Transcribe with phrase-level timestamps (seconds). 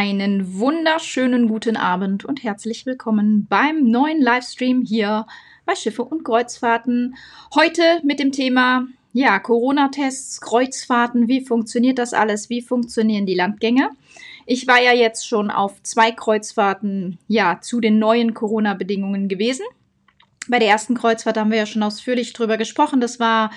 [0.00, 5.26] Einen wunderschönen guten Abend und herzlich willkommen beim neuen Livestream hier
[5.66, 7.16] bei Schiffe und Kreuzfahrten.
[7.52, 12.48] Heute mit dem Thema ja, Corona-Tests, Kreuzfahrten, wie funktioniert das alles?
[12.48, 13.90] Wie funktionieren die Landgänge?
[14.46, 19.66] Ich war ja jetzt schon auf zwei Kreuzfahrten ja zu den neuen Corona-Bedingungen gewesen.
[20.46, 23.00] Bei der ersten Kreuzfahrt haben wir ja schon ausführlich drüber gesprochen.
[23.00, 23.50] Das war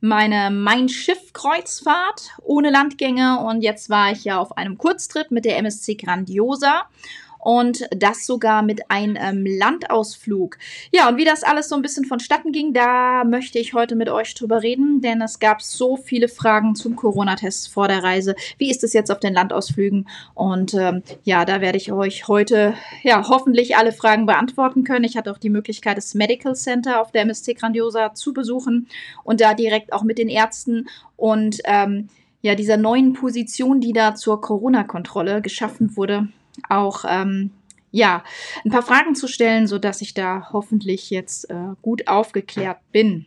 [0.00, 3.40] meine Mein Schiff Kreuzfahrt ohne Landgänge.
[3.40, 6.88] Und jetzt war ich ja auf einem Kurztrip mit der MSC Grandiosa
[7.38, 10.58] und das sogar mit einem Landausflug.
[10.92, 14.08] Ja, und wie das alles so ein bisschen vonstatten ging, da möchte ich heute mit
[14.08, 18.34] euch drüber reden, denn es gab so viele Fragen zum Corona-Test vor der Reise.
[18.58, 20.08] Wie ist es jetzt auf den Landausflügen?
[20.34, 25.04] Und ähm, ja, da werde ich euch heute ja hoffentlich alle Fragen beantworten können.
[25.04, 28.88] Ich hatte auch die Möglichkeit, das Medical Center auf der MSC Grandiosa zu besuchen
[29.24, 32.08] und da direkt auch mit den Ärzten und ähm,
[32.40, 36.28] ja, dieser neuen Position, die da zur Corona-Kontrolle geschaffen wurde,
[36.68, 37.50] auch ähm,
[37.90, 38.22] ja,
[38.64, 43.26] ein paar Fragen zu stellen, sodass ich da hoffentlich jetzt äh, gut aufgeklärt bin.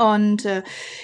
[0.00, 0.62] Und äh,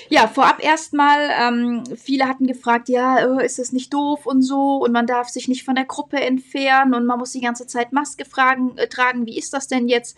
[0.09, 4.77] ja, vorab erstmal, ähm, viele hatten gefragt, ja, äh, ist es nicht doof und so
[4.77, 7.93] und man darf sich nicht von der Gruppe entfernen und man muss die ganze Zeit
[7.93, 9.27] Maske fragen, äh, tragen.
[9.27, 10.17] Wie ist das denn jetzt?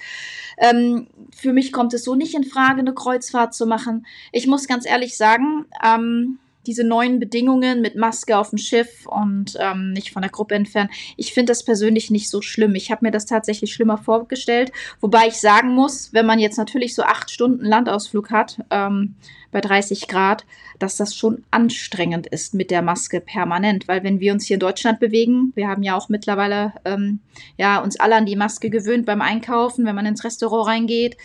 [0.59, 4.07] Ähm, für mich kommt es so nicht in Frage, eine Kreuzfahrt zu machen.
[4.31, 9.57] Ich muss ganz ehrlich sagen, ähm, diese neuen Bedingungen mit Maske auf dem Schiff und
[9.59, 10.91] ähm, nicht von der Gruppe entfernen.
[11.17, 12.75] Ich finde das persönlich nicht so schlimm.
[12.75, 14.73] Ich habe mir das tatsächlich schlimmer vorgestellt.
[15.01, 19.15] Wobei ich sagen muss, wenn man jetzt natürlich so acht Stunden Landausflug hat, ähm,
[19.57, 20.45] bei 30 Grad,
[20.79, 23.89] dass das schon anstrengend ist mit der Maske permanent.
[23.89, 27.21] Weil wenn wir uns hier in Deutschland bewegen, wir haben ja auch mittlerweile ähm,
[27.57, 31.17] ja, uns alle an die Maske gewöhnt beim Einkaufen, wenn man ins Restaurant reingeht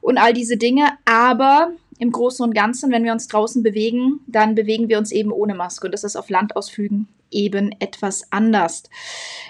[0.00, 0.86] und all diese Dinge.
[1.04, 5.32] Aber im Großen und Ganzen, wenn wir uns draußen bewegen, dann bewegen wir uns eben
[5.32, 5.86] ohne Maske.
[5.86, 8.84] Und das ist auf Landausflügen eben etwas anders.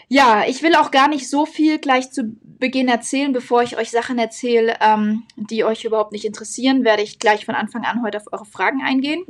[0.08, 3.90] Ja, ich will auch gar nicht so viel gleich zu Beginn erzählen, bevor ich euch
[3.90, 8.18] Sachen erzähle, ähm, die euch überhaupt nicht interessieren, werde ich gleich von Anfang an heute
[8.18, 9.24] auf eure Fragen eingehen.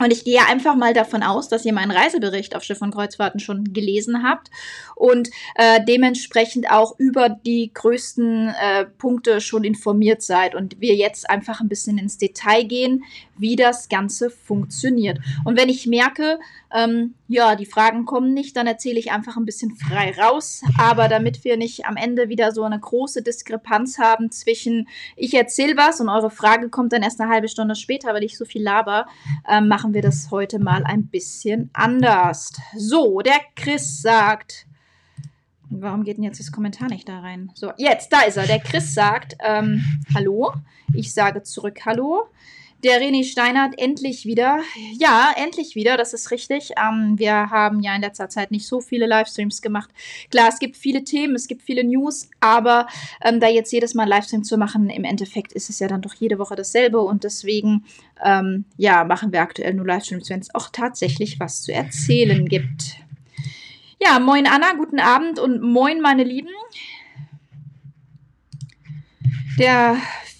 [0.00, 3.38] Und ich gehe einfach mal davon aus, dass ihr meinen Reisebericht auf Schiff und Kreuzfahrten
[3.38, 4.50] schon gelesen habt
[4.96, 11.30] und äh, dementsprechend auch über die größten äh, Punkte schon informiert seid und wir jetzt
[11.30, 13.04] einfach ein bisschen ins Detail gehen,
[13.36, 15.18] wie das Ganze funktioniert.
[15.44, 16.38] Und wenn ich merke,
[16.74, 20.62] ähm, ja, die Fragen kommen nicht, dann erzähle ich einfach ein bisschen frei raus.
[20.78, 25.76] Aber damit wir nicht am Ende wieder so eine große Diskrepanz haben zwischen ich erzähle
[25.76, 28.62] was und eure Frage kommt dann erst eine halbe Stunde später, weil ich so viel
[28.62, 29.06] laber,
[29.48, 32.52] äh, machen wir das heute mal ein bisschen anders.
[32.76, 34.66] So, der Chris sagt.
[35.68, 37.50] Warum geht denn jetzt das Kommentar nicht da rein?
[37.54, 38.46] So, jetzt, da ist er.
[38.46, 39.82] Der Chris sagt, ähm,
[40.14, 40.54] hallo.
[40.94, 42.28] Ich sage zurück, hallo.
[42.84, 44.60] Der René Steinert endlich wieder.
[44.98, 46.72] Ja, endlich wieder, das ist richtig.
[46.76, 49.88] Ähm, wir haben ja in letzter Zeit nicht so viele Livestreams gemacht.
[50.30, 52.86] Klar, es gibt viele Themen, es gibt viele News, aber
[53.24, 56.12] ähm, da jetzt jedes Mal Livestream zu machen, im Endeffekt ist es ja dann doch
[56.12, 57.86] jede Woche dasselbe und deswegen,
[58.22, 62.96] ähm, ja, machen wir aktuell nur Livestreams, wenn es auch tatsächlich was zu erzählen gibt.
[63.98, 66.50] Ja, moin Anna, guten Abend und moin meine Lieben.
[69.58, 69.96] Der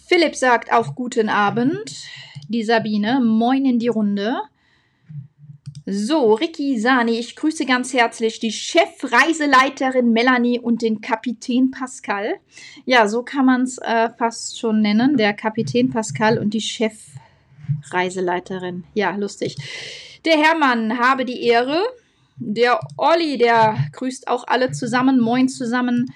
[0.06, 2.04] Philipp sagt auch guten Abend
[2.48, 3.20] die Sabine.
[3.20, 4.36] Moin in die Runde.
[5.86, 12.36] So, Ricky Sani, ich grüße ganz herzlich die Chefreiseleiterin Melanie und den Kapitän Pascal.
[12.86, 15.18] Ja, so kann man es äh, fast schon nennen.
[15.18, 18.84] Der Kapitän Pascal und die Chefreiseleiterin.
[18.94, 19.58] Ja, lustig.
[20.24, 21.82] Der Hermann habe die Ehre.
[22.36, 25.20] Der Olli, der grüßt auch alle zusammen.
[25.20, 26.06] Moin zusammen.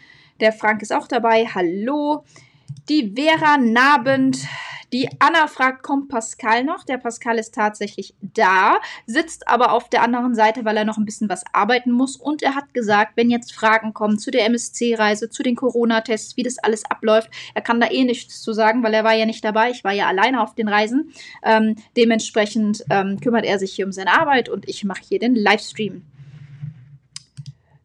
[0.40, 1.46] Der Frank ist auch dabei.
[1.46, 2.24] Hallo.
[2.88, 4.38] Die Vera Nabend
[4.92, 6.84] die Anna fragt, kommt Pascal noch?
[6.84, 11.04] Der Pascal ist tatsächlich da, sitzt aber auf der anderen Seite, weil er noch ein
[11.04, 12.16] bisschen was arbeiten muss.
[12.16, 16.42] Und er hat gesagt, wenn jetzt Fragen kommen zu der MSC-Reise, zu den Corona-Tests, wie
[16.42, 19.44] das alles abläuft, er kann da eh nichts zu sagen, weil er war ja nicht
[19.44, 19.70] dabei.
[19.70, 21.12] Ich war ja alleine auf den Reisen.
[21.42, 25.34] Ähm, dementsprechend ähm, kümmert er sich hier um seine Arbeit und ich mache hier den
[25.34, 26.02] Livestream.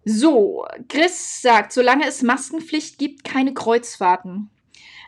[0.06, 4.50] So, Chris sagt, solange es Maskenpflicht gibt, keine Kreuzfahrten.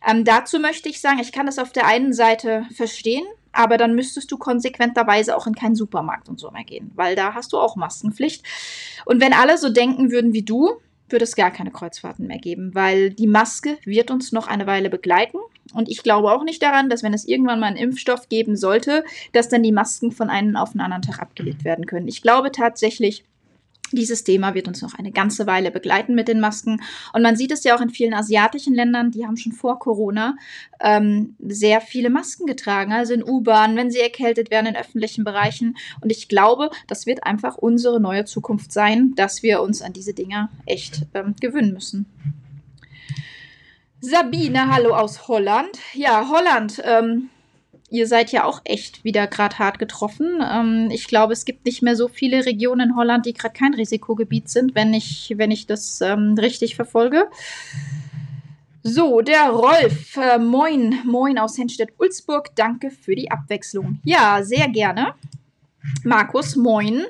[0.06, 3.96] Ähm, dazu möchte ich sagen, ich kann das auf der einen Seite verstehen, aber dann
[3.96, 7.58] müsstest du konsequenterweise auch in keinen Supermarkt und so mehr gehen, weil da hast du
[7.58, 8.44] auch Maskenpflicht.
[9.06, 10.74] Und wenn alle so denken würden wie du,
[11.10, 14.90] würde es gar keine Kreuzfahrten mehr geben, weil die Maske wird uns noch eine Weile
[14.90, 15.38] begleiten.
[15.74, 19.04] Und ich glaube auch nicht daran, dass wenn es irgendwann mal einen Impfstoff geben sollte,
[19.32, 22.08] dass dann die Masken von einem auf einen anderen Tag abgelegt werden können.
[22.08, 23.24] Ich glaube tatsächlich,
[23.96, 26.82] Dieses Thema wird uns noch eine ganze Weile begleiten mit den Masken.
[27.14, 30.36] Und man sieht es ja auch in vielen asiatischen Ländern, die haben schon vor Corona
[30.80, 35.78] ähm, sehr viele Masken getragen, also in U-Bahn, wenn sie erkältet werden in öffentlichen Bereichen.
[36.02, 40.14] Und ich glaube, das wird einfach unsere neue Zukunft sein, dass wir uns an diese
[40.14, 42.06] Dinger echt ähm, gewöhnen müssen.
[44.02, 45.80] Sabine, hallo aus Holland.
[45.94, 46.82] Ja, Holland.
[46.86, 47.30] Ähm,
[47.96, 50.44] ihr seid ja auch echt wieder gerade hart getroffen.
[50.44, 53.74] Ähm, ich glaube, es gibt nicht mehr so viele Regionen in Holland, die gerade kein
[53.74, 57.28] Risikogebiet sind, wenn ich, wenn ich das ähm, richtig verfolge.
[58.84, 64.00] So, der Rolf, äh, moin, moin aus Henstedt-Ulzburg, danke für die Abwechslung.
[64.04, 65.16] Ja, sehr gerne.
[66.04, 67.04] Markus, moin.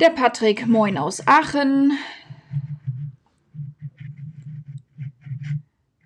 [0.00, 1.98] Der Patrick, moin aus Aachen.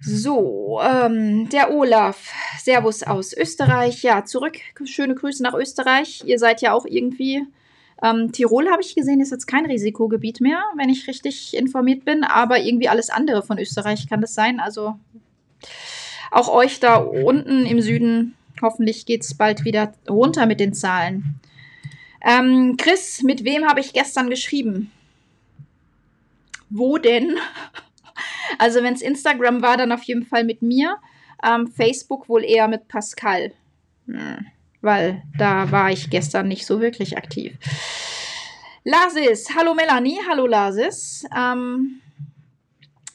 [0.00, 2.33] So, ähm, der Olaf,
[2.66, 4.02] Servus aus Österreich.
[4.02, 4.56] Ja, zurück.
[4.86, 6.24] Schöne Grüße nach Österreich.
[6.26, 7.44] Ihr seid ja auch irgendwie.
[8.02, 12.24] Ähm, Tirol habe ich gesehen, ist jetzt kein Risikogebiet mehr, wenn ich richtig informiert bin.
[12.24, 14.58] Aber irgendwie alles andere von Österreich kann das sein.
[14.58, 14.98] Also
[16.32, 18.34] auch euch da unten im Süden.
[18.60, 21.38] Hoffentlich geht es bald wieder runter mit den Zahlen.
[22.20, 24.90] Ähm, Chris, mit wem habe ich gestern geschrieben?
[26.68, 27.36] Wo denn?
[28.58, 30.98] Also wenn es Instagram war, dann auf jeden Fall mit mir.
[31.44, 33.53] Ähm, Facebook wohl eher mit Pascal.
[34.06, 34.47] Hm,
[34.81, 37.56] weil da war ich gestern nicht so wirklich aktiv.
[38.85, 41.25] Lasis, hallo Melanie, hallo Lasis.
[41.37, 42.00] Ähm,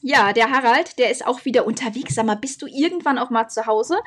[0.04, 2.16] ja, der Harald, der ist auch wieder unterwegs.
[2.16, 3.98] Sag mal, bist du irgendwann auch mal zu Hause?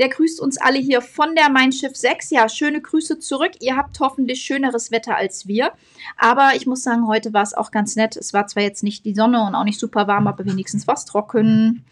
[0.00, 2.30] Der grüßt uns alle hier von der Mein Schiff 6.
[2.30, 3.52] Ja, schöne Grüße zurück.
[3.60, 5.72] Ihr habt hoffentlich schöneres Wetter als wir.
[6.18, 8.16] Aber ich muss sagen, heute war es auch ganz nett.
[8.16, 11.04] Es war zwar jetzt nicht die Sonne und auch nicht super warm, aber wenigstens was
[11.04, 11.84] trocken.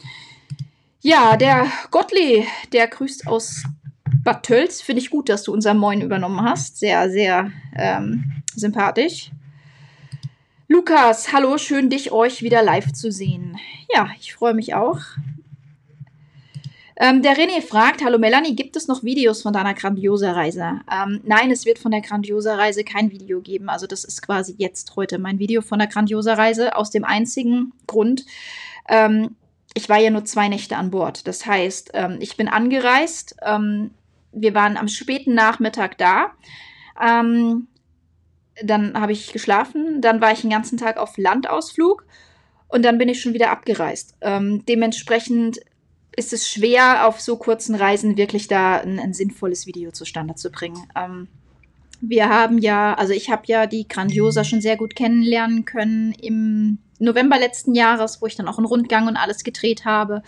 [1.04, 3.64] Ja, der Gottli, der grüßt aus
[4.22, 4.80] Bad Tölz.
[4.80, 6.78] Finde ich gut, dass du unser Moin übernommen hast.
[6.78, 9.32] Sehr, sehr ähm, sympathisch.
[10.68, 13.58] Lukas, hallo, schön dich euch wieder live zu sehen.
[13.92, 15.00] Ja, ich freue mich auch.
[16.94, 20.82] Ähm, der René fragt, hallo Melanie, gibt es noch Videos von deiner Grandiosa-Reise?
[20.88, 23.68] Ähm, nein, es wird von der Grandiosa-Reise kein Video geben.
[23.68, 28.24] Also das ist quasi jetzt heute mein Video von der Grandiosa-Reise aus dem einzigen Grund,
[28.88, 29.34] ähm,
[29.74, 31.26] ich war ja nur zwei Nächte an Bord.
[31.26, 33.36] Das heißt, ähm, ich bin angereist.
[33.42, 33.92] Ähm,
[34.32, 36.32] wir waren am späten Nachmittag da.
[37.00, 37.68] Ähm,
[38.62, 42.04] dann habe ich geschlafen, dann war ich den ganzen Tag auf Landausflug
[42.68, 44.14] und dann bin ich schon wieder abgereist.
[44.20, 45.60] Ähm, dementsprechend
[46.14, 50.50] ist es schwer, auf so kurzen Reisen wirklich da ein, ein sinnvolles Video zustande zu
[50.50, 50.86] bringen.
[50.94, 51.28] Ähm,
[52.00, 56.78] wir haben ja, also ich habe ja die Grandiosa schon sehr gut kennenlernen können im
[57.02, 60.22] November letzten Jahres, wo ich dann auch einen Rundgang und alles gedreht habe,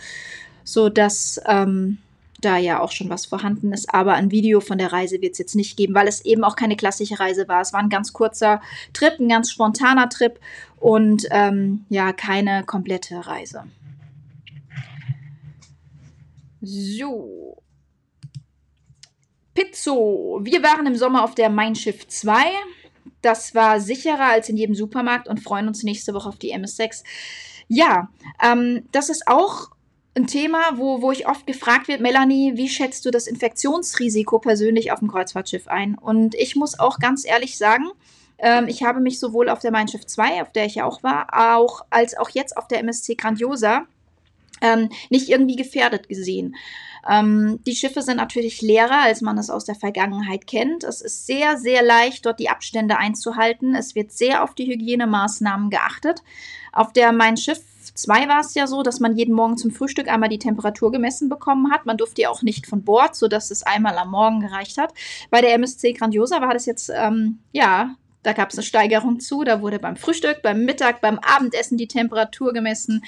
[0.63, 1.99] so dass ähm,
[2.41, 3.93] da ja auch schon was vorhanden ist.
[3.93, 6.55] Aber ein Video von der Reise wird es jetzt nicht geben, weil es eben auch
[6.55, 7.61] keine klassische Reise war.
[7.61, 8.61] Es war ein ganz kurzer
[8.93, 10.39] Trip, ein ganz spontaner Trip
[10.77, 13.63] und ähm, ja, keine komplette Reise.
[16.61, 17.61] So.
[19.53, 20.39] Pizzo.
[20.43, 22.35] Wir waren im Sommer auf der Mein Schiff 2.
[23.25, 27.03] Das war sicherer als in jedem Supermarkt und freuen uns nächste Woche auf die MS6.
[27.67, 28.09] Ja,
[28.43, 29.71] ähm, das ist auch
[30.15, 34.91] ein Thema, wo, wo ich oft gefragt wird, Melanie, wie schätzt du das Infektionsrisiko persönlich
[34.91, 35.97] auf dem Kreuzfahrtschiff ein?
[35.97, 37.85] Und ich muss auch ganz ehrlich sagen,
[38.37, 41.01] ähm, ich habe mich sowohl auf der Mein Schiff 2, auf der ich ja auch
[41.01, 43.87] war, auch, als auch jetzt auf der MSC Grandiosa
[44.61, 46.55] ähm, nicht irgendwie gefährdet gesehen.
[47.07, 50.83] Ähm, die Schiffe sind natürlich leerer, als man es aus der Vergangenheit kennt.
[50.83, 53.75] Es ist sehr, sehr leicht, dort die Abstände einzuhalten.
[53.75, 56.21] Es wird sehr auf die Hygienemaßnahmen geachtet.
[56.71, 57.61] Auf der Mein Schiff
[57.93, 61.29] 2 war es ja so, dass man jeden Morgen zum Frühstück einmal die Temperatur gemessen
[61.29, 61.85] bekommen hat.
[61.85, 64.93] Man durfte ja auch nicht von Bord, sodass es einmal am Morgen gereicht hat.
[65.29, 69.43] Bei der MSC Grandiosa war das jetzt, ähm, ja, da gab es eine Steigerung zu.
[69.43, 73.03] Da wurde beim Frühstück, beim Mittag, beim Abendessen die Temperatur gemessen.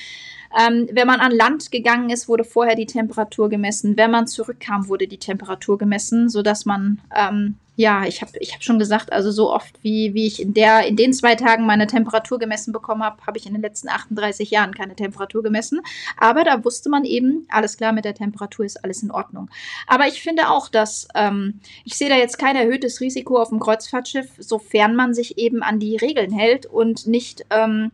[0.59, 3.97] Ähm, wenn man an Land gegangen ist, wurde vorher die Temperatur gemessen.
[3.97, 8.63] Wenn man zurückkam, wurde die Temperatur gemessen, sodass man ähm, ja, ich habe ich hab
[8.63, 11.85] schon gesagt, also so oft wie, wie ich in, der, in den zwei Tagen meine
[11.85, 15.81] Temperatur gemessen bekommen habe, habe ich in den letzten 38 Jahren keine Temperatur gemessen.
[16.17, 19.51] Aber da wusste man eben, alles klar, mit der Temperatur ist alles in Ordnung.
[19.85, 23.59] Aber ich finde auch, dass ähm, ich sehe da jetzt kein erhöhtes Risiko auf dem
[23.59, 27.91] Kreuzfahrtschiff, sofern man sich eben an die Regeln hält und nicht ähm,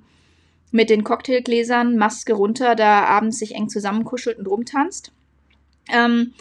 [0.74, 5.12] mit den Cocktailgläsern, Maske runter, da abends sich eng zusammenkuschelt und rumtanzt.
[5.88, 6.34] Ähm,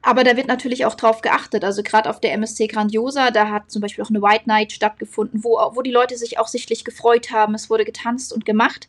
[0.00, 1.64] aber da wird natürlich auch drauf geachtet.
[1.64, 5.44] Also gerade auf der MSC Grandiosa, da hat zum Beispiel auch eine White Night stattgefunden,
[5.44, 7.54] wo, wo die Leute sich auch sichtlich gefreut haben.
[7.54, 8.88] Es wurde getanzt und gemacht.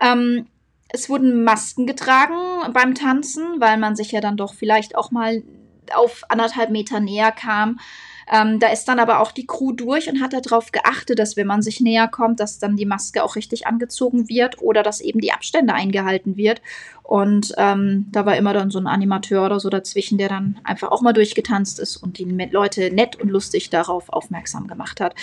[0.00, 0.46] Ähm,
[0.88, 2.36] es wurden Masken getragen
[2.72, 5.42] beim Tanzen, weil man sich ja dann doch vielleicht auch mal
[5.94, 7.80] auf anderthalb Meter näher kam.
[8.32, 11.46] Ähm, da ist dann aber auch die Crew durch und hat darauf geachtet, dass wenn
[11.46, 15.20] man sich näher kommt, dass dann die Maske auch richtig angezogen wird oder dass eben
[15.20, 16.62] die Abstände eingehalten wird.
[17.02, 20.90] Und ähm, da war immer dann so ein Animateur oder so dazwischen, der dann einfach
[20.90, 25.14] auch mal durchgetanzt ist und die Leute nett und lustig darauf aufmerksam gemacht hat.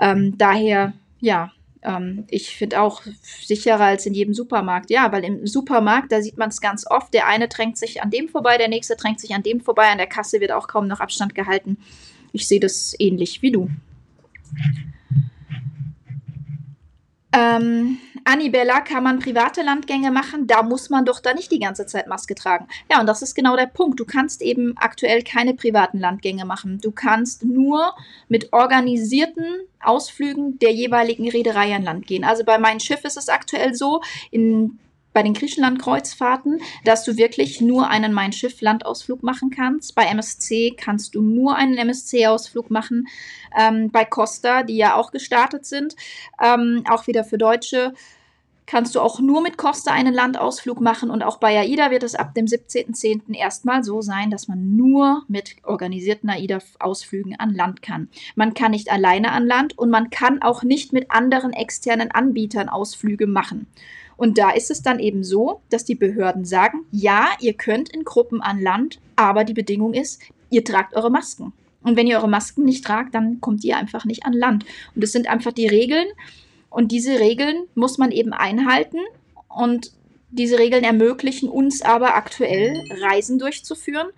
[0.00, 3.02] Ähm, daher, ja, ähm, ich finde auch
[3.44, 4.88] sicherer als in jedem Supermarkt.
[4.88, 7.12] Ja, weil im Supermarkt, da sieht man es ganz oft.
[7.12, 9.88] Der eine drängt sich an dem vorbei, der nächste drängt sich an dem vorbei.
[9.88, 11.78] An der Kasse wird auch kaum noch Abstand gehalten.
[12.36, 13.70] Ich sehe das ähnlich wie du.
[17.32, 20.46] Ähm, Annibella, kann man private Landgänge machen?
[20.46, 22.68] Da muss man doch da nicht die ganze Zeit Maske tragen.
[22.90, 23.98] Ja, und das ist genau der Punkt.
[23.98, 26.78] Du kannst eben aktuell keine privaten Landgänge machen.
[26.82, 27.94] Du kannst nur
[28.28, 29.46] mit organisierten
[29.80, 32.24] Ausflügen der jeweiligen Reederei an Land gehen.
[32.24, 34.78] Also bei meinem Schiff ist es aktuell so, in
[35.16, 39.94] bei den Griechenland-Kreuzfahrten, dass du wirklich nur einen Mein Schiff-Landausflug machen kannst.
[39.94, 43.08] Bei MSC kannst du nur einen MSC-Ausflug machen.
[43.58, 45.96] Ähm, bei Costa, die ja auch gestartet sind,
[46.38, 47.94] ähm, auch wieder für Deutsche,
[48.66, 51.08] kannst du auch nur mit Costa einen Landausflug machen.
[51.08, 53.34] Und auch bei AIDA wird es ab dem 17.10.
[53.34, 58.10] erstmal so sein, dass man nur mit organisierten AIDA-Ausflügen an Land kann.
[58.34, 62.68] Man kann nicht alleine an Land und man kann auch nicht mit anderen externen Anbietern
[62.68, 63.66] Ausflüge machen.
[64.16, 68.04] Und da ist es dann eben so, dass die Behörden sagen, ja, ihr könnt in
[68.04, 71.52] Gruppen an Land, aber die Bedingung ist, ihr tragt eure Masken.
[71.82, 74.64] Und wenn ihr eure Masken nicht tragt, dann kommt ihr einfach nicht an Land.
[74.94, 76.06] Und das sind einfach die Regeln.
[76.70, 78.98] Und diese Regeln muss man eben einhalten.
[79.48, 79.92] Und
[80.30, 84.08] diese Regeln ermöglichen uns aber aktuell Reisen durchzuführen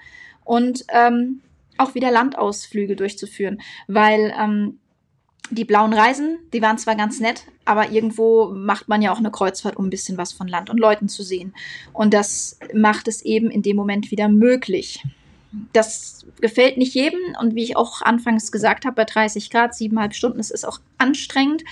[0.45, 1.43] und ähm,
[1.77, 3.61] auch wieder Landausflüge durchzuführen.
[3.87, 4.79] Weil ähm,
[5.51, 9.31] die blauen Reisen, die waren zwar ganz nett, aber irgendwo macht man ja auch eine
[9.31, 11.55] Kreuzfahrt, um ein bisschen was von Land und Leuten zu sehen.
[11.93, 15.03] Und das macht es eben in dem Moment wieder möglich.
[15.73, 20.15] Das gefällt nicht jedem und wie ich auch anfangs gesagt habe, bei 30 Grad, siebeneinhalb
[20.15, 21.65] Stunden, es ist auch anstrengend.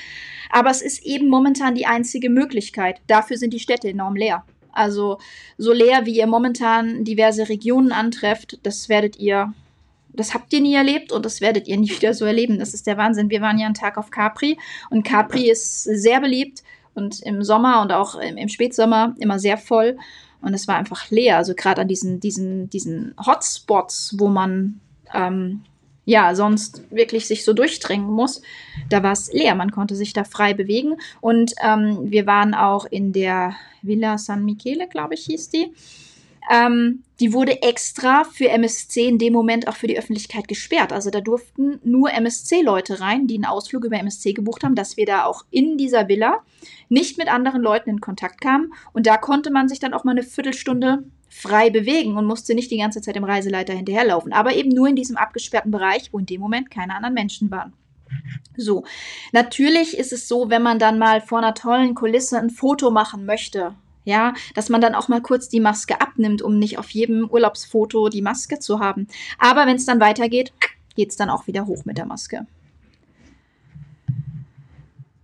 [0.51, 3.01] Aber es ist eben momentan die einzige Möglichkeit.
[3.07, 4.45] Dafür sind die Städte enorm leer.
[4.73, 5.19] Also
[5.59, 9.53] so leer, wie ihr momentan diverse Regionen antrefft, das werdet ihr
[10.17, 12.59] das habt ihr nie erlebt und das werdet ihr nie wieder so erleben.
[12.59, 13.31] Das ist der Wahnsinn.
[13.31, 14.59] Wir waren ja einen Tag auf Capri
[14.91, 16.63] und Capri ist sehr beliebt
[16.95, 19.97] und im Sommer und auch im, im Spätsommer immer sehr voll.
[20.41, 21.37] Und es war einfach leer.
[21.37, 24.81] Also gerade an diesen, diesen, diesen Hotspots, wo man
[25.13, 25.63] ähm,
[26.05, 28.43] ja sonst wirklich sich so durchdrängen muss,
[28.89, 29.55] da war es leer.
[29.55, 30.95] Man konnte sich da frei bewegen.
[31.21, 35.73] Und ähm, wir waren auch in der Villa San Michele, glaube ich, hieß die.
[36.51, 40.93] Ähm, die wurde extra für MSC in dem Moment auch für die Öffentlichkeit gesperrt.
[40.93, 45.07] Also da durften nur MSC-Leute rein, die einen Ausflug über MSC gebucht haben, dass wir
[45.07, 46.43] da auch in dieser Villa
[46.89, 48.73] nicht mit anderen Leuten in Kontakt kamen.
[48.93, 52.71] Und da konnte man sich dann auch mal eine Viertelstunde frei bewegen und musste nicht
[52.71, 54.33] die ganze Zeit dem Reiseleiter hinterherlaufen.
[54.33, 57.73] Aber eben nur in diesem abgesperrten Bereich, wo in dem Moment keine anderen Menschen waren.
[58.57, 58.85] So,
[59.33, 63.27] natürlich ist es so, wenn man dann mal vor einer tollen Kulisse ein Foto machen
[63.27, 63.75] möchte
[64.07, 68.09] ja, dass man dann auch mal kurz die Maske abnimmt, um nicht auf jedem Urlaubsfoto
[68.09, 69.09] die Maske zu haben.
[69.39, 70.53] Aber wenn es dann weitergeht,
[70.95, 72.47] geht es dann auch wieder hoch mit der Maske.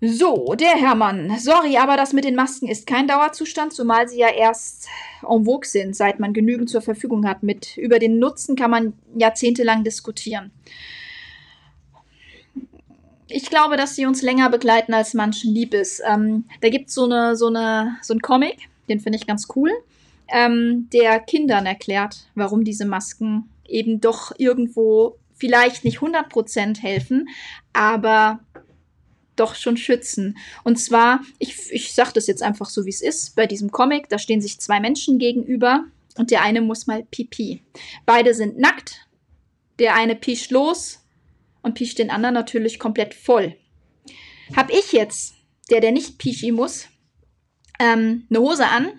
[0.04, 1.38] So, der Hermann.
[1.38, 4.88] Sorry, aber das mit den Masken ist kein Dauerzustand, zumal sie ja erst
[5.22, 7.44] en vogue sind, seit man genügend zur Verfügung hat.
[7.44, 10.50] Mit über den Nutzen kann man jahrzehntelang diskutieren.
[13.28, 16.02] Ich glaube, dass sie uns länger begleiten, als manchen lieb ist.
[16.04, 19.70] Ähm, da gibt so es so, eine, so einen Comic, den finde ich ganz cool,
[20.28, 27.28] ähm, der Kindern erklärt, warum diese Masken eben doch irgendwo vielleicht nicht 100% helfen,
[27.72, 28.40] aber
[29.37, 30.37] doch schon schützen.
[30.62, 34.08] Und zwar, ich, ich sage das jetzt einfach so, wie es ist, bei diesem Comic,
[34.08, 35.84] da stehen sich zwei Menschen gegenüber
[36.16, 37.62] und der eine muss mal pipi.
[38.04, 39.08] Beide sind nackt,
[39.78, 41.00] der eine pischt los
[41.62, 43.56] und pischt den anderen natürlich komplett voll.
[44.54, 45.34] Hab ich jetzt,
[45.70, 46.88] der, der nicht pischi muss,
[47.79, 48.93] ähm, eine Hose an,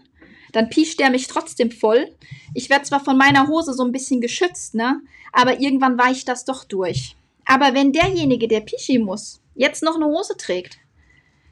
[0.52, 2.08] dann piescht der mich trotzdem voll.
[2.54, 5.02] Ich werde zwar von meiner Hose so ein bisschen geschützt, ne?
[5.32, 7.16] Aber irgendwann weicht das doch durch.
[7.46, 10.78] Aber wenn derjenige, der Pischi muss, jetzt noch eine Hose trägt,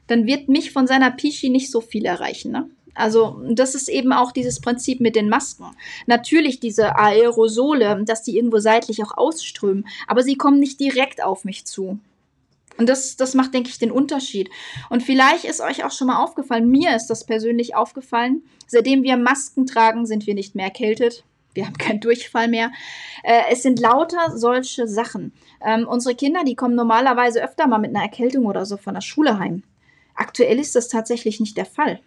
[0.06, 2.70] dann wird mich von seiner Pischi nicht so viel erreichen, ne?
[2.94, 5.64] Also, das ist eben auch dieses Prinzip mit den Masken.
[6.06, 11.44] Natürlich diese Aerosole, dass die irgendwo seitlich auch ausströmen, aber sie kommen nicht direkt auf
[11.44, 11.98] mich zu.
[12.82, 14.50] Und das, das macht, denke ich, den Unterschied.
[14.90, 19.16] Und vielleicht ist euch auch schon mal aufgefallen, mir ist das persönlich aufgefallen, seitdem wir
[19.16, 21.22] Masken tragen, sind wir nicht mehr erkältet.
[21.54, 22.72] Wir haben keinen Durchfall mehr.
[23.22, 25.32] Äh, es sind lauter solche Sachen.
[25.64, 29.00] Ähm, unsere Kinder, die kommen normalerweise öfter mal mit einer Erkältung oder so von der
[29.00, 29.62] Schule heim.
[30.16, 32.00] Aktuell ist das tatsächlich nicht der Fall.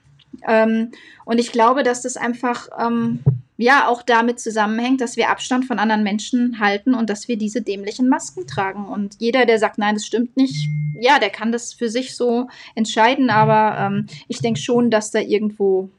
[0.46, 0.92] Ähm,
[1.24, 3.24] und ich glaube, dass das einfach ähm,
[3.58, 7.62] ja auch damit zusammenhängt, dass wir Abstand von anderen Menschen halten und dass wir diese
[7.62, 8.86] dämlichen Masken tragen.
[8.86, 10.70] Und jeder, der sagt, nein, das stimmt nicht,
[11.00, 15.20] ja, der kann das für sich so entscheiden, aber ähm, ich denke schon, dass da
[15.20, 15.90] irgendwo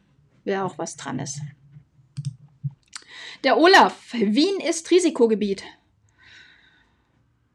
[0.45, 1.41] ja auch was dran ist.
[3.45, 5.63] Der Olaf, Wien ist Risikogebiet.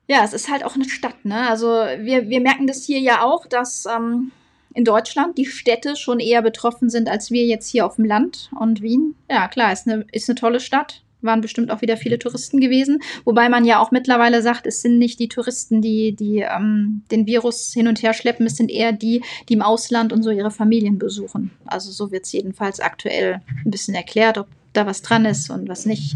[0.08, 1.48] Ja, es ist halt auch eine Stadt, ne?
[1.48, 4.32] Also wir, wir merken das hier ja auch, dass ähm,
[4.74, 8.50] in Deutschland die Städte schon eher betroffen sind als wir jetzt hier auf dem Land.
[8.58, 11.02] Und Wien, ja klar, ist eine, ist eine tolle Stadt.
[11.22, 13.00] Waren bestimmt auch wieder viele Touristen gewesen.
[13.26, 17.28] Wobei man ja auch mittlerweile sagt, es sind nicht die Touristen, die, die ähm, den
[17.28, 20.50] Virus hin und her schleppen, es sind eher die, die im Ausland und so ihre
[20.50, 21.52] Familien besuchen.
[21.66, 25.70] Also so wird es jedenfalls aktuell ein bisschen erklärt, ob da was dran ist und
[25.70, 26.16] was nicht.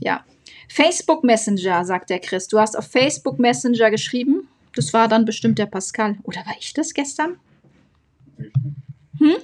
[0.00, 0.24] Ja.
[0.68, 2.46] Facebook Messenger, sagt der Chris.
[2.46, 4.46] Du hast auf Facebook Messenger geschrieben.
[4.76, 6.18] Das war dann bestimmt der Pascal.
[6.22, 7.38] Oder war ich das gestern?
[9.18, 9.36] Hm?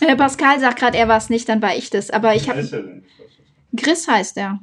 [0.00, 2.10] Äh, Pascal sagt gerade, er war es nicht, dann war ich das.
[2.10, 3.02] Aber ich habe.
[3.76, 4.60] Chris heißt er.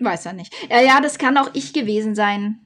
[0.00, 0.54] Weiß er nicht.
[0.70, 2.60] Ja, ja, das kann auch ich gewesen sein.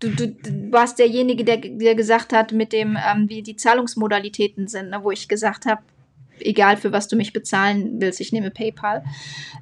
[0.00, 4.68] Du, du, du warst derjenige, der, der gesagt hat, mit dem, ähm, wie die Zahlungsmodalitäten
[4.68, 5.82] sind, ne, wo ich gesagt habe,
[6.40, 9.04] egal für was du mich bezahlen willst, ich nehme PayPal.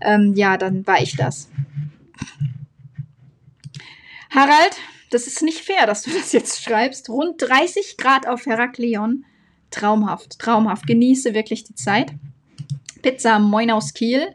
[0.03, 1.49] Ähm, ja, dann war ich das.
[4.31, 4.77] Harald,
[5.11, 7.09] das ist nicht fair, dass du das jetzt schreibst.
[7.09, 9.25] Rund 30 Grad auf Heraklion.
[9.71, 10.87] Traumhaft, traumhaft.
[10.87, 12.13] Genieße wirklich die Zeit.
[13.03, 14.35] Pizza Moin aus Kiel.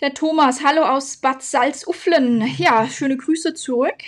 [0.00, 2.46] Der Thomas, hallo aus Bad Salzuflen.
[2.58, 4.02] Ja, schöne Grüße zurück.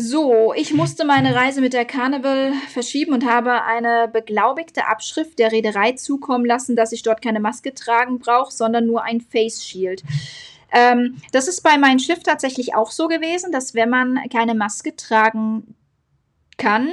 [0.00, 5.50] So, ich musste meine Reise mit der Carnival verschieben und habe eine beglaubigte Abschrift der
[5.50, 10.04] Reederei zukommen lassen, dass ich dort keine Maske tragen brauche, sondern nur ein Face Shield.
[10.70, 14.94] Ähm, das ist bei meinem Schiff tatsächlich auch so gewesen, dass wenn man keine Maske
[14.94, 15.74] tragen
[16.58, 16.92] kann,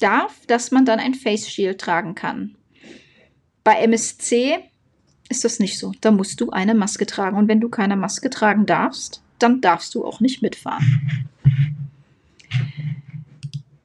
[0.00, 2.56] darf, dass man dann ein Face Shield tragen kann.
[3.62, 4.58] Bei MSC
[5.28, 5.92] ist das nicht so.
[6.00, 7.36] Da musst du eine Maske tragen.
[7.36, 11.28] Und wenn du keine Maske tragen darfst, dann darfst du auch nicht mitfahren.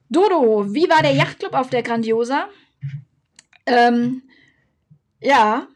[0.10, 2.48] Dodo, wie war der Yachtclub auf der Grandiosa?
[3.66, 4.22] Ähm,
[5.20, 5.68] ja,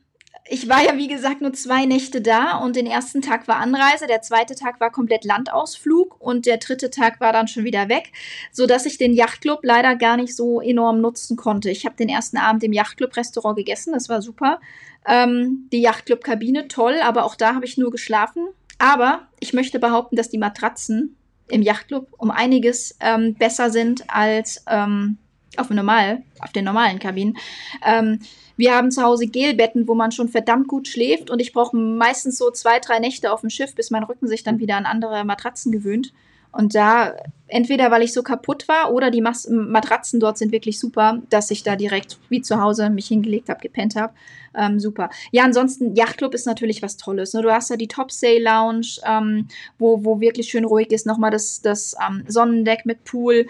[0.52, 4.08] ich war ja, wie gesagt, nur zwei Nächte da und den ersten Tag war Anreise,
[4.08, 8.12] der zweite Tag war komplett Landausflug und der dritte Tag war dann schon wieder weg,
[8.52, 11.70] sodass ich den Yachtclub leider gar nicht so enorm nutzen konnte.
[11.70, 14.60] Ich habe den ersten Abend im Yachtclub-Restaurant gegessen, das war super.
[15.06, 18.48] Ähm, die Yachtclub-Kabine toll, aber auch da habe ich nur geschlafen.
[18.80, 21.16] Aber ich möchte behaupten, dass die Matratzen
[21.50, 25.18] im Yachtclub um einiges ähm, besser sind als ähm,
[25.58, 27.38] auf, normal, auf den normalen Kabinen.
[27.86, 28.20] Ähm,
[28.56, 32.38] wir haben zu Hause Gelbetten, wo man schon verdammt gut schläft und ich brauche meistens
[32.38, 35.24] so zwei, drei Nächte auf dem Schiff, bis mein Rücken sich dann wieder an andere
[35.24, 36.14] Matratzen gewöhnt.
[36.52, 37.16] Und da,
[37.48, 41.52] entweder weil ich so kaputt war oder die Mas Matratzen dort sind wirklich super, dass
[41.52, 44.14] ich da direkt wie zu Hause mich hingelegt habe, gepennt habe.
[44.56, 45.10] Ähm, super.
[45.32, 47.34] Ja, ansonsten, Yachtclub ist natürlich was Tolles.
[47.34, 47.42] Ne?
[47.42, 51.06] Du hast da die Top Sail Lounge, ähm, wo, wo wirklich schön ruhig ist.
[51.06, 53.48] Nochmal das, das ähm, Sonnendeck mit Pool,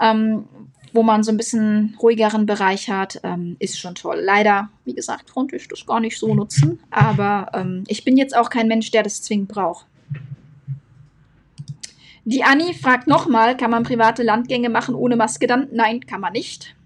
[0.00, 0.44] ähm,
[0.92, 4.20] wo man so ein bisschen ruhigeren Bereich hat, ähm, ist schon toll.
[4.22, 6.80] Leider, wie gesagt, konnte ich das gar nicht so nutzen.
[6.90, 9.86] Aber ähm, ich bin jetzt auch kein Mensch, der das zwingend braucht.
[12.30, 15.68] Die Anni fragt nochmal, kann man private Landgänge machen ohne Maske dann?
[15.72, 16.76] Nein, kann man nicht.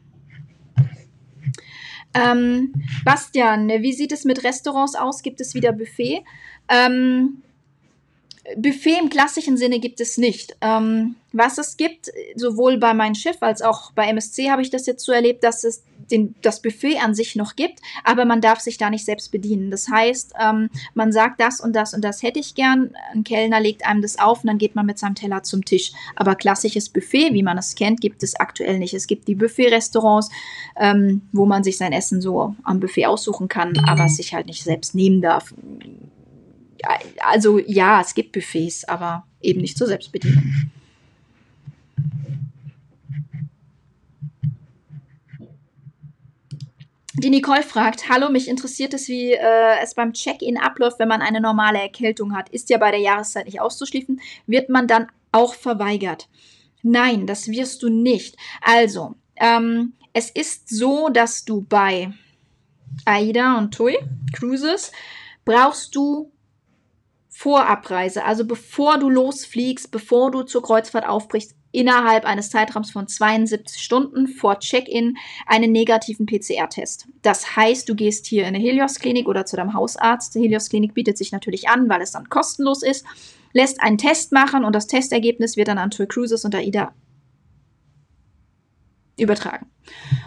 [2.14, 2.72] Ähm,
[3.05, 5.20] Bastian, wie sieht es mit Restaurants aus?
[5.20, 6.22] Gibt es wieder Buffet?
[6.68, 7.42] Ähm,
[8.57, 10.57] Buffet im klassischen Sinne gibt es nicht.
[10.61, 14.87] Ähm, was es gibt, sowohl bei meinem Schiff als auch bei MSC habe ich das
[14.87, 18.61] jetzt so erlebt, dass es den, das Buffet an sich noch gibt, aber man darf
[18.61, 19.70] sich da nicht selbst bedienen.
[19.70, 22.94] Das heißt, ähm, man sagt, das und das und das hätte ich gern.
[23.12, 25.92] Ein Kellner legt einem das auf und dann geht man mit seinem Teller zum Tisch.
[26.14, 28.94] Aber klassisches Buffet, wie man es kennt, gibt es aktuell nicht.
[28.94, 30.31] Es gibt die Buffet-Restaurants,
[30.79, 34.62] ähm, wo man sich sein Essen so am Buffet aussuchen kann, aber sich halt nicht
[34.62, 35.55] selbst nehmen darf
[37.20, 40.42] also ja, es gibt Buffets, aber eben nicht zur Selbstbedienung.
[47.14, 51.20] Die Nicole fragt, hallo, mich interessiert es, wie äh, es beim Check-in abläuft, wenn man
[51.20, 52.48] eine normale Erkältung hat.
[52.48, 54.20] Ist ja bei der Jahreszeit nicht auszuschließen.
[54.46, 56.29] Wird man dann auch verweigert?
[56.83, 58.37] Nein, das wirst du nicht.
[58.62, 62.12] Also, ähm, es ist so, dass du bei
[63.05, 63.98] AIDA und TUI
[64.33, 64.92] Cruises
[65.44, 66.33] brauchst du
[67.29, 73.08] vor Abreise, also bevor du losfliegst, bevor du zur Kreuzfahrt aufbrichst, innerhalb eines Zeitraums von
[73.08, 77.08] 72 Stunden vor Check-in einen negativen PCR-Test.
[77.22, 80.35] Das heißt, du gehst hier in eine Helios-Klinik oder zu deinem Hausarzt.
[80.35, 83.04] Die Helios-Klinik bietet sich natürlich an, weil es dann kostenlos ist.
[83.54, 86.94] lässt einen Test machen und das Testergebnis wird dann an Tour Cruises und AIDA
[89.18, 89.66] übertragen.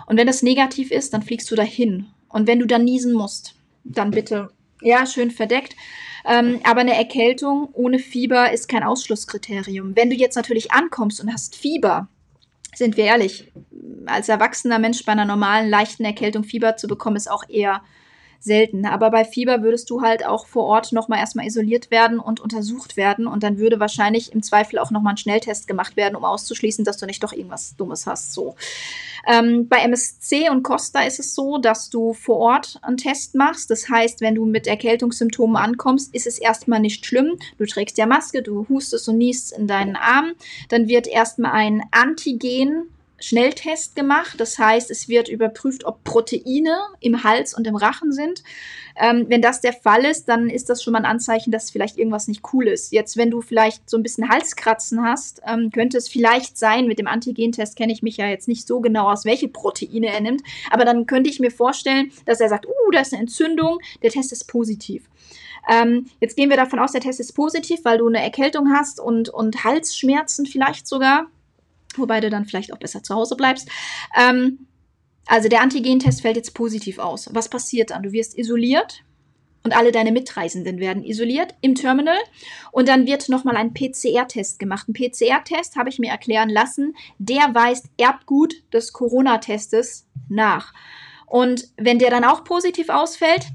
[0.06, 2.08] Und wenn das negativ ist, dann fliegst du dahin.
[2.30, 4.50] Und wenn du dann niesen musst, dann bitte,
[4.82, 5.76] ja, schön verdeckt.
[6.28, 9.96] Ähm, aber eine Erkältung ohne Fieber ist kein Ausschlusskriterium.
[9.96, 12.08] Wenn du jetzt natürlich ankommst und hast Fieber,
[12.74, 13.52] sind wir ehrlich,
[14.06, 17.82] als erwachsener Mensch bei einer normalen, leichten Erkältung Fieber zu bekommen, ist auch eher
[18.46, 18.86] selten.
[18.86, 22.96] Aber bei Fieber würdest du halt auch vor Ort nochmal erstmal isoliert werden und untersucht
[22.96, 23.28] werden.
[23.28, 26.98] Und dann würde wahrscheinlich im Zweifel auch nochmal ein Schnelltest gemacht werden, um auszuschließen, dass
[26.98, 28.34] du nicht doch irgendwas Dummes hast.
[28.34, 28.56] So.
[29.28, 33.70] Ähm, bei MSC und Costa ist es so, dass du vor Ort einen Test machst.
[33.72, 37.38] Das heißt, wenn du mit Erkältungssymptomen ankommst, ist es erstmal nicht schlimm.
[37.58, 40.34] Du trägst ja Maske, du hustest und niest in deinen Arm.
[40.70, 42.90] Dann wird erstmal ein Antigen
[43.26, 44.40] Schnelltest gemacht.
[44.40, 48.44] Das heißt, es wird überprüft, ob Proteine im Hals und im Rachen sind.
[48.98, 51.98] Ähm, wenn das der Fall ist, dann ist das schon mal ein Anzeichen, dass vielleicht
[51.98, 52.94] irgendwas nicht cool ist.
[52.94, 57.00] Jetzt, wenn du vielleicht so ein bisschen Halskratzen hast, ähm, könnte es vielleicht sein, mit
[57.00, 60.44] dem Antigentest kenne ich mich ja jetzt nicht so genau aus, welche Proteine er nimmt,
[60.72, 64.12] aber dann könnte ich mir vorstellen, dass er sagt, uh, da ist eine Entzündung, der
[64.12, 65.10] Test ist positiv.
[65.68, 69.00] Ähm, jetzt gehen wir davon aus, der Test ist positiv, weil du eine Erkältung hast
[69.00, 71.28] und, und Halsschmerzen vielleicht sogar
[71.98, 73.70] wobei du dann vielleicht auch besser zu Hause bleibst.
[74.18, 74.68] Ähm,
[75.28, 77.30] also der Antigentest fällt jetzt positiv aus.
[77.34, 78.04] Was passiert dann?
[78.04, 79.04] Du wirst isoliert
[79.64, 82.20] und alle deine Mitreisenden werden isoliert im Terminal
[82.72, 84.88] und dann wird nochmal ein PCR-Test gemacht.
[84.88, 90.74] Ein PCR-Test habe ich mir erklären lassen, der weist Erbgut des Corona-Testes nach.
[91.26, 93.48] Und wenn der dann auch positiv ausfällt,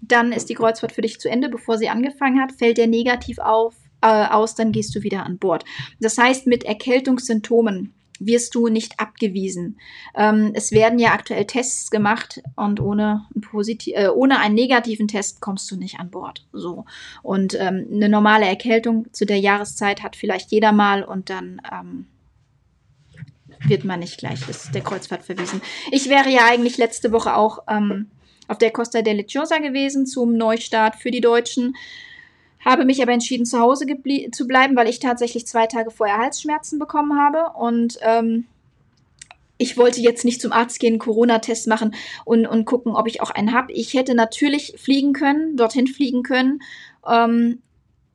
[0.00, 2.52] dann ist die Kreuzfahrt für dich zu Ende, bevor sie angefangen hat.
[2.52, 5.64] Fällt der negativ auf, äh, aus, dann gehst du wieder an Bord.
[6.00, 9.80] Das heißt, mit Erkältungssymptomen wirst du nicht abgewiesen.
[10.14, 15.08] Ähm, es werden ja aktuell Tests gemacht und ohne, ein positiv, äh, ohne einen negativen
[15.08, 16.46] Test kommst du nicht an Bord.
[16.52, 16.84] So.
[17.22, 22.06] Und ähm, eine normale Erkältung zu der Jahreszeit hat vielleicht jeder mal und dann ähm,
[23.66, 25.62] wird man nicht gleich des, der Kreuzfahrt verwiesen.
[25.90, 28.10] Ich wäre ja eigentlich letzte Woche auch ähm,
[28.48, 31.74] auf der Costa del Lechosa gewesen zum Neustart für die Deutschen
[32.64, 33.86] habe mich aber entschieden, zu Hause
[34.32, 38.46] zu bleiben, weil ich tatsächlich zwei Tage vorher Halsschmerzen bekommen habe und ähm,
[39.60, 41.94] ich wollte jetzt nicht zum Arzt gehen, Corona-Test machen
[42.24, 43.72] und, und gucken, ob ich auch einen habe.
[43.72, 46.62] Ich hätte natürlich fliegen können, dorthin fliegen können,
[47.06, 47.60] ähm,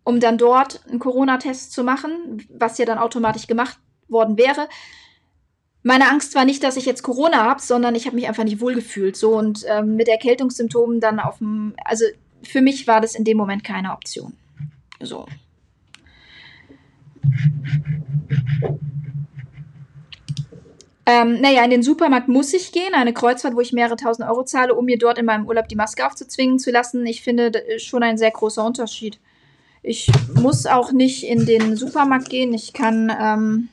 [0.03, 3.77] um dann dort einen Corona-Test zu machen, was ja dann automatisch gemacht
[4.07, 4.67] worden wäre.
[5.83, 8.59] Meine Angst war nicht, dass ich jetzt Corona habe, sondern ich habe mich einfach nicht
[8.59, 9.15] wohlgefühlt.
[9.15, 12.05] So und ähm, mit Erkältungssymptomen dann auf dem, also
[12.43, 14.33] für mich war das in dem Moment keine Option.
[15.01, 15.25] So.
[21.07, 24.43] Ähm, naja, in den Supermarkt muss ich gehen, eine Kreuzfahrt, wo ich mehrere tausend Euro
[24.43, 27.05] zahle, um mir dort in meinem Urlaub die Maske aufzuzwingen zu lassen.
[27.05, 29.19] Ich finde, das ist schon ein sehr großer Unterschied.
[29.83, 32.55] Ich muss auch nicht in den Supermarkt gehen.
[32.55, 33.13] Ich kann.
[33.21, 33.69] Ähm,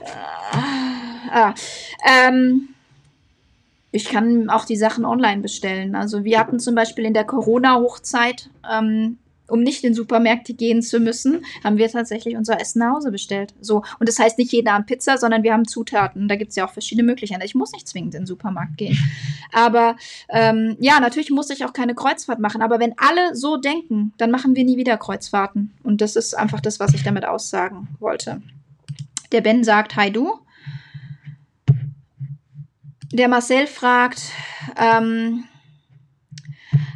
[0.00, 1.54] äh, ah,
[2.04, 2.70] ähm,
[3.92, 5.94] ich kann auch die Sachen online bestellen.
[5.94, 11.00] Also wir hatten zum Beispiel in der Corona-Hochzeit, ähm, um nicht in Supermärkte gehen zu
[11.00, 13.52] müssen, haben wir tatsächlich unser Essen nach Hause bestellt.
[13.60, 13.82] So.
[13.98, 16.28] Und das heißt nicht jeder an Pizza, sondern wir haben Zutaten.
[16.28, 17.42] Da gibt es ja auch verschiedene Möglichkeiten.
[17.44, 18.96] Ich muss nicht zwingend in den Supermarkt gehen.
[19.52, 19.96] Aber
[20.28, 22.62] ähm, ja, natürlich muss ich auch keine Kreuzfahrt machen.
[22.62, 25.72] Aber wenn alle so denken, dann machen wir nie wieder Kreuzfahrten.
[25.82, 28.40] Und das ist einfach das, was ich damit aussagen wollte.
[29.32, 30.38] Der Ben sagt, hi du.
[33.12, 34.22] Der Marcel fragt,
[34.76, 35.42] ähm,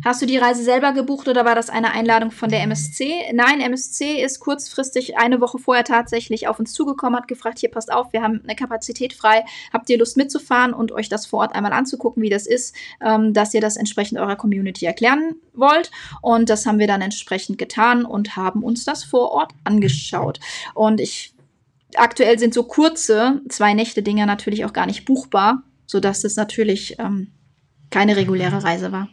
[0.04, 3.32] hast du die Reise selber gebucht oder war das eine Einladung von der MSC?
[3.32, 7.92] Nein, MSC ist kurzfristig eine Woche vorher tatsächlich auf uns zugekommen, hat gefragt, hier passt
[7.92, 11.56] auf, wir haben eine Kapazität frei, habt ihr Lust mitzufahren und euch das vor Ort
[11.56, 15.90] einmal anzugucken, wie das ist, ähm, dass ihr das entsprechend eurer Community erklären wollt.
[16.22, 20.38] Und das haben wir dann entsprechend getan und haben uns das vor Ort angeschaut.
[20.74, 21.34] Und ich
[21.96, 26.98] aktuell sind so kurze zwei Nächte Dinger natürlich auch gar nicht buchbar sodass es natürlich
[26.98, 27.32] ähm,
[27.90, 29.08] keine reguläre Reise war.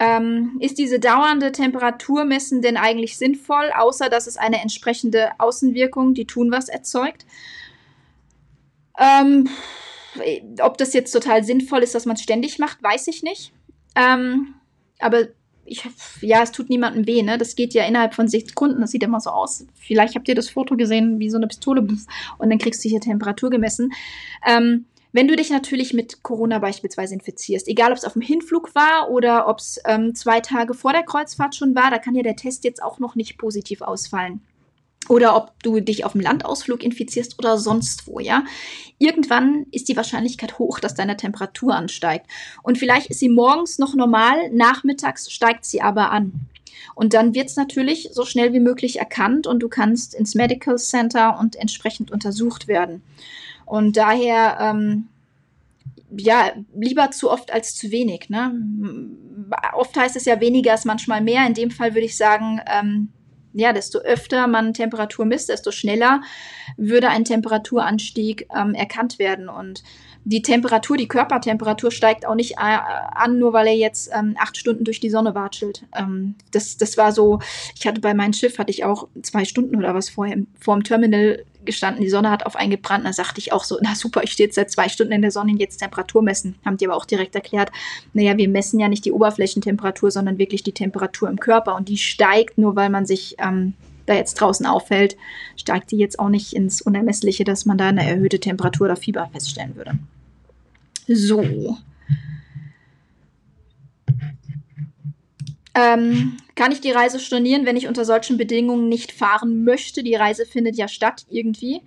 [0.00, 6.24] Ähm, ist diese dauernde Temperaturmessen denn eigentlich sinnvoll, außer dass es eine entsprechende Außenwirkung, die
[6.24, 7.26] tun was erzeugt?
[8.96, 9.48] Ähm,
[10.60, 13.52] ob das jetzt total sinnvoll ist, dass man es ständig macht, weiß ich nicht.
[13.96, 14.54] Ähm,
[15.00, 15.28] aber
[15.68, 15.88] ich,
[16.20, 17.38] ja, es tut niemandem weh, ne?
[17.38, 18.80] Das geht ja innerhalb von Sekunden.
[18.80, 19.66] Das sieht immer so aus.
[19.74, 23.00] Vielleicht habt ihr das Foto gesehen, wie so eine Pistole, und dann kriegst du hier
[23.00, 23.92] Temperatur gemessen.
[24.46, 28.74] Ähm, wenn du dich natürlich mit Corona beispielsweise infizierst, egal ob es auf dem Hinflug
[28.74, 32.22] war oder ob es ähm, zwei Tage vor der Kreuzfahrt schon war, da kann ja
[32.22, 34.42] der Test jetzt auch noch nicht positiv ausfallen.
[35.08, 38.44] Oder ob du dich auf dem Landausflug infizierst oder sonst wo, ja.
[38.98, 42.26] Irgendwann ist die Wahrscheinlichkeit hoch, dass deine Temperatur ansteigt.
[42.62, 46.32] Und vielleicht ist sie morgens noch normal, nachmittags steigt sie aber an.
[46.94, 50.78] Und dann wird es natürlich so schnell wie möglich erkannt und du kannst ins Medical
[50.78, 53.02] Center und entsprechend untersucht werden.
[53.66, 55.08] Und daher, ähm,
[56.16, 58.30] ja, lieber zu oft als zu wenig.
[58.30, 58.52] Ne?
[59.74, 61.46] Oft heißt es ja weniger ist manchmal mehr.
[61.46, 63.10] In dem Fall würde ich sagen, ähm,
[63.52, 66.22] ja, desto öfter man Temperatur misst, desto schneller
[66.76, 69.48] würde ein Temperaturanstieg ähm, erkannt werden.
[69.48, 69.82] Und
[70.24, 72.78] die Temperatur, die Körpertemperatur steigt auch nicht äh,
[73.14, 75.84] an, nur weil er jetzt ähm, acht Stunden durch die Sonne watschelt.
[75.96, 77.38] Ähm, das, das war so,
[77.78, 80.84] ich hatte bei meinem Schiff, hatte ich auch zwei Stunden oder was vorher vor dem
[80.84, 83.04] Terminal gestanden, die Sonne hat auf einen gebrannt.
[83.06, 85.30] Da sagte ich auch so, na super, ich stehe jetzt seit zwei Stunden in der
[85.30, 86.56] Sonne und jetzt Temperatur messen.
[86.64, 87.70] Haben die aber auch direkt erklärt,
[88.14, 91.76] naja, wir messen ja nicht die Oberflächentemperatur, sondern wirklich die Temperatur im Körper.
[91.76, 93.74] Und die steigt nur, weil man sich ähm,
[94.06, 95.16] da jetzt draußen auffällt,
[95.56, 99.28] steigt die jetzt auch nicht ins Unermessliche, dass man da eine erhöhte Temperatur oder Fieber
[99.32, 99.92] feststellen würde.
[101.06, 101.76] So.
[105.74, 110.02] Ähm, kann ich die Reise stornieren, wenn ich unter solchen Bedingungen nicht fahren möchte?
[110.02, 111.82] Die Reise findet ja statt irgendwie.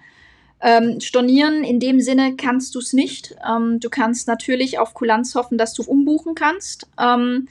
[0.61, 3.35] Ähm, stornieren in dem Sinne kannst du es nicht.
[3.45, 6.87] Ähm, du kannst natürlich auf Kulanz hoffen, dass du umbuchen kannst.
[6.97, 7.49] Ähm,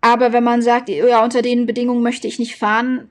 [0.00, 3.08] aber wenn man sagt, ja, unter den Bedingungen möchte ich nicht fahren,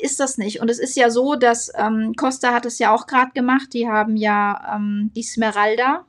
[0.00, 0.60] ist das nicht.
[0.60, 3.72] Und es ist ja so, dass ähm, Costa hat es ja auch gerade gemacht.
[3.72, 6.04] Die haben ja ähm, die Smeralda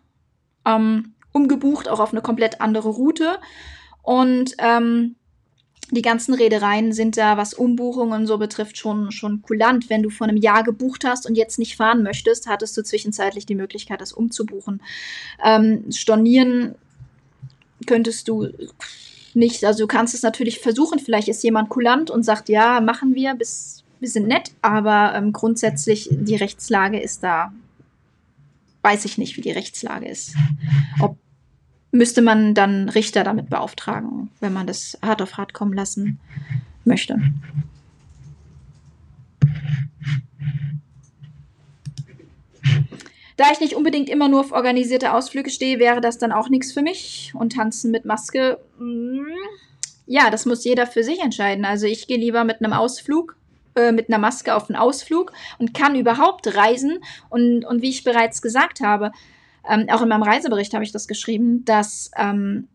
[0.66, 3.40] ähm, umgebucht, auch auf eine komplett andere Route.
[4.02, 5.16] Und ähm,
[5.91, 9.89] die ganzen Reedereien sind da, was Umbuchungen und so betrifft, schon, schon kulant.
[9.89, 13.45] Wenn du vor einem Jahr gebucht hast und jetzt nicht fahren möchtest, hattest du zwischenzeitlich
[13.45, 14.82] die Möglichkeit, das umzubuchen.
[15.43, 16.76] Ähm, stornieren
[17.86, 18.50] könntest du
[19.34, 19.63] nicht.
[19.63, 21.00] Also du kannst es natürlich versuchen.
[21.00, 24.52] Vielleicht ist jemand kulant und sagt, ja, machen wir, bis, wir sind nett.
[24.62, 27.54] Aber ähm, grundsätzlich die Rechtslage ist da.
[28.82, 30.34] Weiß ich nicht, wie die Rechtslage ist.
[31.00, 31.17] Ob
[31.91, 36.19] müsste man dann Richter damit beauftragen, wenn man das hart auf hart kommen lassen
[36.84, 37.19] möchte.
[43.38, 46.73] Da ich nicht unbedingt immer nur auf organisierte Ausflüge stehe, wäre das dann auch nichts
[46.73, 47.34] für mich.
[47.36, 49.21] Und tanzen mit Maske, mm,
[50.08, 51.63] ja, das muss jeder für sich entscheiden.
[51.63, 53.36] Also ich gehe lieber mit einem Ausflug,
[53.76, 56.97] äh, mit einer Maske auf einen Ausflug und kann überhaupt reisen.
[57.30, 59.12] Und, und wie ich bereits gesagt habe,
[59.69, 62.67] ähm, auch in meinem Reisebericht habe ich das geschrieben, dass ähm,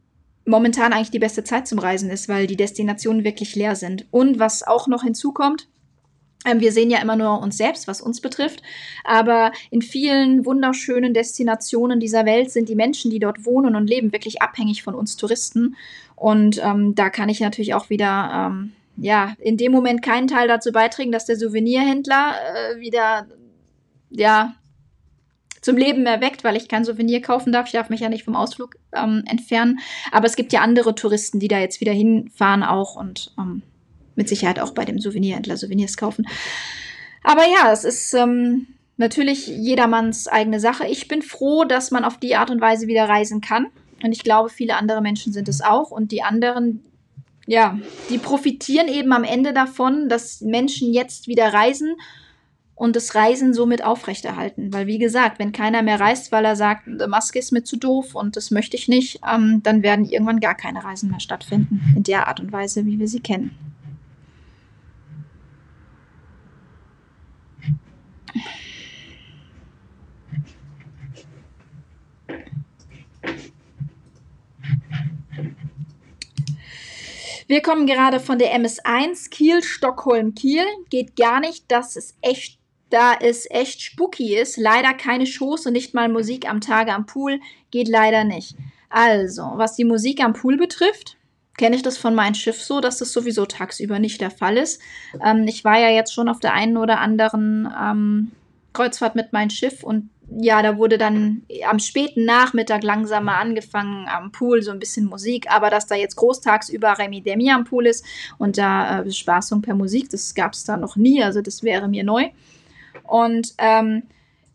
[0.44, 4.06] momentan eigentlich die beste Zeit zum Reisen ist, weil die Destinationen wirklich leer sind.
[4.10, 5.68] Und was auch noch hinzukommt,
[6.44, 8.62] ähm, wir sehen ja immer nur uns selbst, was uns betrifft.
[9.04, 14.12] Aber in vielen wunderschönen Destinationen dieser Welt sind die Menschen, die dort wohnen und leben,
[14.12, 15.76] wirklich abhängig von uns Touristen.
[16.16, 20.48] Und ähm, da kann ich natürlich auch wieder, ähm, ja, in dem Moment keinen Teil
[20.48, 23.26] dazu beitragen, dass der Souvenirhändler äh, wieder,
[24.10, 24.54] ja,
[25.62, 27.66] zum Leben erweckt, weil ich kein Souvenir kaufen darf.
[27.66, 29.78] Ich darf mich ja nicht vom Ausflug ähm, entfernen.
[30.10, 33.62] Aber es gibt ja andere Touristen, die da jetzt wieder hinfahren auch und ähm,
[34.16, 36.26] mit Sicherheit auch bei dem Souvenirhändler Souvenirs kaufen.
[37.22, 40.86] Aber ja, es ist ähm, natürlich jedermanns eigene Sache.
[40.88, 43.68] Ich bin froh, dass man auf die Art und Weise wieder reisen kann.
[44.02, 45.92] Und ich glaube, viele andere Menschen sind es auch.
[45.92, 46.84] Und die anderen,
[47.46, 47.78] ja,
[48.10, 51.94] die profitieren eben am Ende davon, dass Menschen jetzt wieder reisen
[52.82, 54.72] und das Reisen somit aufrechterhalten.
[54.72, 57.76] Weil, wie gesagt, wenn keiner mehr reist, weil er sagt, die Maske ist mir zu
[57.76, 61.80] doof und das möchte ich nicht, ähm, dann werden irgendwann gar keine Reisen mehr stattfinden.
[61.94, 63.56] In der Art und Weise, wie wir sie kennen.
[77.46, 80.64] Wir kommen gerade von der MS1 Kiel, Stockholm, Kiel.
[80.90, 81.66] Geht gar nicht.
[81.68, 82.61] Das ist echt
[82.92, 84.56] da es echt spooky ist.
[84.56, 87.40] Leider keine Shows und nicht mal Musik am Tage am Pool.
[87.70, 88.56] Geht leider nicht.
[88.90, 91.16] Also, was die Musik am Pool betrifft,
[91.56, 94.80] kenne ich das von meinem Schiff so, dass das sowieso tagsüber nicht der Fall ist.
[95.24, 98.32] Ähm, ich war ja jetzt schon auf der einen oder anderen ähm,
[98.72, 104.08] Kreuzfahrt mit meinem Schiff und ja, da wurde dann am späten Nachmittag langsam mal angefangen
[104.08, 107.86] am Pool so ein bisschen Musik, aber dass da jetzt großtagsüber Remi Demi am Pool
[107.86, 108.04] ist
[108.38, 111.88] und da äh, Bespaßung per Musik, das gab es da noch nie, also das wäre
[111.88, 112.30] mir neu.
[113.12, 114.04] Und ähm,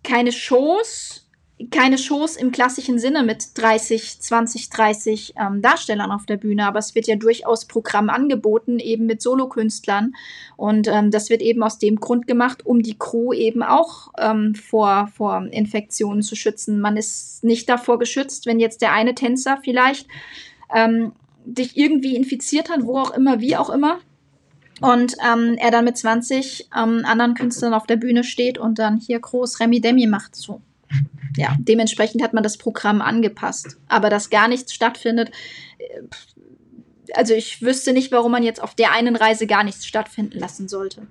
[0.03, 1.27] keine Shows,
[1.69, 6.79] keine Shows im klassischen Sinne mit 30, 20, 30 ähm, Darstellern auf der Bühne, aber
[6.79, 10.15] es wird ja durchaus Programm angeboten, eben mit Solokünstlern.
[10.55, 14.55] Und ähm, das wird eben aus dem Grund gemacht, um die Crew eben auch ähm,
[14.55, 16.79] vor, vor Infektionen zu schützen.
[16.79, 20.07] Man ist nicht davor geschützt, wenn jetzt der eine Tänzer vielleicht
[20.73, 21.11] ähm,
[21.45, 23.99] dich irgendwie infiziert hat, wo auch immer, wie auch immer
[24.81, 28.97] Und ähm, er dann mit 20 ähm, anderen Künstlern auf der Bühne steht und dann
[28.97, 30.35] hier groß Remi Demi macht.
[30.35, 30.61] So.
[31.35, 33.77] Ja, dementsprechend hat man das Programm angepasst.
[33.87, 35.31] Aber dass gar nichts stattfindet,
[35.77, 36.01] äh,
[37.13, 40.67] also ich wüsste nicht, warum man jetzt auf der einen Reise gar nichts stattfinden lassen
[40.67, 41.07] sollte.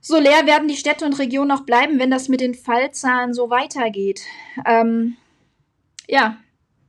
[0.00, 3.48] So leer werden die Städte und Regionen auch bleiben, wenn das mit den Fallzahlen so
[3.48, 4.20] weitergeht.
[4.66, 5.16] Ähm,
[6.06, 6.36] ja,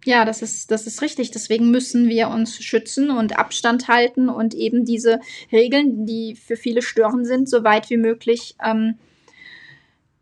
[0.06, 1.32] ja, das ist, das ist richtig.
[1.32, 5.20] Deswegen müssen wir uns schützen und Abstand halten und eben diese
[5.52, 8.98] Regeln, die für viele störend sind, so weit wie möglich ähm,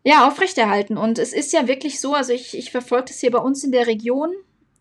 [0.03, 0.97] ja, aufrechterhalten.
[0.97, 3.71] Und es ist ja wirklich so, also ich, ich verfolge das hier bei uns in
[3.71, 4.33] der Region.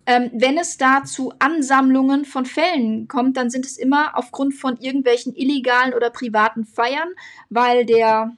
[0.05, 4.77] Ähm, wenn es da zu Ansammlungen von Fällen kommt, dann sind es immer aufgrund von
[4.79, 7.09] irgendwelchen illegalen oder privaten Feiern,
[7.51, 8.37] weil der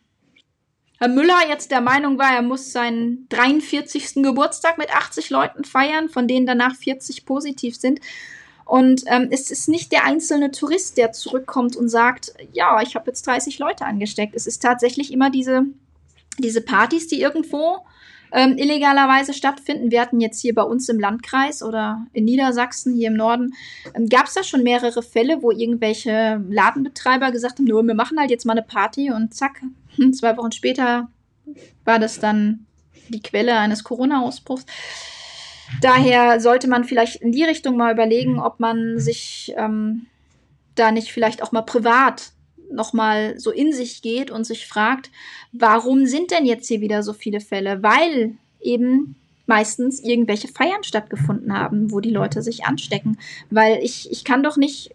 [1.04, 4.22] Herr Müller jetzt der Meinung war, er muss seinen 43.
[4.22, 8.00] Geburtstag mit 80 Leuten feiern, von denen danach 40 positiv sind.
[8.64, 13.08] Und ähm, es ist nicht der einzelne Tourist, der zurückkommt und sagt, ja, ich habe
[13.08, 14.34] jetzt 30 Leute angesteckt.
[14.34, 15.66] Es ist tatsächlich immer diese,
[16.38, 17.80] diese Partys, die irgendwo
[18.32, 19.90] ähm, illegalerweise stattfinden.
[19.90, 23.52] Wir hatten jetzt hier bei uns im Landkreis oder in Niedersachsen, hier im Norden,
[23.92, 28.18] ähm, gab es da schon mehrere Fälle, wo irgendwelche Ladenbetreiber gesagt haben, nur wir machen
[28.18, 29.60] halt jetzt mal eine Party und zack,
[30.12, 31.08] zwei Wochen später
[31.84, 32.66] war das dann
[33.08, 34.64] die Quelle eines Corona-Ausbruchs.
[35.80, 40.06] Daher sollte man vielleicht in die Richtung mal überlegen, ob man sich ähm,
[40.74, 42.32] da nicht vielleicht auch mal privat
[42.70, 45.10] nochmal so in sich geht und sich fragt,
[45.52, 47.82] warum sind denn jetzt hier wieder so viele Fälle?
[47.82, 53.18] Weil eben meistens irgendwelche Feiern stattgefunden haben, wo die Leute sich anstecken.
[53.50, 54.90] Weil ich, ich kann doch nicht,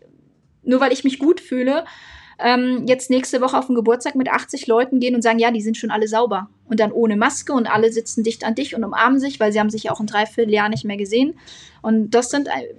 [0.63, 1.85] nur weil ich mich gut fühle,
[2.39, 5.61] ähm, jetzt nächste Woche auf den Geburtstag mit 80 Leuten gehen und sagen, ja, die
[5.61, 6.49] sind schon alle sauber.
[6.67, 9.59] Und dann ohne Maske und alle sitzen dicht an dich und umarmen sich, weil sie
[9.59, 11.35] haben sich ja auch ein Dreivierteljahr nicht mehr gesehen.
[11.81, 12.73] Und das sind, äh,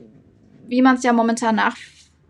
[0.68, 1.76] wie man es ja momentan nach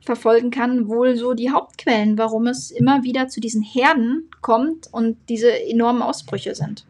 [0.05, 5.16] verfolgen kann, wohl so die Hauptquellen, warum es immer wieder zu diesen Herden kommt und
[5.29, 6.87] diese enormen Ausbrüche sind.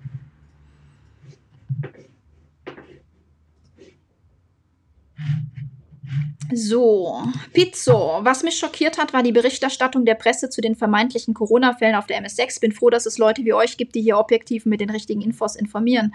[6.52, 8.20] So, Pizzo.
[8.22, 12.22] Was mich schockiert hat, war die Berichterstattung der Presse zu den vermeintlichen Corona-Fällen auf der
[12.22, 12.60] MS6.
[12.60, 15.56] Bin froh, dass es Leute wie euch gibt, die hier objektiv mit den richtigen Infos
[15.56, 16.14] informieren.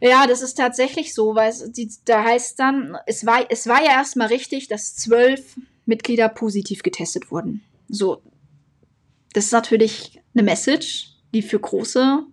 [0.00, 3.82] Ja, das ist tatsächlich so, weil es, die, da heißt dann, es war, es war
[3.84, 7.62] ja erstmal richtig, dass zwölf Mitglieder positiv getestet wurden.
[7.88, 8.20] So,
[9.32, 12.24] das ist natürlich eine Message, die für große,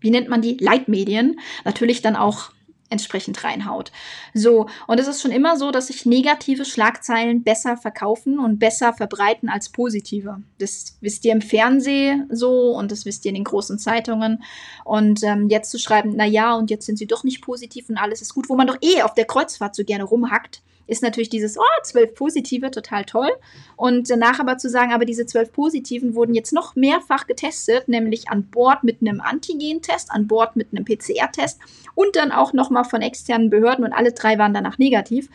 [0.00, 2.50] wie nennt man die, Leitmedien natürlich dann auch
[2.90, 3.92] entsprechend reinhaut.
[4.34, 8.92] So, und es ist schon immer so, dass sich negative Schlagzeilen besser verkaufen und besser
[8.92, 10.42] verbreiten als positive.
[10.58, 14.42] Das wisst ihr im Fernsehen so und das wisst ihr in den großen Zeitungen.
[14.84, 17.98] Und ähm, jetzt zu schreiben, na ja, und jetzt sind sie doch nicht positiv und
[17.98, 21.28] alles ist gut, wo man doch eh auf der Kreuzfahrt so gerne rumhackt, ist natürlich
[21.28, 23.30] dieses, oh, zwölf Positive, total toll.
[23.76, 28.30] Und danach aber zu sagen, aber diese zwölf Positiven wurden jetzt noch mehrfach getestet, nämlich
[28.30, 31.60] an Bord mit einem Antigen-Test, an Bord mit einem PCR-Test
[31.94, 35.28] und dann auch nochmal von externen Behörden und alle drei waren danach negativ.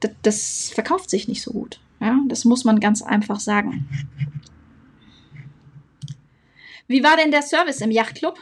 [0.00, 1.80] Das, das verkauft sich nicht so gut.
[2.00, 3.88] Ja, das muss man ganz einfach sagen.
[6.86, 8.38] Wie war denn der Service im Yachtclub?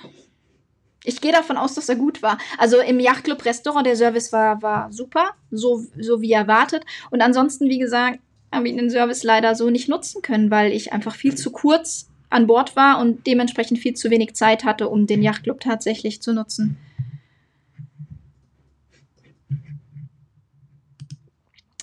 [1.06, 2.38] Ich gehe davon aus, dass er gut war.
[2.56, 6.84] Also im Yachtclub Restaurant, der Service war, war super, so, so wie erwartet.
[7.10, 10.92] Und ansonsten, wie gesagt, habe ich den Service leider so nicht nutzen können, weil ich
[10.94, 15.06] einfach viel zu kurz an Bord war und dementsprechend viel zu wenig Zeit hatte, um
[15.06, 16.78] den Yachtclub tatsächlich zu nutzen.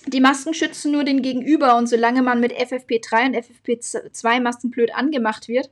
[0.08, 4.94] Die Masken schützen nur den Gegenüber und solange man mit FFP3 und FFP2 Masken blöd
[4.94, 5.70] angemacht wird,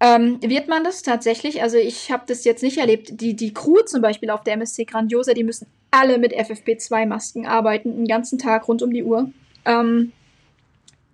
[0.00, 1.62] ähm, wird man das tatsächlich?
[1.62, 3.20] Also ich habe das jetzt nicht erlebt.
[3.20, 7.96] Die, die Crew zum Beispiel auf der MSC Grandiosa, die müssen alle mit FFP2-Masken arbeiten,
[7.96, 9.30] den ganzen Tag rund um die Uhr.
[9.64, 10.12] Ähm,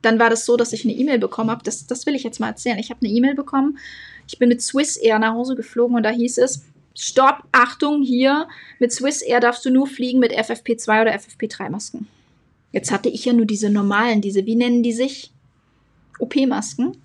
[0.03, 1.63] dann war das so, dass ich eine E-Mail bekommen habe.
[1.63, 2.79] Das, das will ich jetzt mal erzählen.
[2.79, 3.79] Ich habe eine E-Mail bekommen.
[4.27, 6.65] Ich bin mit Swiss Air nach Hause geflogen und da hieß es,
[6.97, 12.09] Stopp, Achtung, hier, mit Swiss Air darfst du nur fliegen mit FFP2 oder FFP3-Masken.
[12.73, 15.33] Jetzt hatte ich ja nur diese normalen, diese, wie nennen die sich?
[16.19, 16.97] OP-Masken.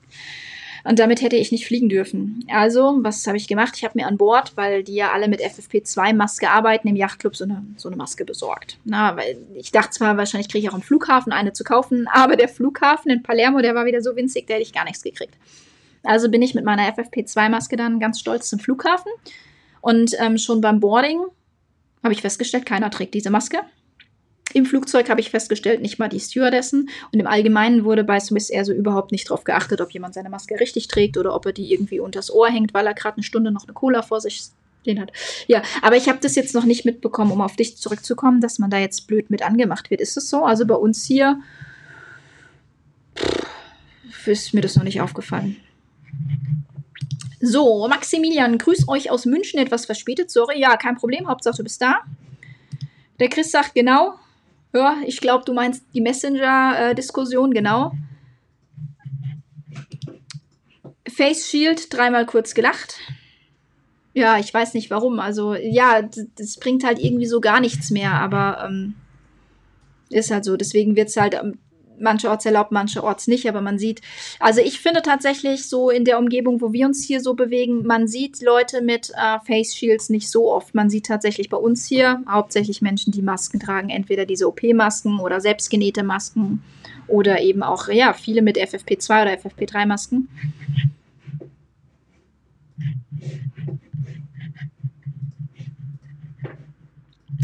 [0.86, 2.46] Und damit hätte ich nicht fliegen dürfen.
[2.48, 3.74] Also, was habe ich gemacht?
[3.76, 7.44] Ich habe mir an Bord, weil die ja alle mit FFP2-Maske arbeiten, im Yachtclub so
[7.44, 8.78] eine, so eine Maske besorgt.
[8.86, 12.36] Na, weil ich dachte zwar, wahrscheinlich kriege ich auch am Flughafen eine zu kaufen, aber
[12.36, 15.34] der Flughafen in Palermo, der war wieder so winzig, der hätte ich gar nichts gekriegt.
[16.04, 19.12] Also bin ich mit meiner FFP2-Maske dann ganz stolz zum Flughafen.
[19.82, 21.20] Und ähm, schon beim Boarding
[22.04, 23.58] habe ich festgestellt, keiner trägt diese Maske.
[24.56, 26.90] Im Flugzeug habe ich festgestellt, nicht mal die Stewardessen.
[27.12, 30.30] Und im Allgemeinen wurde bei Swiss Air so überhaupt nicht darauf geachtet, ob jemand seine
[30.30, 33.24] Maske richtig trägt oder ob er die irgendwie unters Ohr hängt, weil er gerade eine
[33.24, 34.44] Stunde noch eine Cola vor sich
[34.86, 35.12] den hat.
[35.48, 38.70] Ja, aber ich habe das jetzt noch nicht mitbekommen, um auf dich zurückzukommen, dass man
[38.70, 40.00] da jetzt blöd mit angemacht wird.
[40.00, 40.46] Ist es so?
[40.46, 41.42] Also bei uns hier
[43.18, 45.58] pff, ist mir das noch nicht aufgefallen.
[47.42, 50.32] So, Maximilian, grüß euch aus München, etwas verspätet.
[50.32, 52.00] Sorry, ja, kein Problem, Hauptsache du bist da.
[53.20, 54.16] Der Chris sagt genau.
[54.76, 57.94] Ja, ich glaube, du meinst die Messenger-Diskussion, genau.
[61.08, 63.00] Face Shield, dreimal kurz gelacht.
[64.14, 65.22] Ja, ich weiß nicht warum.
[65.22, 68.96] Also, ja, das bringt halt irgendwie so gar nichts mehr, aber ähm,
[70.10, 70.58] ist halt so.
[70.58, 71.40] Deswegen wird es halt
[72.00, 74.02] mancherorts erlaubt, mancherorts nicht, aber man sieht,
[74.40, 78.08] also ich finde tatsächlich so in der Umgebung, wo wir uns hier so bewegen, man
[78.08, 80.76] sieht Leute mit äh, Face Shields nicht so oft.
[80.76, 85.42] Man sieht tatsächlich bei uns hier hauptsächlich Menschen, die Masken tragen, entweder diese OP-Masken oder
[85.42, 86.64] selbstgenähte Masken
[87.08, 90.28] oder eben auch, ja, viele mit FFP2 oder FFP3-Masken.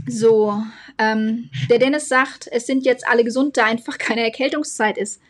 [0.08, 0.62] So,
[0.98, 5.22] ähm, der Dennis sagt, es sind jetzt alle gesund, da einfach keine Erkältungszeit ist.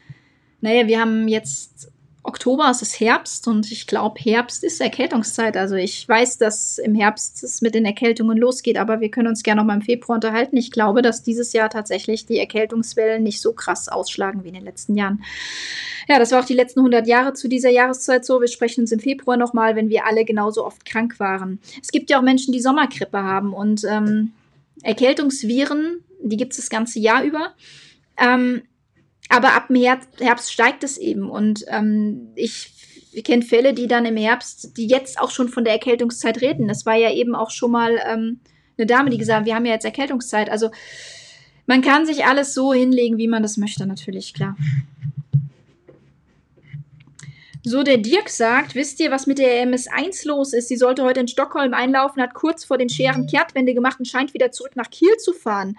[0.61, 1.91] Naja, wir haben jetzt
[2.23, 5.57] Oktober, es ist Herbst und ich glaube, Herbst ist Erkältungszeit.
[5.57, 9.41] Also ich weiß, dass im Herbst es mit den Erkältungen losgeht, aber wir können uns
[9.41, 10.55] gerne noch mal im Februar unterhalten.
[10.55, 14.63] Ich glaube, dass dieses Jahr tatsächlich die Erkältungswellen nicht so krass ausschlagen wie in den
[14.63, 15.23] letzten Jahren.
[16.07, 18.39] Ja, das war auch die letzten 100 Jahre zu dieser Jahreszeit so.
[18.39, 21.59] Wir sprechen uns im Februar noch mal, wenn wir alle genauso oft krank waren.
[21.81, 24.31] Es gibt ja auch Menschen, die Sommergrippe haben und ähm,
[24.83, 27.53] Erkältungsviren, die gibt es das ganze Jahr über.
[28.17, 28.63] Ähm,
[29.29, 29.69] aber ab
[30.19, 31.29] Herbst steigt es eben.
[31.29, 32.73] Und ähm, ich,
[33.13, 36.67] ich kenne Fälle, die dann im Herbst, die jetzt auch schon von der Erkältungszeit reden.
[36.67, 38.39] Das war ja eben auch schon mal ähm,
[38.77, 40.49] eine Dame, die gesagt hat, wir haben ja jetzt Erkältungszeit.
[40.49, 40.69] Also
[41.65, 44.57] man kann sich alles so hinlegen, wie man das möchte, natürlich, klar.
[47.63, 50.67] So, der Dirk sagt, wisst ihr, was mit der MS1 los ist?
[50.67, 54.33] Sie sollte heute in Stockholm einlaufen, hat kurz vor den Scheren Kehrtwende gemacht und scheint
[54.33, 55.77] wieder zurück nach Kiel zu fahren.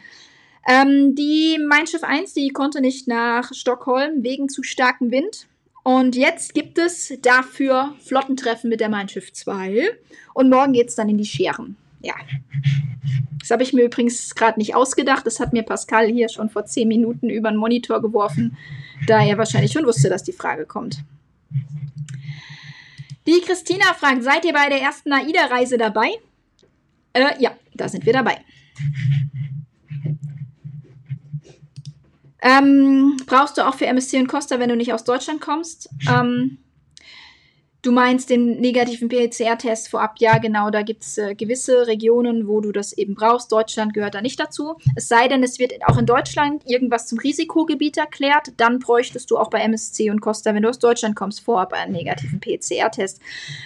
[0.69, 5.49] Ähm, die Mein Schiff 1, die konnte nicht nach Stockholm wegen zu starkem Wind.
[5.83, 9.91] Und jetzt gibt es dafür Flottentreffen mit der Mein Schiff 2.
[10.35, 11.77] Und morgen geht es dann in die Scheren.
[12.01, 12.15] Ja.
[13.41, 15.27] Das habe ich mir übrigens gerade nicht ausgedacht.
[15.27, 18.57] Das hat mir Pascal hier schon vor zehn Minuten über den Monitor geworfen,
[19.09, 21.03] da er wahrscheinlich schon wusste, dass die Frage kommt.
[23.27, 26.11] Die Christina fragt, seid ihr bei der ersten AIDA-Reise dabei?
[27.13, 28.39] Äh, ja, da sind wir dabei.
[32.41, 35.89] Ähm, brauchst du auch für MSC und Costa, wenn du nicht aus Deutschland kommst?
[36.09, 36.59] Ähm,
[37.83, 40.15] Du meinst den negativen PCR-Test vorab?
[40.19, 40.71] Ja, genau.
[40.71, 43.51] Da gibt es äh, gewisse Regionen, wo du das eben brauchst.
[43.51, 44.77] Deutschland gehört da nicht dazu.
[44.95, 48.53] Es sei denn, es wird auch in Deutschland irgendwas zum Risikogebiet erklärt.
[48.57, 51.91] Dann bräuchtest du auch bei MSC und Costa, wenn du aus Deutschland kommst, vorab einen
[51.91, 53.21] negativen PCR-Test.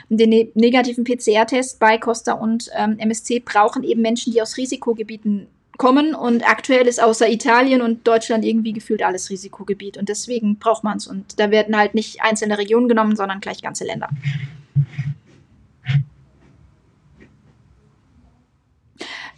[0.08, 5.48] Den ne negativen PCR-Test bei Costa und ähm, MSC brauchen eben Menschen, die aus Risikogebieten
[5.76, 10.84] kommen und aktuell ist außer Italien und Deutschland irgendwie gefühlt alles Risikogebiet und deswegen braucht
[10.84, 14.08] man es und da werden halt nicht einzelne Regionen genommen, sondern gleich ganze Länder.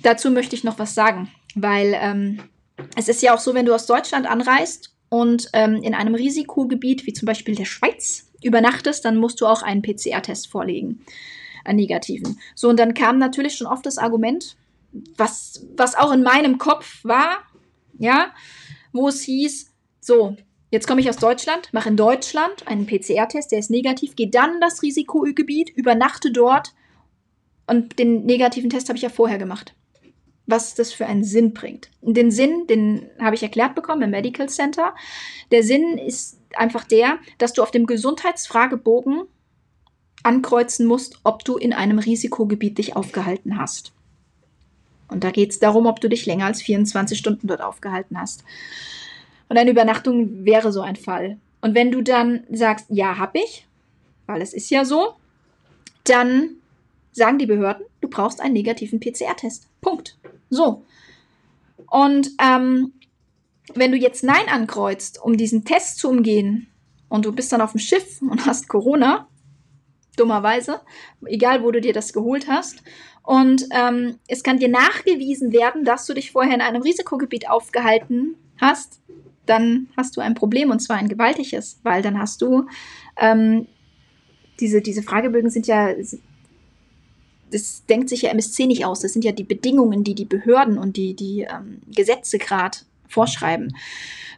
[0.03, 2.41] Dazu möchte ich noch was sagen, weil ähm,
[2.97, 7.07] es ist ja auch so, wenn du aus Deutschland anreist und ähm, in einem Risikogebiet
[7.07, 11.01] wie zum Beispiel der Schweiz übernachtest, dann musst du auch einen PCR-Test vorlegen,
[11.64, 12.39] einen negativen.
[12.55, 14.57] So, und dann kam natürlich schon oft das Argument,
[14.93, 17.39] was, was auch in meinem Kopf war,
[17.99, 18.32] ja,
[18.93, 20.36] wo es hieß, so,
[20.70, 24.61] jetzt komme ich aus Deutschland, mache in Deutschland einen PCR-Test, der ist negativ, gehe dann
[24.61, 26.74] das Risikogebiet, übernachte dort
[27.66, 29.74] und den negativen Test habe ich ja vorher gemacht.
[30.47, 31.91] Was das für einen Sinn bringt.
[32.01, 34.95] Den Sinn, den habe ich erklärt bekommen im Medical Center.
[35.53, 39.24] Der Sinn ist einfach der, dass du auf dem Gesundheitsfragebogen
[40.22, 43.93] ankreuzen musst, ob du in einem Risikogebiet dich aufgehalten hast.
[45.09, 48.44] Und da geht es darum, ob du dich länger als 24 Stunden dort aufgehalten hast.
[49.48, 51.38] Und eine Übernachtung wäre so ein Fall.
[51.61, 53.66] Und wenn du dann sagst, ja, hab ich,
[54.26, 55.14] weil es ist ja so,
[56.04, 56.56] dann
[57.12, 59.68] sagen die Behörden, du brauchst einen negativen PCR-Test.
[59.80, 60.16] Punkt.
[60.50, 60.84] So.
[61.90, 62.92] Und ähm,
[63.74, 66.68] wenn du jetzt Nein ankreuzt, um diesen Test zu umgehen,
[67.09, 69.28] und du bist dann auf dem Schiff und hast Corona,
[70.16, 70.80] dummerweise,
[71.24, 72.82] egal wo du dir das geholt hast,
[73.28, 78.36] und ähm, es kann dir nachgewiesen werden, dass du dich vorher in einem Risikogebiet aufgehalten
[78.56, 79.02] hast.
[79.44, 82.64] Dann hast du ein Problem und zwar ein gewaltiges, weil dann hast du
[83.18, 83.66] ähm,
[84.60, 85.92] diese, diese Fragebögen sind ja,
[87.50, 89.00] das denkt sich ja MSC nicht aus.
[89.00, 93.76] Das sind ja die Bedingungen, die die Behörden und die, die ähm, Gesetze gerade vorschreiben.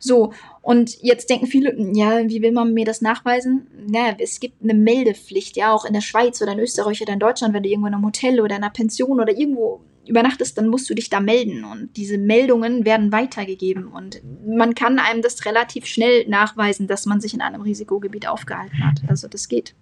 [0.00, 0.32] So,
[0.62, 3.66] und jetzt denken viele, ja, wie will man mir das nachweisen?
[3.88, 7.18] Naja, es gibt eine Meldepflicht, ja, auch in der Schweiz oder in Österreich oder in
[7.18, 10.68] Deutschland, wenn du irgendwo in einem Hotel oder in einer Pension oder irgendwo übernachtest, dann
[10.68, 11.64] musst du dich da melden.
[11.64, 13.86] Und diese Meldungen werden weitergegeben.
[13.86, 18.84] Und man kann einem das relativ schnell nachweisen, dass man sich in einem Risikogebiet aufgehalten
[18.84, 19.00] hat.
[19.08, 19.74] Also das geht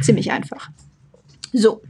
[0.00, 0.70] ziemlich einfach.
[1.52, 1.82] So.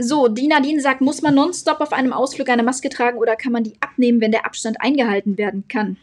[0.00, 3.52] So, die Nadine sagt, muss man nonstop auf einem Ausflug eine Maske tragen oder kann
[3.52, 5.96] man die abnehmen, wenn der Abstand eingehalten werden kann?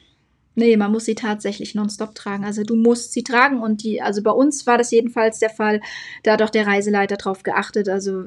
[0.56, 2.46] Nee, man muss sie tatsächlich nonstop tragen.
[2.46, 5.82] Also du musst sie tragen und die, also bei uns war das jedenfalls der Fall.
[6.24, 7.89] Da hat auch der Reiseleiter drauf geachtet.
[7.89, 8.26] Also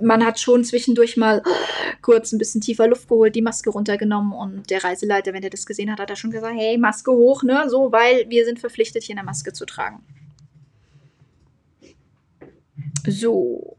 [0.00, 1.42] man hat schon zwischendurch mal
[2.02, 5.66] kurz ein bisschen tiefer Luft geholt, die Maske runtergenommen und der Reiseleiter, wenn er das
[5.66, 9.02] gesehen hat, hat er schon gesagt, hey, Maske hoch, ne, so, weil wir sind verpflichtet,
[9.02, 10.02] hier eine Maske zu tragen.
[13.06, 13.76] So,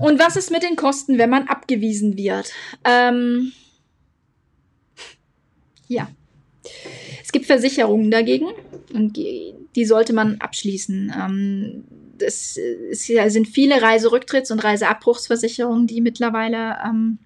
[0.00, 2.52] und was ist mit den Kosten, wenn man abgewiesen wird?
[2.84, 3.52] Ähm,
[5.86, 6.08] ja.
[7.22, 8.48] Es gibt Versicherungen dagegen
[8.92, 11.12] und die, sollte man abschließen.
[11.16, 11.84] Ähm,
[12.20, 12.58] es,
[12.90, 17.18] es, sind viele Reiserücktritts- und Reiseabbruchsversicherungen, die mittlerweile ähm,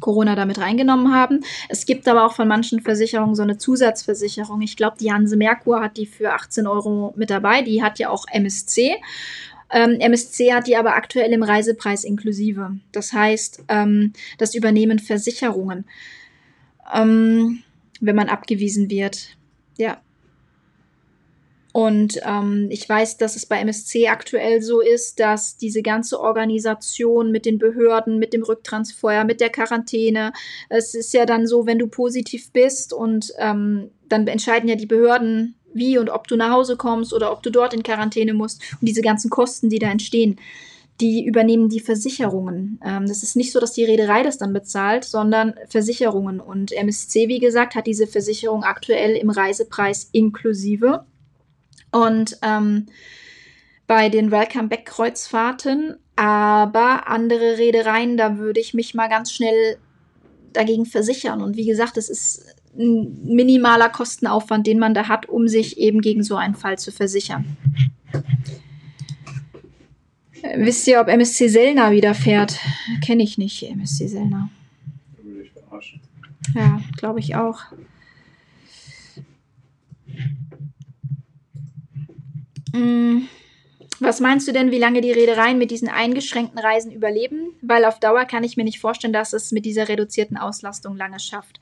[0.00, 1.40] Corona damit reingenommen haben.
[1.68, 4.60] Es gibt aber auch von manchen Versicherungen so eine Zusatzversicherung.
[4.60, 7.62] Ich glaube, die Hanse Merkur hat die für 18 Euro mit dabei.
[7.62, 8.96] Die hat ja auch MSC.
[9.70, 12.78] Ähm, MSC hat die aber aktuell im Reisepreis inklusive.
[12.92, 15.84] Das heißt, ähm, das übernehmen Versicherungen,
[16.94, 17.62] ähm,
[18.00, 19.36] wenn man abgewiesen wird.
[19.76, 20.00] Ja.
[21.72, 27.30] Und ähm, ich weiß, dass es bei MSC aktuell so ist, dass diese ganze Organisation
[27.30, 30.32] mit den Behörden, mit dem Rücktransfer, mit der Quarantäne,
[30.70, 34.86] es ist ja dann so, wenn du positiv bist und ähm, dann entscheiden ja die
[34.86, 38.62] Behörden, wie und ob du nach Hause kommst oder ob du dort in Quarantäne musst
[38.80, 40.38] und diese ganzen Kosten, die da entstehen,
[41.00, 42.80] die übernehmen die Versicherungen.
[42.84, 46.40] Ähm, das ist nicht so, dass die Reederei das dann bezahlt, sondern Versicherungen.
[46.40, 51.04] Und MSC, wie gesagt, hat diese Versicherung aktuell im Reisepreis inklusive.
[51.92, 52.86] Und ähm,
[53.86, 59.78] bei den Welcome Back Kreuzfahrten, aber andere Reedereien, da würde ich mich mal ganz schnell
[60.52, 61.42] dagegen versichern.
[61.42, 66.00] Und wie gesagt, es ist ein minimaler Kostenaufwand, den man da hat, um sich eben
[66.00, 67.56] gegen so einen Fall zu versichern.
[70.42, 72.58] Äh, wisst ihr, ob MSC Sellner wieder fährt?
[73.04, 74.50] Kenne ich nicht, MSC Sellner.
[76.54, 77.60] Ja, glaube ich auch.
[82.72, 83.28] Hm.
[84.00, 87.50] Was meinst du denn, wie lange die Reedereien mit diesen eingeschränkten Reisen überleben?
[87.62, 91.18] Weil auf Dauer kann ich mir nicht vorstellen, dass es mit dieser reduzierten Auslastung lange
[91.18, 91.58] schafft.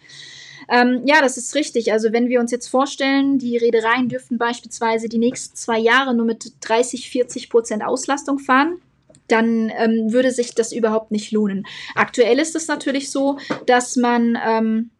[0.69, 1.93] Ähm, ja, das ist richtig.
[1.93, 6.27] Also wenn wir uns jetzt vorstellen, die Reedereien dürften beispielsweise die nächsten zwei Jahre nur
[6.27, 8.81] mit 30, 40 Prozent Auslastung fahren,
[9.29, 11.67] dann ähm, würde sich das überhaupt nicht lohnen.
[11.95, 14.91] Aktuell ist es natürlich so, dass man, ähm,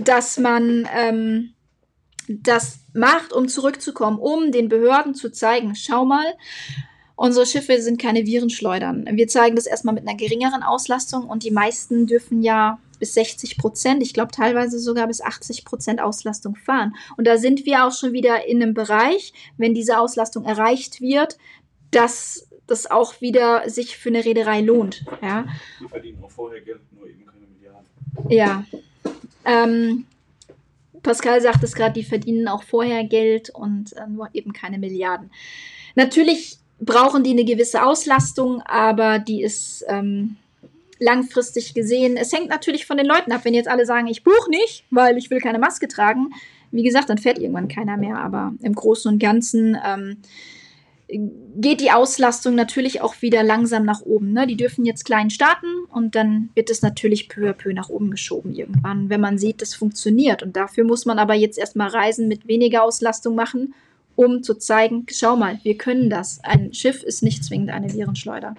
[0.00, 1.54] dass man ähm,
[2.28, 6.26] das macht, um zurückzukommen, um den Behörden zu zeigen, schau mal,
[7.16, 9.08] unsere Schiffe sind keine Virenschleudern.
[9.12, 13.58] Wir zeigen das erstmal mit einer geringeren Auslastung und die meisten dürfen ja bis 60
[13.58, 16.94] Prozent, ich glaube teilweise sogar bis 80 Prozent Auslastung fahren.
[17.16, 21.38] Und da sind wir auch schon wieder in einem Bereich, wenn diese Auslastung erreicht wird,
[21.90, 25.04] dass das auch wieder sich für eine Reederei lohnt.
[25.22, 25.46] Ja.
[25.80, 28.30] Die verdienen auch vorher Geld, nur eben keine Milliarden.
[28.30, 28.64] Ja.
[29.44, 30.06] Ähm,
[31.02, 35.30] Pascal sagt es gerade, die verdienen auch vorher Geld und äh, nur eben keine Milliarden.
[35.94, 40.36] Natürlich brauchen die eine gewisse Auslastung, aber die ist ähm,
[40.98, 42.16] langfristig gesehen.
[42.16, 43.44] Es hängt natürlich von den Leuten ab.
[43.44, 46.30] Wenn jetzt alle sagen, ich buche nicht, weil ich will keine Maske tragen,
[46.70, 48.18] wie gesagt, dann fährt irgendwann keiner mehr.
[48.18, 50.18] Aber im Großen und Ganzen ähm,
[51.08, 54.32] geht die Auslastung natürlich auch wieder langsam nach oben.
[54.32, 54.46] Ne?
[54.46, 58.10] Die dürfen jetzt klein starten und dann wird es natürlich peu à peu nach oben
[58.10, 60.42] geschoben irgendwann, wenn man sieht, das funktioniert.
[60.42, 63.74] Und dafür muss man aber jetzt erstmal Reisen mit weniger Auslastung machen,
[64.16, 66.40] um zu zeigen, schau mal, wir können das.
[66.42, 68.54] Ein Schiff ist nicht zwingend eine Virenschleuder.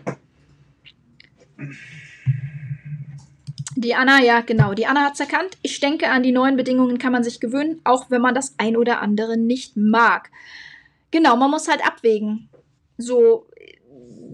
[3.82, 4.74] Die Anna, ja, genau.
[4.74, 5.58] Die Anna hat es erkannt.
[5.62, 8.76] Ich denke, an die neuen Bedingungen kann man sich gewöhnen, auch wenn man das ein
[8.76, 10.32] oder andere nicht mag.
[11.12, 12.50] Genau, man muss halt abwägen.
[12.98, 13.48] So,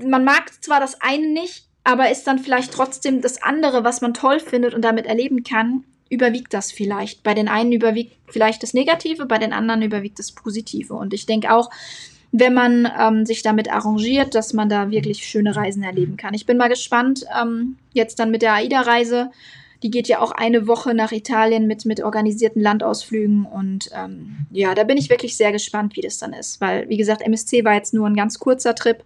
[0.04, 4.16] man mag zwar das eine nicht, aber ist dann vielleicht trotzdem das andere, was man
[4.16, 7.22] toll findet und damit erleben kann, überwiegt das vielleicht.
[7.22, 10.96] Bei den einen überwiegt vielleicht das Negative, bei den anderen überwiegt das Positive.
[10.96, 11.70] Und ich denke auch,
[12.38, 16.34] wenn man ähm, sich damit arrangiert, dass man da wirklich schöne Reisen erleben kann.
[16.34, 19.32] Ich bin mal gespannt, ähm, jetzt dann mit der AIDA-Reise.
[19.84, 23.46] Die geht ja auch eine Woche nach Italien mit, mit organisierten Landausflügen.
[23.46, 26.60] Und ähm, ja, da bin ich wirklich sehr gespannt, wie das dann ist.
[26.60, 29.04] Weil, wie gesagt, MSC war jetzt nur ein ganz kurzer Trip.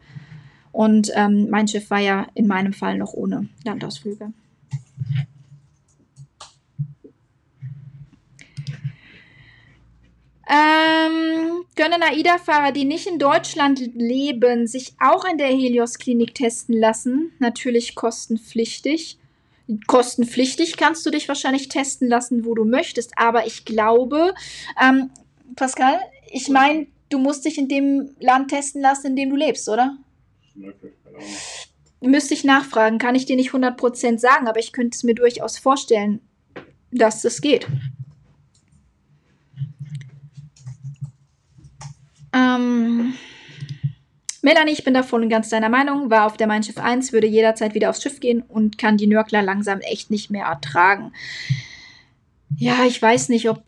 [0.71, 4.31] Und ähm, mein Schiff war ja in meinem Fall noch ohne Landausflüge.
[10.49, 17.31] Ähm, können AIDA-Fahrer, die nicht in Deutschland leben, sich auch in der Helios-Klinik testen lassen?
[17.37, 19.19] Natürlich kostenpflichtig.
[19.85, 23.11] Kostenpflichtig kannst du dich wahrscheinlich testen lassen, wo du möchtest.
[23.15, 24.33] Aber ich glaube,
[24.81, 25.11] ähm,
[25.55, 25.99] Pascal,
[26.31, 29.97] ich meine, du musst dich in dem Land testen lassen, in dem du lebst, oder?
[32.01, 35.59] Müsste ich nachfragen, kann ich dir nicht 100% sagen, aber ich könnte es mir durchaus
[35.59, 36.21] vorstellen,
[36.91, 37.67] dass das geht.
[42.33, 43.13] Ähm,
[44.41, 47.11] Melanie, ich bin da voll und ganz deiner Meinung, war auf der Mein Schiff 1,
[47.11, 51.13] würde jederzeit wieder aufs Schiff gehen und kann die Nörgler langsam echt nicht mehr ertragen.
[52.55, 53.63] Ja, ich weiß nicht, ob.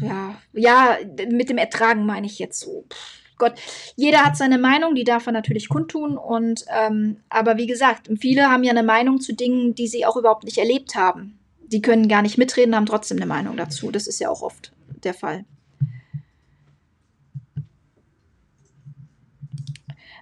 [0.00, 0.96] Ja, ja,
[1.30, 2.84] mit dem Ertragen meine ich jetzt so.
[3.38, 3.54] Gott,
[3.96, 6.16] jeder hat seine Meinung, die darf er natürlich kundtun.
[6.16, 10.16] Und ähm, aber wie gesagt, viele haben ja eine Meinung zu Dingen, die sie auch
[10.16, 11.38] überhaupt nicht erlebt haben.
[11.60, 13.90] Die können gar nicht mitreden, haben trotzdem eine Meinung dazu.
[13.90, 14.72] Das ist ja auch oft
[15.02, 15.44] der Fall.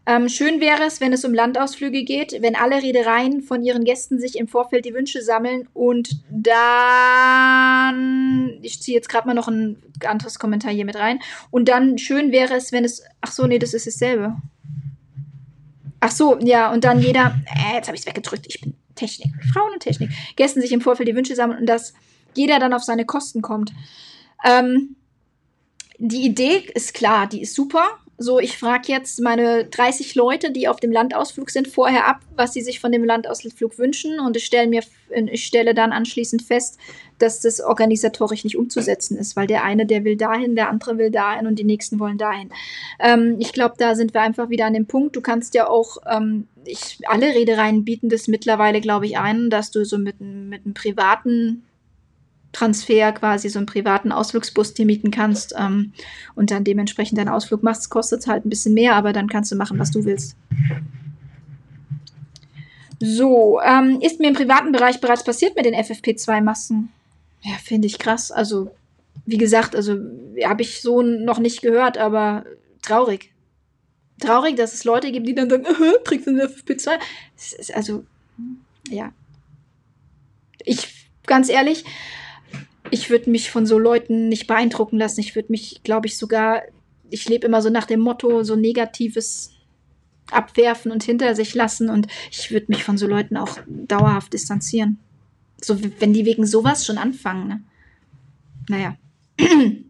[0.09, 4.19] Ähm, schön wäre es, wenn es um Landausflüge geht, wenn alle Reedereien von ihren Gästen
[4.19, 6.49] sich im Vorfeld die Wünsche sammeln und dann,
[8.63, 11.19] ich ziehe jetzt gerade mal noch ein anderes Kommentar hier mit rein,
[11.51, 14.35] und dann schön wäre es, wenn es, ach so, nee, das ist dasselbe.
[16.01, 19.35] Ach so, ja, und dann jeder, äh, jetzt habe ich es weggedrückt, ich bin Technik,
[19.53, 21.93] Frauen und Technik, Gästen sich im Vorfeld die Wünsche sammeln und dass
[22.33, 23.75] jeder dann auf seine Kosten kommt.
[24.43, 24.97] Ähm,
[25.99, 30.67] die Idee ist klar, die ist super so, ich frage jetzt meine 30 Leute, die
[30.67, 34.45] auf dem Landausflug sind, vorher ab, was sie sich von dem Landausflug wünschen und ich
[34.45, 34.83] stelle mir,
[35.31, 36.79] ich stelle dann anschließend fest,
[37.19, 41.13] dass das organisatorisch nicht umzusetzen ist, weil der eine, der will dahin, der andere will
[41.13, 42.51] dahin und die nächsten wollen dahin.
[42.99, 45.15] Ähm, ich glaube, da sind wir einfach wieder an dem Punkt.
[45.15, 49.71] Du kannst ja auch, ähm, ich, alle Redereien bieten das mittlerweile, glaube ich, ein, dass
[49.71, 51.68] du so mit, mit einem privaten
[52.53, 55.93] Transfer quasi so einen privaten Ausflugsbus dir mieten kannst ähm,
[56.35, 59.57] und dann dementsprechend deinen Ausflug machst, kostet halt ein bisschen mehr, aber dann kannst du
[59.57, 60.37] machen, was du willst.
[63.01, 66.89] So, ähm, ist mir im privaten Bereich bereits passiert mit den FFP2-Masken?
[67.43, 68.33] Ja, finde ich krass.
[68.33, 68.71] Also,
[69.25, 69.99] wie gesagt, also
[70.45, 72.45] habe ich so noch nicht gehört, aber
[72.83, 73.33] traurig.
[74.21, 76.99] Traurig, dass es Leute gibt, die dann sagen, äh, trägst du eine FFP2?
[77.75, 78.05] Also,
[78.89, 79.13] ja.
[80.65, 81.85] Ich, ganz ehrlich,
[82.91, 85.21] ich würde mich von so Leuten nicht beeindrucken lassen.
[85.21, 86.63] Ich würde mich, glaube ich, sogar,
[87.11, 89.53] ich lebe immer so nach dem Motto, so negatives
[90.31, 94.99] abwerfen und hinter sich lassen und ich würde mich von so Leuten auch dauerhaft distanzieren.
[95.61, 97.63] So, wenn die wegen sowas schon anfangen, ne?
[98.69, 98.97] Naja.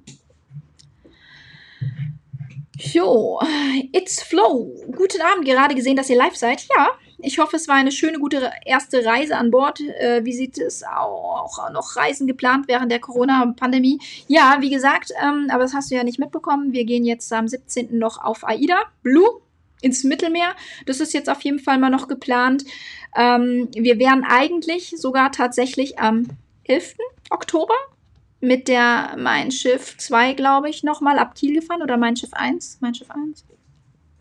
[2.81, 3.41] Jo,
[3.93, 4.73] it's Flow.
[4.93, 6.65] Guten Abend, gerade gesehen, dass ihr live seid.
[6.77, 6.91] Ja,
[7.21, 9.81] ich hoffe, es war eine schöne, gute erste Reise an Bord.
[9.81, 13.99] Äh, wie sieht es auch noch Reisen geplant während der Corona-Pandemie?
[14.29, 16.73] Ja, wie gesagt, ähm, aber das hast du ja nicht mitbekommen.
[16.73, 17.99] Wir gehen jetzt am 17.
[17.99, 19.41] noch auf AIDA Blue
[19.81, 20.55] ins Mittelmeer.
[20.87, 22.65] Das ist jetzt auf jeden Fall mal noch geplant.
[23.17, 26.27] Ähm, wir wären eigentlich sogar tatsächlich am
[26.65, 26.97] 11.
[27.31, 27.75] Oktober
[28.41, 32.79] mit der Mein Schiff 2, glaube ich, nochmal ab Kiel gefahren oder Mein Schiff 1.
[32.81, 33.45] Mein Schiff 1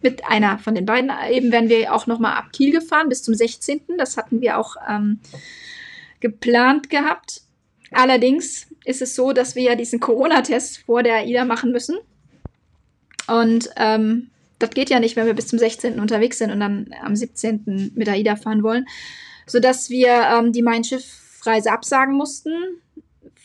[0.01, 1.11] mit einer von den beiden.
[1.31, 3.81] Eben werden wir auch nochmal ab Kiel gefahren bis zum 16.
[3.97, 5.19] Das hatten wir auch ähm,
[6.19, 7.41] geplant gehabt.
[7.91, 11.97] Allerdings ist es so, dass wir ja diesen Corona-Test vor der AIDA machen müssen.
[13.27, 14.29] Und ähm,
[14.59, 15.99] das geht ja nicht, wenn wir bis zum 16.
[15.99, 17.91] unterwegs sind und dann am 17.
[17.95, 18.85] mit der AIDA fahren wollen.
[19.45, 22.51] Sodass wir ähm, die Mein Schiff-Reise absagen mussten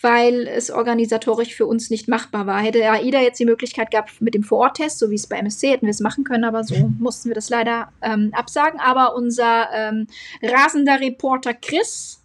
[0.02, 2.60] weil es organisatorisch für uns nicht machbar war.
[2.60, 5.86] Hätte AIDA jetzt die Möglichkeit gehabt mit dem Vororttest, so wie es bei MSC, hätten
[5.86, 8.80] wir es machen können, aber so mussten wir das leider ähm, absagen.
[8.80, 10.08] Aber unser ähm,
[10.42, 12.20] rasender Reporter Chris,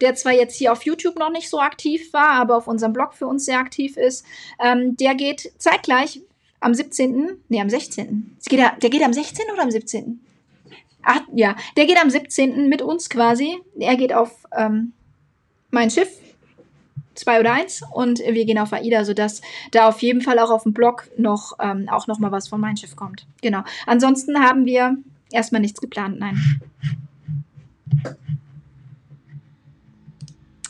[0.00, 3.14] der zwar jetzt hier auf YouTube noch nicht so aktiv war, aber auf unserem Blog
[3.14, 4.24] für uns sehr aktiv ist,
[4.62, 6.20] ähm, der geht zeitgleich
[6.60, 8.36] am 17., nee, am 16.
[8.46, 9.46] Geht der, der geht am 16.
[9.52, 10.20] oder am 17.?
[11.02, 12.68] Ach, ja, der geht am 17.
[12.68, 13.58] mit uns quasi.
[13.78, 14.92] Er geht auf ähm,
[15.70, 16.08] mein Schiff
[17.14, 19.40] zwei oder eins und wir gehen auf AIDA, sodass
[19.70, 22.60] da auf jeden Fall auch auf dem Blog noch, ähm, auch noch mal was von
[22.60, 23.26] Mein Schiff kommt.
[23.42, 23.62] Genau.
[23.86, 24.96] Ansonsten haben wir
[25.32, 26.38] erstmal nichts geplant, nein.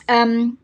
[0.07, 0.57] Ähm,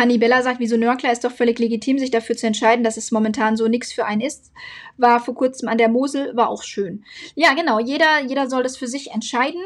[0.00, 3.56] Annibella sagt, wieso Nörkler ist doch völlig legitim, sich dafür zu entscheiden, dass es momentan
[3.56, 4.50] so nichts für einen ist.
[4.96, 7.04] War vor kurzem an der Mosel, war auch schön.
[7.34, 9.60] Ja, genau, jeder, jeder soll das für sich entscheiden.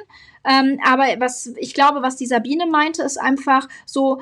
[0.45, 4.21] Ähm, aber was ich glaube, was die Sabine meinte, ist einfach so,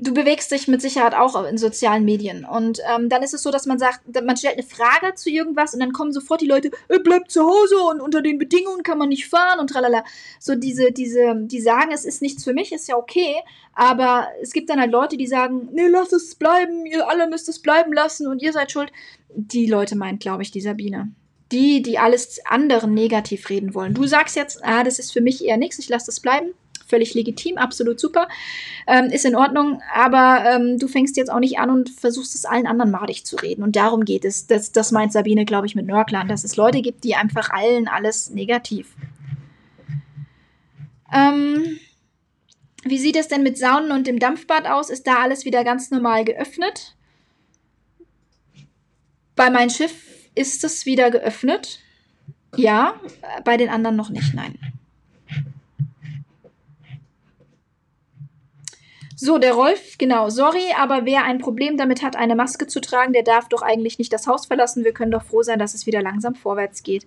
[0.00, 2.44] du bewegst dich mit Sicherheit auch in sozialen Medien.
[2.44, 5.74] Und ähm, dann ist es so, dass man sagt, man stellt eine Frage zu irgendwas
[5.74, 8.98] und dann kommen sofort die Leute, äh, bleibt zu Hause und unter den Bedingungen kann
[8.98, 10.04] man nicht fahren und tralala.
[10.38, 13.36] So diese, diese, die sagen, es ist nichts für mich, ist ja okay.
[13.74, 17.48] Aber es gibt dann halt Leute, die sagen, nee, lass es bleiben, ihr alle müsst
[17.48, 18.92] es bleiben lassen und ihr seid schuld.
[19.34, 21.12] Die Leute meint, glaube ich, die Sabine.
[21.52, 23.94] Die, die alles anderen negativ reden wollen.
[23.94, 26.54] Du sagst jetzt, ah, das ist für mich eher nichts, ich lasse das bleiben
[26.90, 28.28] völlig legitim, absolut super,
[28.86, 32.44] ähm, ist in Ordnung, aber ähm, du fängst jetzt auch nicht an und versuchst es
[32.44, 33.62] allen anderen madig zu reden.
[33.62, 34.46] Und darum geht es.
[34.46, 37.88] Das, das meint Sabine, glaube ich, mit Nörglern, dass es Leute gibt, die einfach allen
[37.88, 38.94] alles negativ.
[41.12, 41.78] Ähm,
[42.84, 44.90] wie sieht es denn mit Saunen und dem Dampfbad aus?
[44.90, 46.96] Ist da alles wieder ganz normal geöffnet?
[49.36, 49.94] Bei meinem Schiff
[50.34, 51.80] ist es wieder geöffnet.
[52.56, 52.94] Ja,
[53.44, 54.58] bei den anderen noch nicht, nein.
[59.22, 63.12] So, der Rolf, genau, sorry, aber wer ein Problem damit hat, eine Maske zu tragen,
[63.12, 64.82] der darf doch eigentlich nicht das Haus verlassen.
[64.82, 67.06] Wir können doch froh sein, dass es wieder langsam vorwärts geht.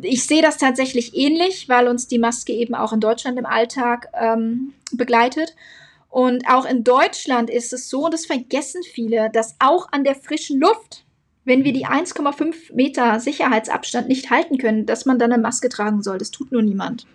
[0.00, 4.08] Ich sehe das tatsächlich ähnlich, weil uns die Maske eben auch in Deutschland im Alltag
[4.20, 5.54] ähm, begleitet.
[6.10, 10.16] Und auch in Deutschland ist es so, und das vergessen viele, dass auch an der
[10.16, 11.04] frischen Luft,
[11.44, 16.02] wenn wir die 1,5 Meter Sicherheitsabstand nicht halten können, dass man dann eine Maske tragen
[16.02, 16.18] soll.
[16.18, 17.06] Das tut nur niemand.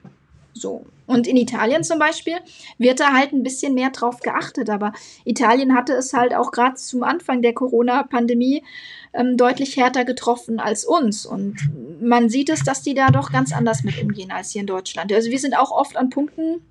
[0.60, 0.86] So.
[1.06, 2.36] Und in Italien zum Beispiel
[2.78, 4.70] wird da halt ein bisschen mehr drauf geachtet.
[4.70, 4.94] Aber
[5.24, 8.64] Italien hatte es halt auch gerade zum Anfang der Corona-Pandemie
[9.14, 11.26] ähm, deutlich härter getroffen als uns.
[11.26, 11.70] Und
[12.02, 15.12] man sieht es, dass die da doch ganz anders mit umgehen als hier in Deutschland.
[15.14, 16.62] Also wir sind auch oft an Punkten,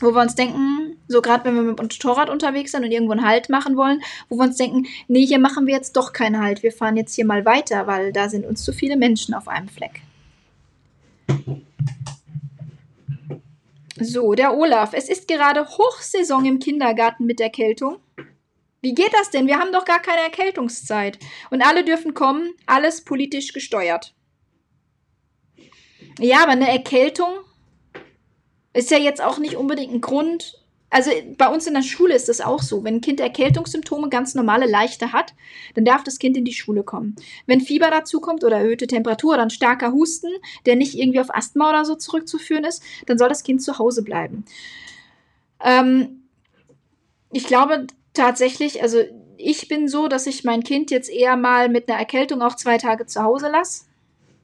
[0.00, 3.12] wo wir uns denken, so gerade wenn wir mit dem Motorrad unterwegs sind und irgendwo
[3.12, 6.40] einen Halt machen wollen, wo wir uns denken, nee, hier machen wir jetzt doch keinen
[6.40, 9.48] Halt, wir fahren jetzt hier mal weiter, weil da sind uns zu viele Menschen auf
[9.48, 10.02] einem Fleck.
[14.00, 14.92] So, der Olaf.
[14.92, 17.98] Es ist gerade Hochsaison im Kindergarten mit Erkältung.
[18.80, 19.46] Wie geht das denn?
[19.46, 21.18] Wir haben doch gar keine Erkältungszeit.
[21.50, 24.14] Und alle dürfen kommen, alles politisch gesteuert.
[26.18, 27.28] Ja, aber eine Erkältung
[28.72, 32.28] ist ja jetzt auch nicht unbedingt ein Grund, also bei uns in der Schule ist
[32.28, 32.82] es auch so.
[32.82, 35.34] Wenn ein Kind Erkältungssymptome ganz normale, leichte hat,
[35.74, 37.16] dann darf das Kind in die Schule kommen.
[37.46, 40.30] Wenn Fieber dazu kommt oder erhöhte Temperatur oder ein starker Husten,
[40.64, 44.02] der nicht irgendwie auf Asthma oder so zurückzuführen ist, dann soll das Kind zu Hause
[44.02, 44.44] bleiben.
[45.62, 46.22] Ähm,
[47.32, 49.02] ich glaube tatsächlich, also
[49.36, 52.78] ich bin so, dass ich mein Kind jetzt eher mal mit einer Erkältung auch zwei
[52.78, 53.84] Tage zu Hause lasse.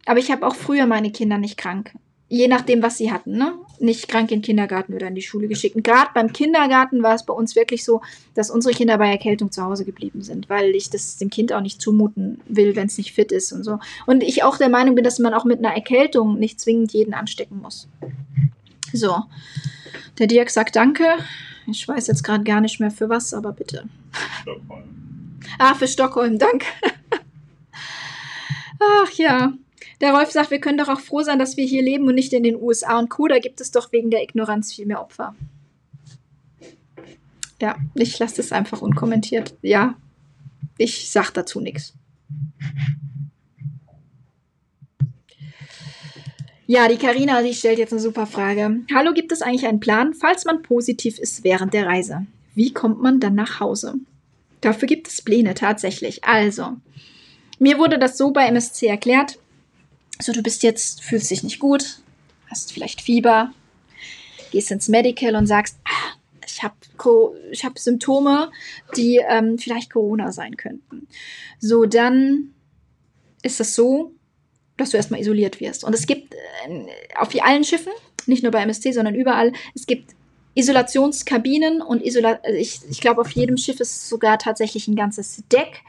[0.05, 1.95] Aber ich habe auch früher meine Kinder nicht krank
[2.29, 3.55] je nachdem, was sie hatten, ne?
[3.79, 5.77] Nicht krank in den Kindergarten oder in die Schule geschickt.
[5.77, 8.01] Und gerade beim Kindergarten war es bei uns wirklich so,
[8.35, 11.61] dass unsere Kinder bei Erkältung zu Hause geblieben sind, weil ich das dem Kind auch
[11.61, 13.79] nicht zumuten will, wenn es nicht fit ist und so.
[14.07, 17.15] Und ich auch der Meinung bin, dass man auch mit einer Erkältung nicht zwingend jeden
[17.15, 17.89] anstecken muss.
[18.93, 19.25] So.
[20.19, 21.05] Der Dirk sagt Danke.
[21.67, 23.85] Ich weiß jetzt gerade gar nicht mehr für was, aber bitte.
[24.43, 25.39] Stockholm.
[25.59, 26.67] Ah, für Stockholm, danke.
[28.81, 29.55] Ach ja.
[30.05, 32.35] Der Rolf sagt, wir können doch auch froh sein, dass wir hier leben und nicht
[32.35, 33.27] in den USA und Co.
[33.27, 35.35] Da gibt es doch wegen der Ignoranz viel mehr Opfer.
[37.59, 39.55] Ja, ich lasse das einfach unkommentiert.
[39.63, 39.95] Ja,
[40.77, 41.95] ich sag dazu nichts.
[46.67, 48.81] Ja, die Karina, die stellt jetzt eine super Frage.
[48.95, 52.27] Hallo, gibt es eigentlich einen Plan, falls man positiv ist während der Reise?
[52.55, 53.95] Wie kommt man dann nach Hause?
[54.61, 56.25] Dafür gibt es Pläne tatsächlich.
[56.25, 56.77] Also,
[57.59, 59.39] mir wurde das so bei MSC erklärt
[60.21, 62.01] so du bist jetzt, fühlst dich nicht gut,
[62.49, 63.53] hast vielleicht Fieber,
[64.51, 66.75] gehst ins Medical und sagst, ah, ich habe
[67.63, 68.51] hab Symptome,
[68.97, 71.09] die ähm, vielleicht Corona sein könnten.
[71.59, 72.55] So, dann
[73.43, 74.13] ist das so,
[74.77, 75.85] dass du erstmal isoliert wirst.
[75.85, 76.87] Und es gibt äh,
[77.17, 77.93] auf allen Schiffen,
[78.27, 80.15] nicht nur bei MSC, sondern überall, es gibt
[80.55, 85.43] Isolationskabinen und Isola also ich, ich glaube, auf jedem Schiff ist sogar tatsächlich ein ganzes
[85.51, 85.83] Deck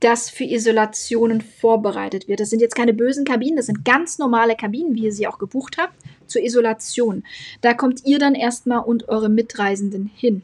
[0.00, 2.40] das für Isolationen vorbereitet wird.
[2.40, 5.38] Das sind jetzt keine bösen Kabinen, das sind ganz normale Kabinen, wie ihr sie auch
[5.38, 5.94] gebucht habt,
[6.26, 7.24] zur Isolation.
[7.60, 10.42] Da kommt ihr dann erstmal und eure Mitreisenden hin.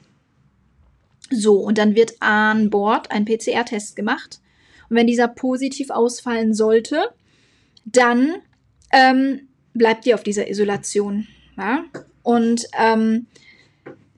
[1.31, 4.41] So, und dann wird an Bord ein PCR-Test gemacht.
[4.89, 7.11] Und wenn dieser positiv ausfallen sollte,
[7.85, 8.37] dann
[8.93, 11.27] ähm, bleibt ihr auf dieser Isolation.
[11.57, 11.85] Ja?
[12.23, 13.27] Und ähm,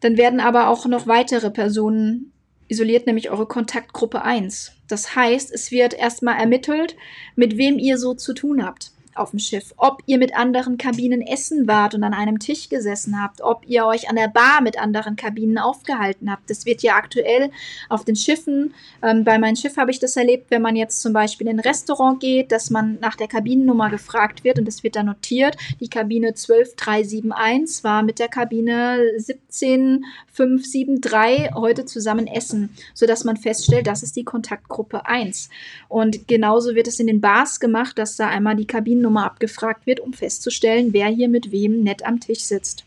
[0.01, 2.33] dann werden aber auch noch weitere Personen
[2.69, 4.73] isoliert, nämlich eure Kontaktgruppe 1.
[4.89, 6.97] Das heißt, es wird erstmal ermittelt,
[7.35, 8.93] mit wem ihr so zu tun habt.
[9.19, 13.21] Auf dem Schiff, ob ihr mit anderen Kabinen essen wart und an einem Tisch gesessen
[13.21, 16.51] habt, ob ihr euch an der Bar mit anderen Kabinen aufgehalten habt.
[16.51, 17.51] Das wird ja aktuell
[17.89, 21.13] auf den Schiffen, ähm, bei meinem Schiff habe ich das erlebt, wenn man jetzt zum
[21.13, 24.97] Beispiel in ein Restaurant geht, dass man nach der Kabinennummer gefragt wird und es wird
[24.97, 33.37] dann notiert, die Kabine 12371 war mit der Kabine 17573 heute zusammen essen, sodass man
[33.37, 35.51] feststellt, das ist die Kontaktgruppe 1.
[35.89, 38.67] Und genauso wird es in den Bars gemacht, dass da einmal die
[39.07, 42.85] Kabinennummer abgefragt wird, um festzustellen, wer hier mit wem nett am Tisch sitzt.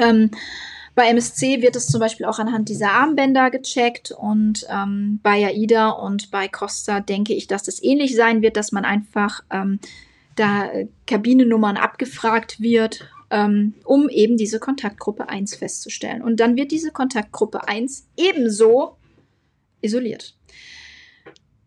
[0.00, 0.30] Ähm,
[0.94, 5.90] bei MSC wird es zum Beispiel auch anhand dieser Armbänder gecheckt und ähm, bei AIDA
[5.90, 9.78] und bei Costa denke ich, dass das ähnlich sein wird, dass man einfach ähm,
[10.34, 10.70] da
[11.06, 16.22] Kabinennummern abgefragt wird, ähm, um eben diese Kontaktgruppe 1 festzustellen.
[16.22, 18.96] Und dann wird diese Kontaktgruppe 1 ebenso
[19.80, 20.34] isoliert.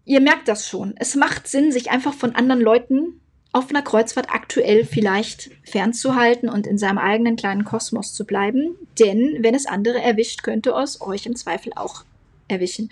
[0.03, 0.93] Ihr merkt das schon.
[0.97, 3.20] Es macht Sinn, sich einfach von anderen Leuten
[3.53, 8.75] auf einer Kreuzfahrt aktuell vielleicht fernzuhalten und in seinem eigenen kleinen Kosmos zu bleiben.
[8.99, 12.05] Denn wenn es andere erwischt, könnte es euch im Zweifel auch
[12.47, 12.89] erwischen.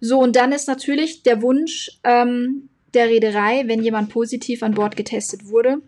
[0.00, 4.96] So, und dann ist natürlich der Wunsch ähm, der Reederei, wenn jemand positiv an Bord
[4.96, 5.82] getestet wurde,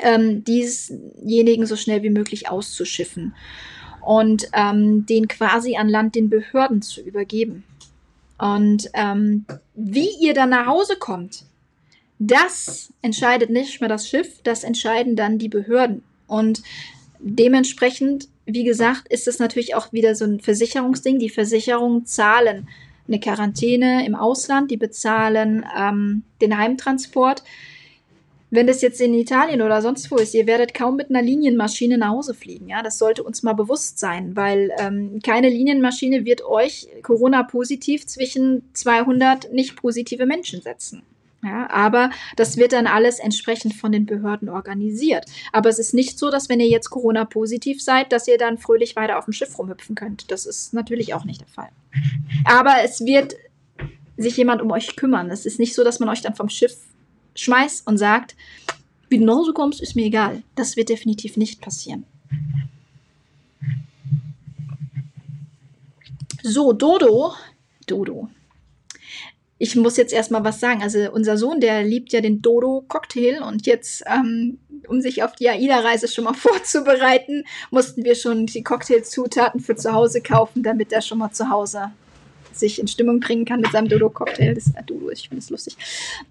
[0.00, 3.34] ähm, diesjenigen so schnell wie möglich auszuschiffen
[4.04, 7.62] und ähm, den quasi an Land den Behörden zu übergeben.
[8.38, 11.44] Und ähm, wie ihr dann nach Hause kommt,
[12.26, 16.02] das entscheidet nicht mehr das Schiff, das entscheiden dann die Behörden.
[16.28, 16.62] Und
[17.18, 21.18] dementsprechend, wie gesagt, ist es natürlich auch wieder so ein Versicherungsding.
[21.18, 22.68] Die Versicherungen zahlen
[23.08, 27.42] eine Quarantäne im Ausland, die bezahlen ähm, den Heimtransport.
[28.50, 31.98] Wenn das jetzt in Italien oder sonst wo ist, ihr werdet kaum mit einer Linienmaschine
[31.98, 32.68] nach Hause fliegen.
[32.68, 38.62] Ja, das sollte uns mal bewusst sein, weil ähm, keine Linienmaschine wird euch Corona-positiv zwischen
[38.74, 41.02] 200 nicht positive Menschen setzen.
[41.44, 45.26] Ja, aber das wird dann alles entsprechend von den Behörden organisiert.
[45.52, 48.94] Aber es ist nicht so, dass wenn ihr jetzt Corona-positiv seid, dass ihr dann fröhlich
[48.94, 50.30] weiter auf dem Schiff rumhüpfen könnt.
[50.30, 51.70] Das ist natürlich auch nicht der Fall.
[52.44, 53.34] Aber es wird
[54.16, 55.30] sich jemand um euch kümmern.
[55.30, 56.76] Es ist nicht so, dass man euch dann vom Schiff
[57.34, 58.36] schmeißt und sagt,
[59.08, 60.44] wie du nach Hause kommst, ist mir egal.
[60.54, 62.04] Das wird definitiv nicht passieren.
[66.44, 67.34] So, Dodo.
[67.86, 68.28] Dodo
[69.62, 70.82] ich muss jetzt erstmal was sagen.
[70.82, 74.58] Also unser Sohn, der liebt ja den Dodo-Cocktail und jetzt, ähm,
[74.88, 79.92] um sich auf die AIDA-Reise schon mal vorzubereiten, mussten wir schon die Cocktailzutaten für zu
[79.92, 81.92] Hause kaufen, damit er schon mal zu Hause
[82.52, 84.52] sich in Stimmung bringen kann mit seinem Dodo-Cocktail.
[84.54, 85.76] Das äh, Dodo, ich finde es lustig.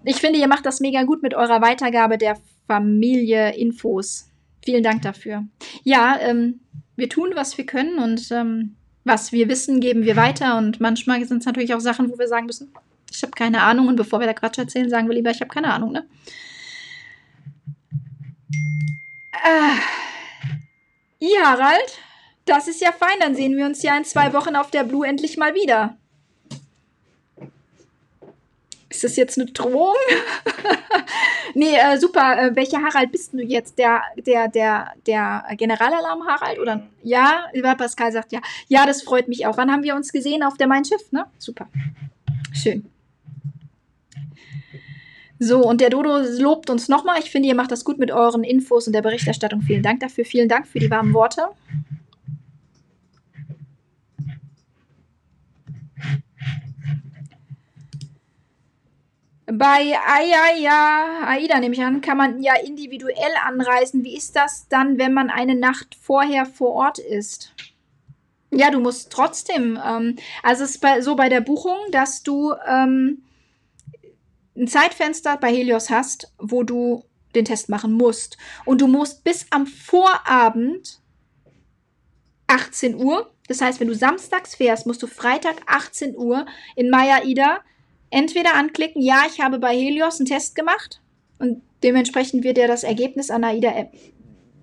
[0.04, 4.28] Ich finde, ihr macht das mega gut mit eurer Weitergabe der Familie Infos.
[4.62, 5.46] Vielen Dank dafür.
[5.84, 6.60] Ja, ähm,
[6.96, 10.58] wir tun, was wir können und ähm, was wir wissen, geben wir weiter.
[10.58, 12.70] Und manchmal sind es natürlich auch Sachen, wo wir sagen müssen,
[13.14, 13.88] ich habe keine Ahnung.
[13.88, 16.06] Und bevor wir da Quatsch erzählen, sagen wir lieber, ich habe keine Ahnung, ne?
[19.44, 19.76] Äh,
[21.18, 21.98] ja, Harald,
[22.46, 23.18] das ist ja fein.
[23.20, 25.96] Dann sehen wir uns ja in zwei Wochen auf der Blue endlich mal wieder.
[28.88, 29.94] Ist das jetzt eine Drohung?
[31.54, 32.38] nee, äh, super.
[32.38, 33.78] Äh, welcher Harald bist du jetzt?
[33.78, 36.58] Der, der, der, der Generalalarm Harald?
[36.58, 36.86] Oder?
[37.02, 37.46] Ja,
[37.76, 38.40] Pascal sagt ja.
[38.68, 39.56] Ja, das freut mich auch.
[39.56, 40.42] Wann haben wir uns gesehen?
[40.42, 41.24] Auf der Mein Schiff, ne?
[41.38, 41.68] Super.
[42.52, 42.91] Schön.
[45.44, 47.18] So, und der Dodo lobt uns nochmal.
[47.18, 49.60] Ich finde, ihr macht das gut mit euren Infos und der Berichterstattung.
[49.60, 50.24] Vielen Dank dafür.
[50.24, 51.48] Vielen Dank für die warmen Worte.
[59.46, 64.04] Bei Ayaya, Aida nehme ich an, kann man ja individuell anreisen.
[64.04, 67.52] Wie ist das dann, wenn man eine Nacht vorher vor Ort ist?
[68.52, 72.54] Ja, du musst trotzdem, ähm, also es ist bei, so bei der Buchung, dass du
[72.64, 73.24] ähm,
[74.56, 78.36] ein Zeitfenster bei Helios hast, wo du den Test machen musst.
[78.64, 81.00] Und du musst bis am Vorabend
[82.46, 86.46] 18 Uhr, das heißt, wenn du samstags fährst, musst du Freitag 18 Uhr
[86.76, 87.60] in Maya Ida
[88.10, 91.00] entweder anklicken, ja, ich habe bei Helios einen Test gemacht
[91.38, 93.88] und dementsprechend wird dir das Ergebnis an AIDA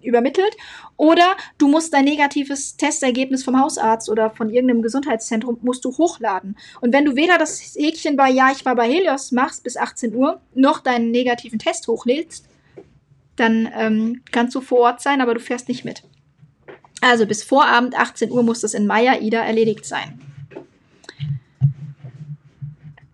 [0.02, 0.56] übermittelt.
[0.98, 6.58] Oder du musst dein negatives Testergebnis vom Hausarzt oder von irgendeinem Gesundheitszentrum musst du hochladen.
[6.82, 10.14] Und wenn du weder das Häkchen bei Ja, ich war bei Helios machst bis 18
[10.16, 12.46] Uhr, noch deinen negativen Test hochlädst,
[13.36, 16.04] dann ähm, kannst du vor Ort sein, aber du fährst nicht mit.
[17.02, 20.22] Also bis Vorabend 18 Uhr muss das in Maya Ida erledigt sein.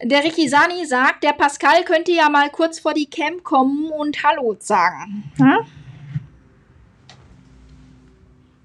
[0.03, 4.23] Der Ricky Sani sagt, der Pascal könnte ja mal kurz vor die Cam kommen und
[4.23, 5.31] Hallo sagen.
[5.37, 5.65] Hm?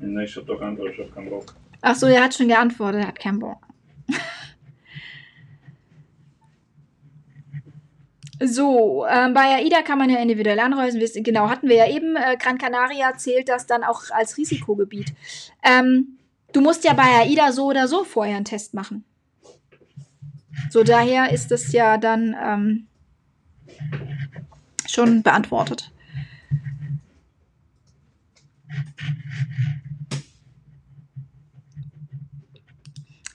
[0.00, 1.54] Nee, ich hab doch geantwortet, ich hab keinen Bock.
[1.82, 3.66] Ach so, er hat schon geantwortet, er hat keinen Bock.
[8.42, 10.98] So, ähm, bei AIDA kann man ja individuell anreisen.
[11.22, 12.16] Genau, hatten wir ja eben.
[12.16, 15.12] Äh, Gran Canaria zählt das dann auch als Risikogebiet.
[15.62, 16.16] Ähm,
[16.54, 19.04] du musst ja bei AIDA so oder so vorher einen Test machen.
[20.70, 22.86] So, daher ist es ja dann ähm,
[24.86, 25.92] schon beantwortet.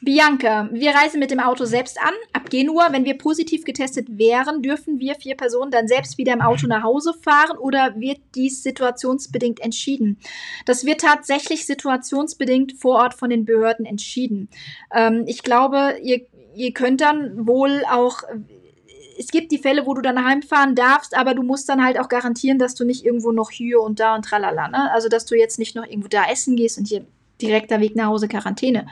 [0.06, 2.14] Bianca, wir reisen mit dem Auto selbst an.
[2.32, 6.42] Ab Genua, wenn wir positiv getestet wären, dürfen wir vier Personen dann selbst wieder im
[6.42, 10.20] Auto nach Hause fahren oder wird dies situationsbedingt entschieden?
[10.66, 14.48] Das wird tatsächlich situationsbedingt vor Ort von den Behörden entschieden.
[14.94, 16.22] Ähm, ich glaube, ihr,
[16.56, 18.22] ihr könnt dann wohl auch.
[19.18, 22.10] Es gibt die Fälle, wo du dann heimfahren darfst, aber du musst dann halt auch
[22.10, 24.92] garantieren, dass du nicht irgendwo noch hier und da und tralala, ne?
[24.92, 27.06] Also, dass du jetzt nicht noch irgendwo da essen gehst und hier
[27.42, 28.88] direkter Weg nach Hause Quarantäne.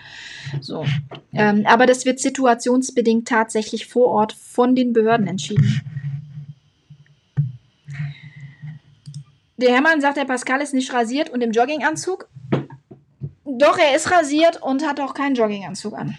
[0.62, 0.86] So.
[1.34, 5.82] Ähm, aber das wird situationsbedingt tatsächlich vor Ort von den Behörden entschieden.
[9.58, 12.28] Der Hermann sagt, der Pascal ist nicht rasiert und im Jogginganzug.
[13.46, 16.18] Doch, er ist rasiert und hat auch keinen Jogginganzug an.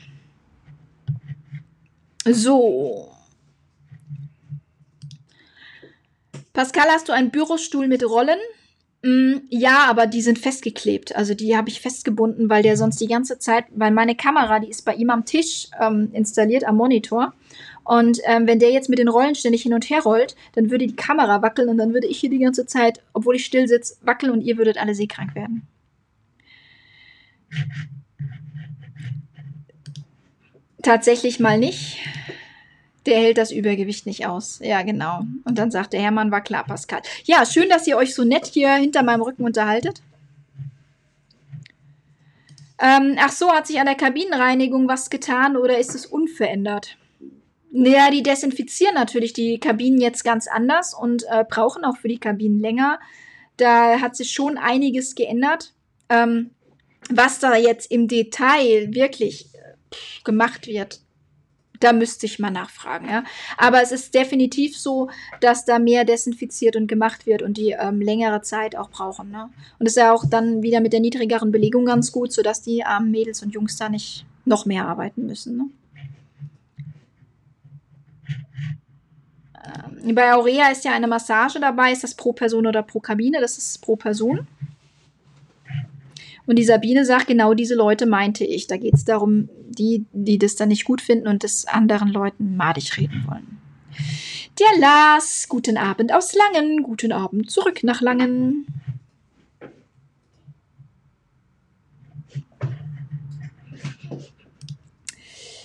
[2.24, 3.10] So.
[6.52, 8.38] Pascal, hast du einen Bürostuhl mit Rollen?
[9.04, 11.14] Mm, ja, aber die sind festgeklebt.
[11.14, 14.70] Also die habe ich festgebunden, weil der sonst die ganze Zeit, weil meine Kamera, die
[14.70, 17.34] ist bei ihm am Tisch ähm, installiert, am Monitor.
[17.84, 20.86] Und ähm, wenn der jetzt mit den Rollen ständig hin und her rollt, dann würde
[20.86, 23.96] die Kamera wackeln und dann würde ich hier die ganze Zeit, obwohl ich still sitze,
[24.00, 25.68] wackeln und ihr würdet alle seekrank werden.
[30.82, 31.98] Tatsächlich mal nicht.
[33.06, 34.60] Der hält das Übergewicht nicht aus.
[34.62, 35.22] Ja, genau.
[35.44, 37.02] Und dann sagt der Hermann, war klar, Pascal.
[37.24, 40.00] Ja, schön, dass ihr euch so nett hier hinter meinem Rücken unterhaltet.
[42.78, 46.96] Ähm, ach so, hat sich an der Kabinenreinigung was getan oder ist es unverändert?
[47.70, 52.18] Naja, die desinfizieren natürlich die Kabinen jetzt ganz anders und äh, brauchen auch für die
[52.18, 53.00] Kabinen länger.
[53.56, 55.72] Da hat sich schon einiges geändert.
[56.08, 56.50] Ähm,
[57.10, 59.74] was da jetzt im Detail wirklich äh,
[60.24, 61.00] gemacht wird,
[61.80, 63.08] da müsste ich mal nachfragen.
[63.08, 63.24] Ja.
[63.56, 65.10] Aber es ist definitiv so,
[65.40, 69.30] dass da mehr desinfiziert und gemacht wird und die ähm, längere Zeit auch brauchen.
[69.30, 69.50] Ne?
[69.78, 72.84] Und es ist ja auch dann wieder mit der niedrigeren Belegung ganz gut, sodass die
[72.84, 75.56] armen Mädels und Jungs da nicht noch mehr arbeiten müssen.
[75.56, 75.64] Ne?
[80.04, 81.92] Ähm, bei Aurea ist ja eine Massage dabei.
[81.92, 83.40] Ist das pro Person oder pro Kabine?
[83.40, 84.46] Das ist pro Person.
[86.46, 88.66] Und die Sabine sagt, genau diese Leute meinte ich.
[88.66, 92.56] Da geht es darum, die, die das dann nicht gut finden und das anderen Leuten
[92.56, 93.58] madig reden wollen.
[94.58, 98.66] Der Lars, guten Abend aus Langen, guten Abend zurück nach Langen.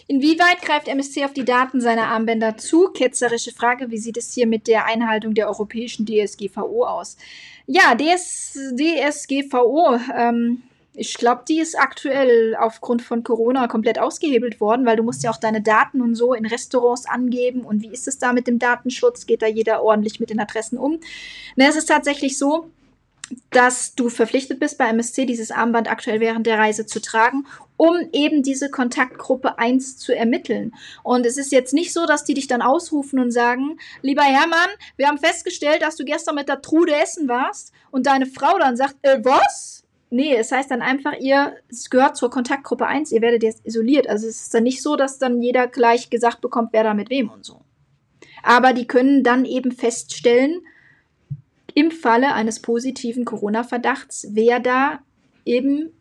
[0.07, 2.87] Inwieweit greift MSC auf die Daten seiner Armbänder zu?
[2.87, 3.91] Ketzerische Frage.
[3.91, 7.15] Wie sieht es hier mit der Einhaltung der europäischen DSGVO aus?
[7.67, 10.63] Ja, DS, DSGVO, ähm,
[10.99, 15.31] ich glaube, die ist aktuell aufgrund von Corona komplett ausgehebelt worden, weil du musst ja
[15.31, 17.61] auch deine Daten und so in Restaurants angeben.
[17.61, 19.25] Und wie ist es da mit dem Datenschutz?
[19.25, 20.99] Geht da jeder ordentlich mit den Adressen um?
[21.55, 22.69] Na, es ist tatsächlich so,
[23.51, 27.45] dass du verpflichtet bist, bei MSC dieses Armband aktuell während der Reise zu tragen,
[27.77, 30.73] um eben diese Kontaktgruppe 1 zu ermitteln.
[31.03, 34.69] Und es ist jetzt nicht so, dass die dich dann ausrufen und sagen, lieber Hermann,
[34.97, 38.75] wir haben festgestellt, dass du gestern mit der Trude essen warst und deine Frau dann
[38.75, 39.83] sagt, äh, was?
[40.11, 41.55] Nee, es heißt dann einfach, ihr,
[41.89, 44.07] gehört zur Kontaktgruppe 1, ihr werdet jetzt isoliert.
[44.07, 47.09] Also es ist dann nicht so, dass dann jeder gleich gesagt bekommt, wer da mit
[47.09, 47.61] wem und so.
[48.41, 50.61] Aber die können dann eben feststellen,
[51.75, 54.99] im Falle eines positiven Corona-Verdachts, wer da
[55.45, 55.91] eben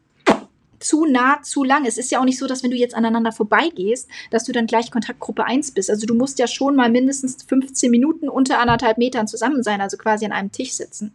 [0.81, 1.85] zu nah, zu lang.
[1.87, 4.67] Es ist ja auch nicht so, dass wenn du jetzt aneinander vorbeigehst, dass du dann
[4.67, 5.91] gleich Kontaktgruppe 1 bist.
[5.91, 9.97] Also du musst ja schon mal mindestens 15 Minuten unter anderthalb Metern zusammen sein, also
[9.97, 11.13] quasi an einem Tisch sitzen.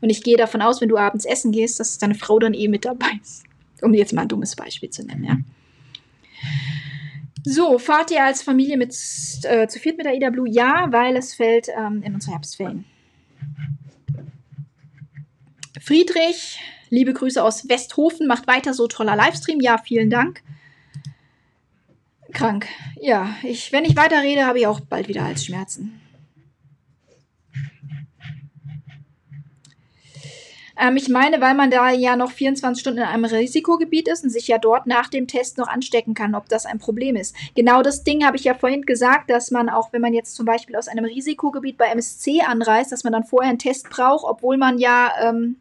[0.00, 2.68] Und ich gehe davon aus, wenn du abends essen gehst, dass deine Frau dann eh
[2.68, 3.44] mit dabei ist.
[3.82, 5.36] Um jetzt mal ein dummes Beispiel zu nennen, ja.
[7.42, 8.94] So, fahrt ihr als Familie mit
[9.44, 10.48] äh, zu viert mit der Ida Blue?
[10.48, 12.84] Ja, weil es fällt ähm, in unsere Herbstferien.
[15.80, 16.60] Friedrich,
[16.90, 19.60] liebe Grüße aus Westhofen, macht weiter so toller Livestream.
[19.60, 20.42] Ja, vielen Dank.
[22.32, 22.66] Krank.
[23.00, 25.99] Ja, ich, wenn ich weiter rede, habe ich auch bald wieder Halsschmerzen.
[30.80, 34.30] Ähm, ich meine, weil man da ja noch 24 Stunden in einem Risikogebiet ist und
[34.30, 37.36] sich ja dort nach dem Test noch anstecken kann, ob das ein Problem ist.
[37.54, 40.46] Genau das Ding habe ich ja vorhin gesagt, dass man auch, wenn man jetzt zum
[40.46, 44.56] Beispiel aus einem Risikogebiet bei MSC anreist, dass man dann vorher einen Test braucht, obwohl
[44.56, 45.56] man ja ähm,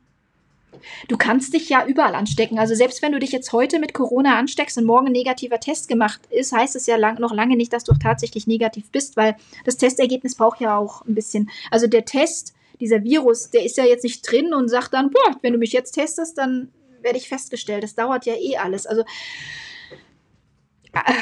[1.07, 2.59] Du kannst dich ja überall anstecken.
[2.59, 5.87] Also selbst wenn du dich jetzt heute mit Corona ansteckst und morgen ein negativer Test
[5.87, 9.35] gemacht ist, heißt es ja lang, noch lange nicht, dass du tatsächlich negativ bist, weil
[9.65, 11.49] das Testergebnis braucht ja auch ein bisschen.
[11.71, 15.37] Also der Test, dieser Virus, der ist ja jetzt nicht drin und sagt dann, boah,
[15.41, 16.71] wenn du mich jetzt testest, dann
[17.01, 17.83] werde ich festgestellt.
[17.83, 18.85] Das dauert ja eh alles.
[18.85, 19.03] Also
[20.93, 21.13] äh,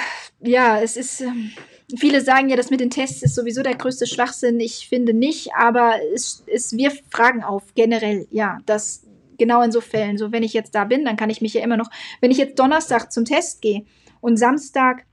[0.41, 1.21] ja, es ist.
[1.21, 1.51] Ähm,
[1.97, 4.59] viele sagen ja, das mit den Tests ist sowieso der größte Schwachsinn.
[4.59, 9.03] Ich finde nicht, aber es, es wirft Fragen auf, generell, ja, dass
[9.37, 11.63] genau in so Fällen, so wenn ich jetzt da bin, dann kann ich mich ja
[11.63, 11.89] immer noch,
[12.21, 13.85] wenn ich jetzt Donnerstag zum Test gehe
[14.19, 15.05] und Samstag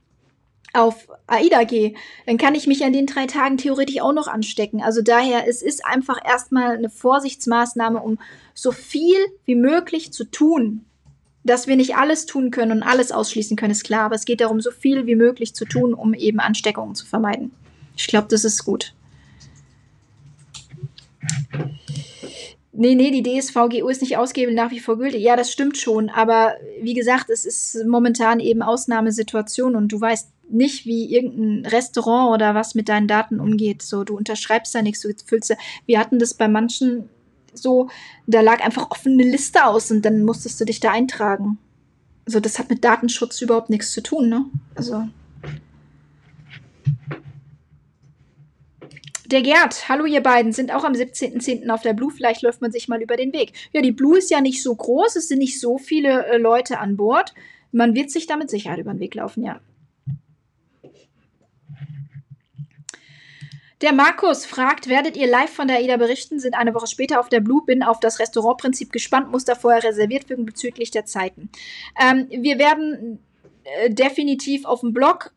[0.75, 1.93] auf AIDA gehe,
[2.25, 4.81] dann kann ich mich an den drei Tagen theoretisch auch noch anstecken.
[4.81, 8.19] Also daher, es ist einfach erstmal eine Vorsichtsmaßnahme, um
[8.53, 10.85] so viel wie möglich zu tun.
[11.43, 14.41] Dass wir nicht alles tun können und alles ausschließen können, ist klar, aber es geht
[14.41, 17.51] darum, so viel wie möglich zu tun, um eben Ansteckungen zu vermeiden.
[17.95, 18.93] Ich glaube, das ist gut.
[22.77, 25.21] Nee, nee, die DSVGO ist nicht ausgehebelt, nach wie vor gültig.
[25.21, 26.09] Ja, das stimmt schon.
[26.09, 32.33] Aber wie gesagt, es ist momentan eben Ausnahmesituation und du weißt nicht, wie irgendein Restaurant
[32.33, 33.81] oder was mit deinen Daten umgeht.
[33.81, 35.55] So, du unterschreibst da nichts, du füllst da.
[35.85, 37.09] Wir hatten das bei manchen
[37.53, 37.89] so,
[38.27, 41.57] da lag einfach offene Liste aus und dann musstest du dich da eintragen.
[42.25, 44.45] Also, das hat mit Datenschutz überhaupt nichts zu tun, ne?
[44.75, 45.07] Also.
[49.27, 51.69] Der Gerd, hallo ihr beiden, sind auch am 17.10.
[51.69, 52.11] auf der Blue.
[52.11, 53.53] Vielleicht läuft man sich mal über den Weg.
[53.73, 56.79] Ja, die Blue ist ja nicht so groß, es sind nicht so viele äh, Leute
[56.79, 57.33] an Bord.
[57.71, 59.59] Man wird sich da mit Sicherheit über den Weg laufen, ja.
[63.81, 66.39] Der Markus fragt, werdet ihr live von der AIDA berichten?
[66.39, 69.83] Sind eine Woche später auf der Blue, bin auf das Restaurantprinzip gespannt, muss da vorher
[69.83, 71.49] reserviert werden bezüglich der Zeiten.
[71.99, 73.19] Ähm, wir werden
[73.63, 75.34] äh, definitiv auf dem Blog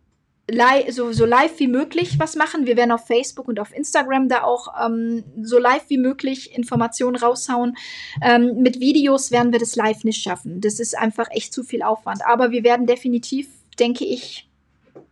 [0.51, 2.67] live, so, so live wie möglich was machen.
[2.67, 7.17] Wir werden auf Facebook und auf Instagram da auch ähm, so live wie möglich Informationen
[7.17, 7.77] raushauen.
[8.23, 10.61] Ähm, mit Videos werden wir das live nicht schaffen.
[10.61, 12.25] Das ist einfach echt zu viel Aufwand.
[12.27, 14.49] Aber wir werden definitiv, denke ich,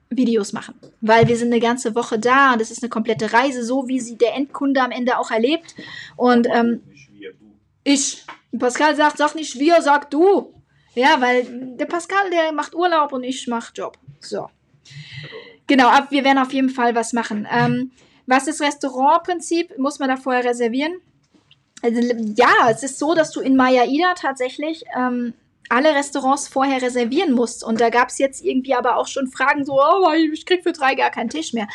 [0.09, 0.75] Videos machen.
[1.01, 4.01] Weil wir sind eine ganze Woche da und das ist eine komplette Reise, so wie
[4.01, 5.75] sie der Endkunde am Ende auch erlebt.
[6.17, 6.83] Und ähm,
[7.85, 8.25] ich,
[8.59, 10.53] Pascal sagt, sag nicht wir, sag du.
[10.95, 13.99] Ja, weil der Pascal, der macht Urlaub und ich mach Job.
[14.21, 14.49] So.
[15.67, 17.47] Genau, wir werden auf jeden Fall was machen.
[17.51, 17.91] Ähm,
[18.27, 20.95] was das Restaurantprinzip, muss man da vorher reservieren?
[21.83, 22.01] Also,
[22.37, 23.85] ja, es ist so, dass du in Maya
[24.15, 25.35] tatsächlich ähm,
[25.69, 27.65] alle Restaurants vorher reservieren musst.
[27.65, 30.73] Und da gab es jetzt irgendwie aber auch schon Fragen so, oh, ich krieg für
[30.73, 31.69] drei gar keinen Tisch mehr.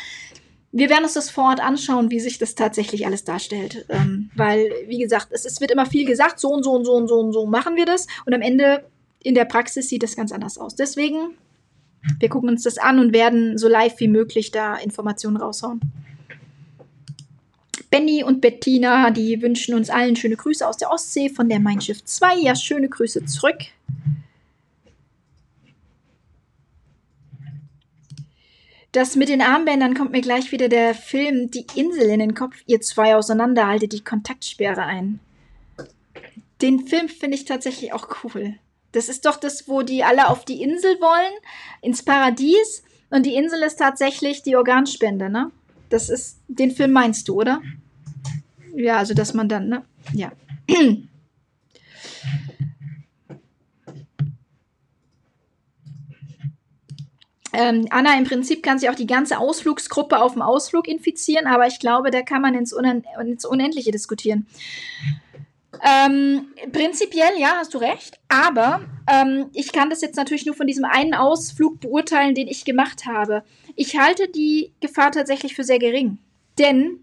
[0.72, 3.84] Wir werden uns das vor Ort anschauen, wie sich das tatsächlich alles darstellt.
[3.90, 6.94] Ähm, weil, wie gesagt, es, es wird immer viel gesagt, so und so und so
[6.94, 8.06] und so und so machen wir das.
[8.24, 8.84] Und am Ende
[9.22, 10.74] in der Praxis sieht das ganz anders aus.
[10.74, 11.36] Deswegen
[12.18, 15.80] wir gucken uns das an und werden so live wie möglich da Informationen raushauen.
[17.90, 21.80] Benny und Bettina, die wünschen uns allen schöne Grüße aus der Ostsee von der Mein
[21.80, 22.36] Schiff 2.
[22.36, 23.58] Ja, schöne Grüße zurück.
[28.92, 32.56] Das mit den Armbändern kommt mir gleich wieder der Film Die Insel in den Kopf.
[32.66, 35.18] Ihr zwei auseinander, haltet die Kontaktsperre ein.
[36.60, 38.54] Den Film finde ich tatsächlich auch cool.
[38.92, 41.32] Das ist doch das, wo die alle auf die Insel wollen,
[41.80, 42.82] ins Paradies.
[43.10, 45.50] Und die Insel ist tatsächlich die Organspende, ne?
[45.88, 47.60] Das ist, den Film meinst du, oder?
[48.74, 49.84] Ja, also dass man dann, ne?
[50.12, 50.32] Ja.
[57.54, 61.66] Ähm, Anna, im Prinzip kann sie auch die ganze Ausflugsgruppe auf dem Ausflug infizieren, aber
[61.66, 64.46] ich glaube, da kann man ins, Unen ins Unendliche diskutieren.
[65.84, 68.20] Ähm, prinzipiell, ja, hast du recht.
[68.28, 72.64] Aber ähm, ich kann das jetzt natürlich nur von diesem einen Ausflug beurteilen, den ich
[72.64, 73.42] gemacht habe.
[73.74, 76.18] Ich halte die Gefahr tatsächlich für sehr gering.
[76.58, 77.00] Denn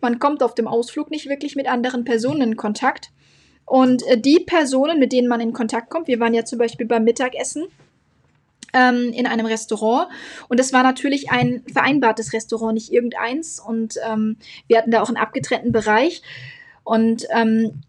[0.00, 3.10] man kommt auf dem Ausflug nicht wirklich mit anderen Personen in Kontakt.
[3.66, 6.86] Und äh, die Personen, mit denen man in Kontakt kommt, wir waren ja zum Beispiel
[6.86, 7.66] beim Mittagessen
[8.72, 10.08] ähm, in einem Restaurant.
[10.48, 13.60] Und das war natürlich ein vereinbartes Restaurant, nicht irgendeins.
[13.60, 16.22] Und ähm, wir hatten da auch einen abgetrennten Bereich.
[16.82, 17.82] Und ähm,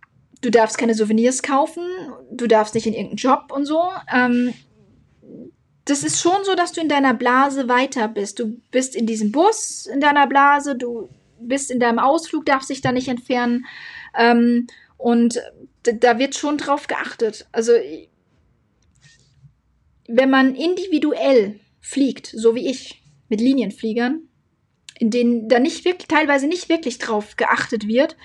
[0.44, 1.84] du darfst keine Souvenirs kaufen,
[2.32, 3.82] du darfst nicht in irgendeinen Job und so.
[4.14, 4.54] Ähm,
[5.86, 8.39] das ist schon so, dass du in deiner Blase weiter bist.
[8.39, 12.82] Du bist in diesem Bus in deiner Blase, du bist in deinem Ausflug, darfst dich
[12.82, 13.66] da nicht entfernen.
[14.18, 14.68] Ähm,
[14.98, 15.41] und
[15.84, 17.48] da wird schon drauf geachtet.
[17.52, 17.74] Also,
[20.08, 24.28] wenn man individuell fliegt, so wie ich, mit Linienfliegern,
[25.00, 28.16] in denen da nicht wirklich, teilweise nicht wirklich drauf geachtet wird,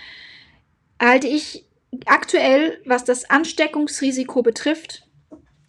[1.00, 1.67] halte ich
[2.06, 5.04] aktuell, was das Ansteckungsrisiko betrifft,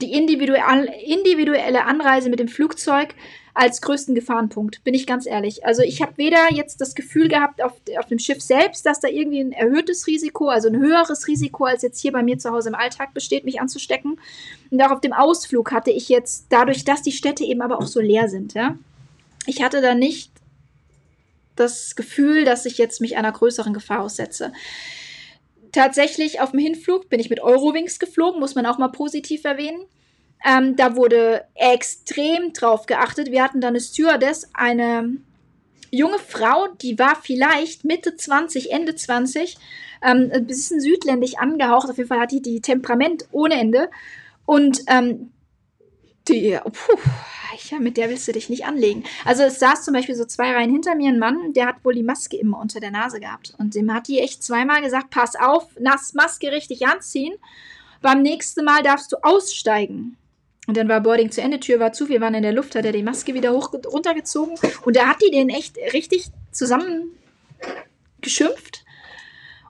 [0.02, 3.16] die individuelle Anreise mit dem Flugzeug
[3.54, 5.66] als größten Gefahrenpunkt, bin ich ganz ehrlich.
[5.66, 9.10] Also ich habe weder jetzt das Gefühl gehabt auf, auf dem Schiff selbst, dass da
[9.10, 12.70] irgendwie ein erhöhtes Risiko, also ein höheres Risiko als jetzt hier bei mir zu Hause
[12.70, 14.22] im Alltag besteht, mich anzustecken.
[14.72, 17.88] Und auch auf dem Ausflug hatte ich jetzt, dadurch, dass die Städte eben aber auch
[17.88, 18.78] so leer sind, ja,
[19.46, 20.32] ich hatte da nicht
[21.58, 24.54] das Gefühl, dass ich jetzt mich einer größeren Gefahr aussetze.
[25.72, 29.86] Tatsächlich auf dem Hinflug bin ich mit Eurowings geflogen, muss man auch mal positiv erwähnen.
[30.46, 33.32] Ähm, da wurde extrem drauf geachtet.
[33.32, 35.18] Wir hatten da eine Stewardess, eine
[35.92, 39.58] junge Frau, die war vielleicht Mitte 20, Ende 20,
[40.02, 41.90] ähm, ein bisschen südländisch angehaucht.
[41.90, 43.90] Auf jeden Fall hat die, die Temperament ohne Ende.
[44.46, 45.32] Und ähm,
[46.30, 46.98] die, puh,
[47.70, 49.04] ja, mit der willst du dich nicht anlegen.
[49.26, 51.94] Also es saß zum Beispiel so zwei Reihen hinter mir ein Mann, der hat wohl
[51.94, 53.54] die Maske immer unter der Nase gehabt.
[53.58, 57.34] Und dem hat die echt zweimal gesagt, pass auf, nass Maske richtig anziehen.
[58.02, 60.18] Beim nächsten Mal darfst du aussteigen.
[60.68, 62.86] Und dann war Boarding zu Ende, Tür war zu, wir waren in der Luft, hat
[62.86, 64.54] er die Maske wieder hoch runtergezogen
[64.86, 67.18] und da hat die den echt richtig zusammen
[68.22, 68.86] geschimpft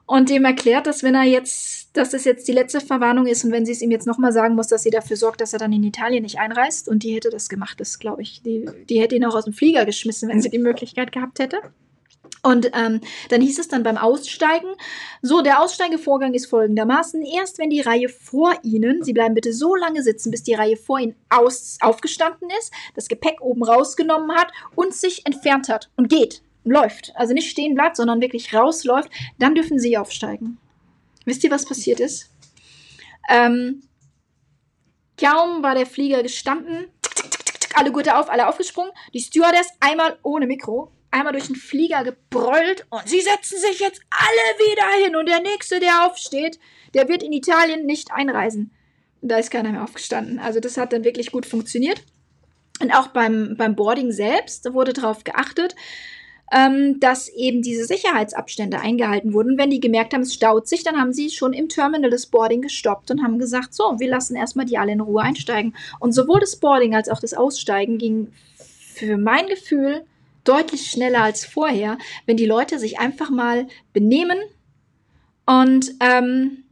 [0.04, 3.52] und dem erklärt, dass wenn er jetzt, dass das jetzt die letzte Verwarnung ist und
[3.52, 5.72] wenn sie es ihm jetzt nochmal sagen muss, dass sie dafür sorgt, dass er dann
[5.72, 8.42] in Italien nicht einreist und die hätte das gemacht, das glaube ich.
[8.42, 11.58] Die, die hätte ihn auch aus dem Flieger geschmissen, wenn sie die Möglichkeit gehabt hätte.
[12.42, 14.68] Und ähm, dann hieß es dann beim Aussteigen,
[15.20, 19.74] so, der Aussteigevorgang ist folgendermaßen, erst wenn die Reihe vor Ihnen, Sie bleiben bitte so
[19.74, 24.52] lange sitzen, bis die Reihe vor Ihnen aus, aufgestanden ist, das Gepäck oben rausgenommen hat
[24.74, 29.54] und sich entfernt hat und geht, läuft, also nicht stehen bleibt, sondern wirklich rausläuft, dann
[29.54, 30.58] dürfen Sie aufsteigen.
[31.30, 32.28] Wisst ihr, was passiert ist?
[33.30, 33.84] Ähm,
[35.16, 39.68] kaum war der Flieger gestanden, tick, tick, tick, alle Gurte auf, alle aufgesprungen, die Stewardess
[39.78, 45.04] einmal ohne Mikro, einmal durch den Flieger gebrüllt und sie setzen sich jetzt alle wieder
[45.06, 46.58] hin und der nächste, der aufsteht,
[46.94, 48.74] der wird in Italien nicht einreisen.
[49.22, 50.40] Da ist keiner mehr aufgestanden.
[50.40, 52.02] Also das hat dann wirklich gut funktioniert.
[52.82, 55.76] Und auch beim, beim Boarding selbst wurde darauf geachtet,
[56.50, 59.56] ähm, dass eben diese Sicherheitsabstände eingehalten wurden.
[59.56, 62.62] Wenn die gemerkt haben, es staut sich, dann haben sie schon im Terminal das Boarding
[62.62, 65.74] gestoppt und haben gesagt, so, wir lassen erstmal die alle in Ruhe einsteigen.
[66.00, 70.04] Und sowohl das Boarding als auch das Aussteigen ging für mein Gefühl
[70.44, 74.38] deutlich schneller als vorher, wenn die Leute sich einfach mal benehmen
[75.46, 76.64] und ähm,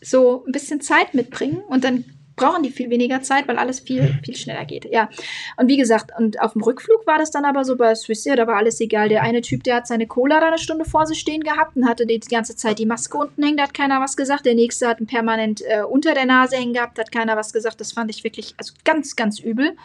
[0.00, 2.04] so ein bisschen Zeit mitbringen und dann
[2.36, 4.86] brauchen die viel weniger Zeit, weil alles viel, viel schneller geht.
[4.90, 5.08] Ja.
[5.56, 8.46] Und wie gesagt, und auf dem Rückflug war das dann aber so bei Swissair, da
[8.46, 9.08] war alles egal.
[9.08, 11.88] Der eine Typ, der hat seine Cola da eine Stunde vor sich stehen gehabt und
[11.88, 14.46] hatte die ganze Zeit die Maske unten hängen, da hat keiner was gesagt.
[14.46, 17.80] Der nächste hat ihn permanent äh, unter der Nase hängen gehabt, hat keiner was gesagt.
[17.80, 19.76] Das fand ich wirklich also ganz, ganz übel.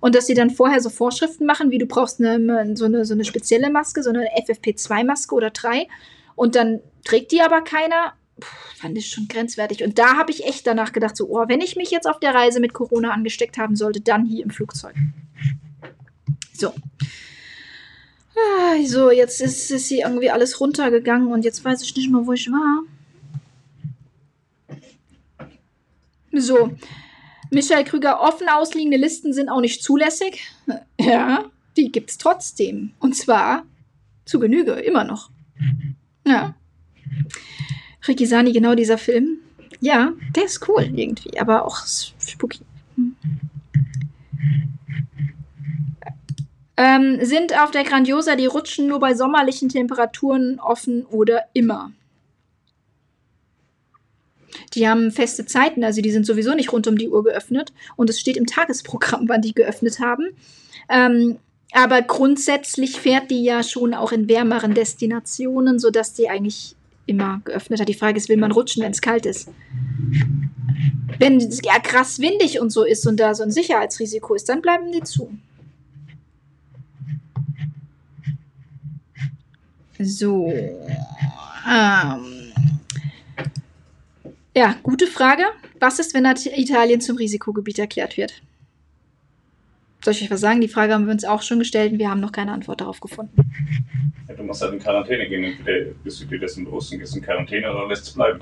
[0.00, 3.14] Und dass sie dann vorher so Vorschriften machen, wie du brauchst eine, so, eine, so
[3.14, 5.88] eine spezielle Maske, so eine FFP2-Maske oder drei.
[6.36, 8.12] Und dann trägt die aber keiner.
[8.40, 9.82] Fand ich schon grenzwertig.
[9.84, 12.34] Und da habe ich echt danach gedacht, so, oh, wenn ich mich jetzt auf der
[12.34, 14.94] Reise mit Corona angesteckt haben sollte, dann hier im Flugzeug.
[16.52, 16.72] So.
[18.36, 22.26] Ah, so, jetzt ist, ist hier irgendwie alles runtergegangen und jetzt weiß ich nicht mehr,
[22.26, 22.84] wo ich war.
[26.32, 26.76] So,
[27.50, 30.42] Michael Krüger, offen ausliegende Listen sind auch nicht zulässig.
[31.00, 31.44] Ja,
[31.76, 32.90] die gibt es trotzdem.
[32.98, 33.64] Und zwar
[34.24, 35.30] zu Genüge, immer noch.
[36.26, 36.54] Ja.
[38.08, 39.38] Ricky Sani, genau dieser Film.
[39.80, 42.60] Ja, der ist cool irgendwie, aber auch spooky.
[42.96, 43.16] Hm.
[46.76, 51.92] Ähm, sind auf der Grandiosa die Rutschen nur bei sommerlichen Temperaturen offen oder immer?
[54.74, 57.72] Die haben feste Zeiten, also die sind sowieso nicht rund um die Uhr geöffnet.
[57.96, 60.28] Und es steht im Tagesprogramm, wann die geöffnet haben.
[60.88, 61.38] Ähm,
[61.72, 66.76] aber grundsätzlich fährt die ja schon auch in wärmeren Destinationen, sodass die eigentlich
[67.08, 67.88] immer geöffnet hat.
[67.88, 69.48] Die Frage ist, will man rutschen, wenn es kalt ist?
[71.18, 74.62] Wenn es ja krass windig und so ist und da so ein Sicherheitsrisiko ist, dann
[74.62, 75.30] bleiben die zu.
[79.98, 80.52] So.
[81.66, 82.52] Ähm.
[84.54, 85.44] Ja, gute Frage.
[85.80, 88.42] Was ist, wenn Italien zum Risikogebiet erklärt wird?
[90.00, 90.60] Soll ich euch was sagen?
[90.60, 93.00] Die Frage haben wir uns auch schon gestellt und wir haben noch keine Antwort darauf
[93.00, 93.36] gefunden.
[94.28, 95.44] Ja, du musst halt in Quarantäne gehen.
[95.44, 98.40] Entweder bist du dir dessen bewusst und gehst in Quarantäne oder lässt es bleiben.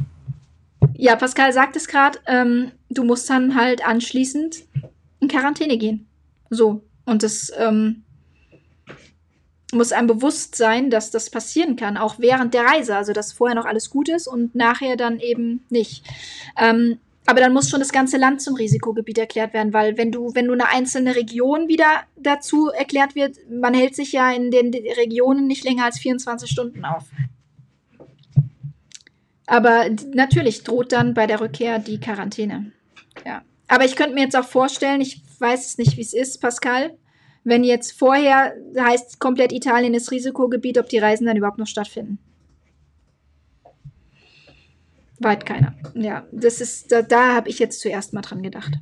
[0.94, 2.18] Ja, Pascal sagt es gerade.
[2.26, 4.64] Ähm, du musst dann halt anschließend
[5.20, 6.06] in Quarantäne gehen.
[6.50, 6.82] So.
[7.04, 8.04] Und das ähm,
[9.72, 12.96] muss einem bewusst sein, dass das passieren kann, auch während der Reise.
[12.96, 16.04] Also, dass vorher noch alles gut ist und nachher dann eben nicht.
[16.58, 20.34] Ähm, aber dann muss schon das ganze Land zum Risikogebiet erklärt werden, weil wenn du,
[20.34, 24.72] wenn du eine einzelne Region wieder dazu erklärt wird, man hält sich ja in den
[24.72, 27.04] Regionen nicht länger als 24 Stunden auf.
[29.46, 32.72] Aber natürlich droht dann bei der Rückkehr die Quarantäne.
[33.24, 33.42] Ja.
[33.68, 36.96] Aber ich könnte mir jetzt auch vorstellen, ich weiß es nicht, wie es ist, Pascal,
[37.44, 42.18] wenn jetzt vorher heißt, komplett Italien ist Risikogebiet, ob die Reisen dann überhaupt noch stattfinden.
[45.18, 45.74] Weit keiner.
[45.94, 48.72] Ja, das ist, da, da habe ich jetzt zuerst mal dran gedacht.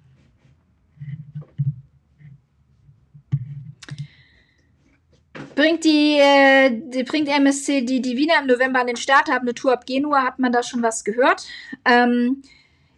[5.55, 9.43] Bringt die, äh, die, bringt MSC die, die Wiener im November an den Start, haben
[9.43, 11.47] eine Tour ab Genua, hat man da schon was gehört.
[11.85, 12.43] Ähm,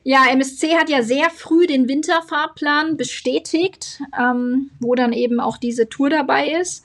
[0.04, 5.88] ja, MSC hat ja sehr früh den Winterfahrplan bestätigt, ähm, wo dann eben auch diese
[5.88, 6.84] Tour dabei ist.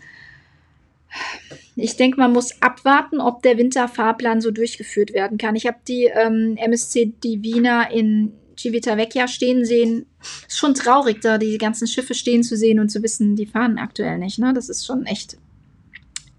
[1.82, 5.56] Ich denke, man muss abwarten, ob der Winterfahrplan so durchgeführt werden kann.
[5.56, 10.06] Ich habe die ähm, MSC Divina in Civitavecchia stehen sehen.
[10.48, 13.80] Ist schon traurig, da die ganzen Schiffe stehen zu sehen und zu wissen, die fahren
[13.80, 14.38] aktuell nicht.
[14.38, 14.54] Ne?
[14.54, 15.38] Das ist schon echt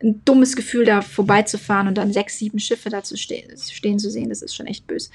[0.02, 4.10] ein dummes Gefühl, da vorbeizufahren und dann sechs, sieben Schiffe da zu ste stehen zu
[4.10, 4.28] sehen.
[4.28, 5.10] Das ist schon echt böse.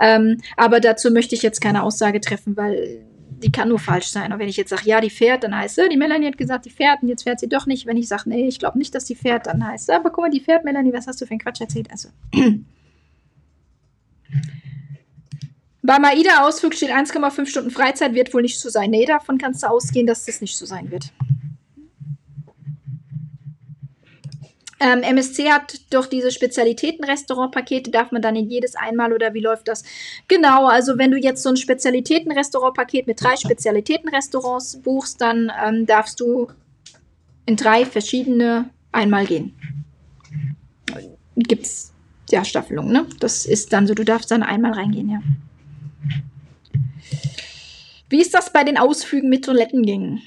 [0.00, 3.02] Ähm, aber dazu möchte ich jetzt keine Aussage treffen, weil
[3.42, 4.32] die kann nur falsch sein.
[4.32, 6.64] Und wenn ich jetzt sage, ja, die fährt, dann heißt es, die Melanie hat gesagt,
[6.64, 7.86] die fährt und jetzt fährt sie doch nicht.
[7.86, 10.24] Wenn ich sage, nee, ich glaube nicht, dass die fährt, dann heißt es, aber guck
[10.24, 11.90] mal, die fährt, Melanie, was hast du für einen Quatsch erzählt?
[11.90, 12.08] Also.
[15.82, 18.90] Beim AIDA-Ausflug steht 1,5 Stunden Freizeit, wird wohl nicht so sein.
[18.90, 21.10] Nee, davon kannst du ausgehen, dass das nicht so sein wird.
[24.82, 29.68] Ähm, MSC hat doch diese Spezialitäten-Restaurant-Pakete, darf man dann in jedes einmal oder wie läuft
[29.68, 29.84] das?
[30.26, 36.18] Genau, also wenn du jetzt so ein Spezialitäten-Restaurant-Paket mit drei Spezialitäten-Restaurants buchst, dann ähm, darfst
[36.18, 36.48] du
[37.44, 39.54] in drei verschiedene einmal gehen.
[41.36, 41.92] Gibt's
[42.30, 43.06] ja Staffelung, ne?
[43.20, 45.20] Das ist dann so, du darfst dann einmal reingehen, ja.
[48.08, 50.22] Wie ist das bei den Ausflügen mit Toilettengängen?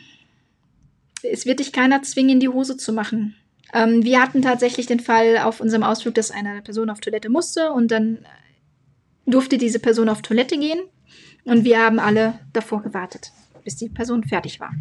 [1.24, 3.36] Es wird dich keiner zwingen, in die Hose zu machen.
[3.74, 7.72] Ähm, wir hatten tatsächlich den Fall auf unserem Ausflug, dass eine Person auf Toilette musste
[7.72, 8.26] und dann
[9.26, 10.80] durfte diese Person auf Toilette gehen
[11.46, 13.32] und wir haben alle davor gewartet,
[13.64, 14.72] bis die Person fertig war.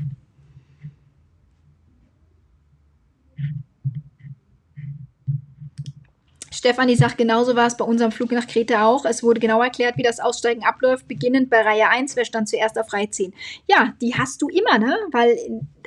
[6.63, 9.05] Stefanie sagt, genauso war es bei unserem Flug nach Kreta auch.
[9.05, 12.79] Es wurde genau erklärt, wie das Aussteigen abläuft, beginnend bei Reihe 1, wer stand zuerst
[12.79, 13.35] auf Reihe 10.
[13.67, 14.97] Ja, die hast du immer, ne?
[15.11, 15.37] Weil,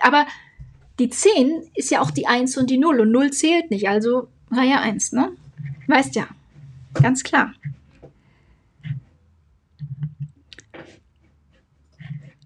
[0.01, 0.25] aber
[0.99, 4.27] die 10 ist ja auch die 1 und die 0 und 0 zählt nicht, also
[4.51, 5.31] Reihe 1, ne?
[5.87, 6.27] Weißt ja.
[6.93, 7.53] Ganz klar.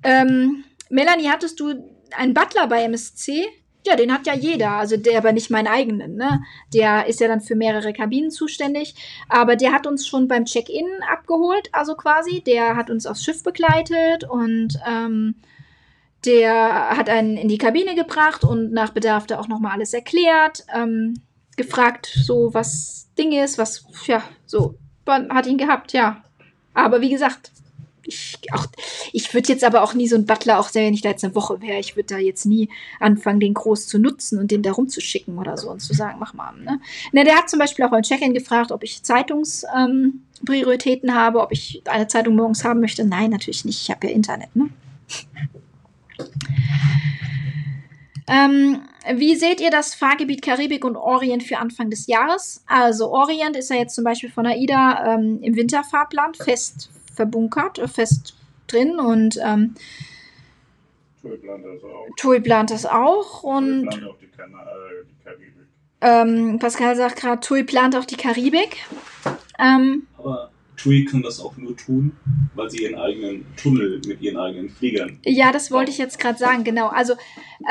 [0.04, 1.74] Ähm, Melanie, hattest du
[2.16, 3.46] einen Butler bei MSC?
[3.86, 6.42] Ja, den hat ja jeder, also der aber nicht meinen eigenen, ne?
[6.74, 8.96] Der ist ja dann für mehrere Kabinen zuständig,
[9.30, 13.44] aber der hat uns schon beim Check-in abgeholt, also quasi, der hat uns aufs Schiff
[13.44, 15.36] begleitet und ähm,
[16.26, 20.66] der hat einen in die Kabine gebracht und nach Bedarf da auch nochmal alles erklärt,
[20.76, 21.16] ähm,
[21.56, 24.76] gefragt, so was Ding ist, was, ja, so,
[25.06, 26.24] man hat ihn gehabt, ja.
[26.74, 27.52] Aber wie gesagt,
[28.04, 28.38] ich,
[29.14, 31.36] ich würde jetzt aber auch nie so einen Butler, auch wenn ich da jetzt eine
[31.36, 32.70] Woche wäre, ich würde da jetzt nie
[33.00, 36.34] anfangen, den groß zu nutzen und den da rumzuschicken oder so und zu sagen, mach
[36.34, 36.52] mal.
[36.58, 36.82] Ne?
[37.12, 41.52] Ne, der hat zum Beispiel auch beim Check-in gefragt, ob ich Zeitungsprioritäten ähm, habe, ob
[41.52, 43.06] ich eine Zeitung morgens haben möchte.
[43.06, 43.80] Nein, natürlich nicht.
[43.82, 44.56] Ich habe ja Internet.
[44.56, 44.70] Ne?
[48.28, 48.82] Ähm,
[49.16, 52.64] wie seht ihr das Fahrgebiet Karibik und Orient für Anfang des Jahres?
[52.68, 57.88] Also Orient ist ja jetzt zum Beispiel von AIDA ähm, im Winterfahrplan fest verbunkert, äh,
[57.88, 58.36] fest
[58.68, 59.74] drin und ähm,
[61.22, 62.08] Tui plant das auch.
[62.18, 65.54] Tui plant das auch und Tui plant auch die, kan äh, die Karibik.
[66.02, 68.78] Ähm, Pascal sagt gerade, Tui plant auch die Karibik.
[69.58, 72.16] Ähm, Aber TUI kann das auch nur tun,
[72.56, 75.20] weil sie ihren eigenen Tunnel mit ihren eigenen Fliegern.
[75.24, 76.88] Ja, das wollte ich jetzt gerade sagen, genau.
[76.88, 77.16] Also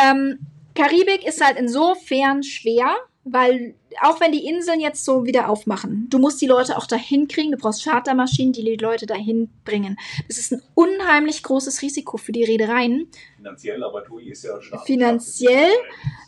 [0.02, 0.38] ähm,
[0.74, 6.18] Karibik ist halt insofern schwer, weil auch wenn die Inseln jetzt so wieder aufmachen, du
[6.18, 9.98] musst die Leute auch dahin kriegen, du brauchst Chartermaschinen, die die Leute dahin bringen.
[10.28, 13.08] Das ist ein unheimlich großes Risiko für die Reedereien.
[13.36, 14.86] Finanziell, aber TUI ist ja stark.
[14.86, 15.70] Finanziell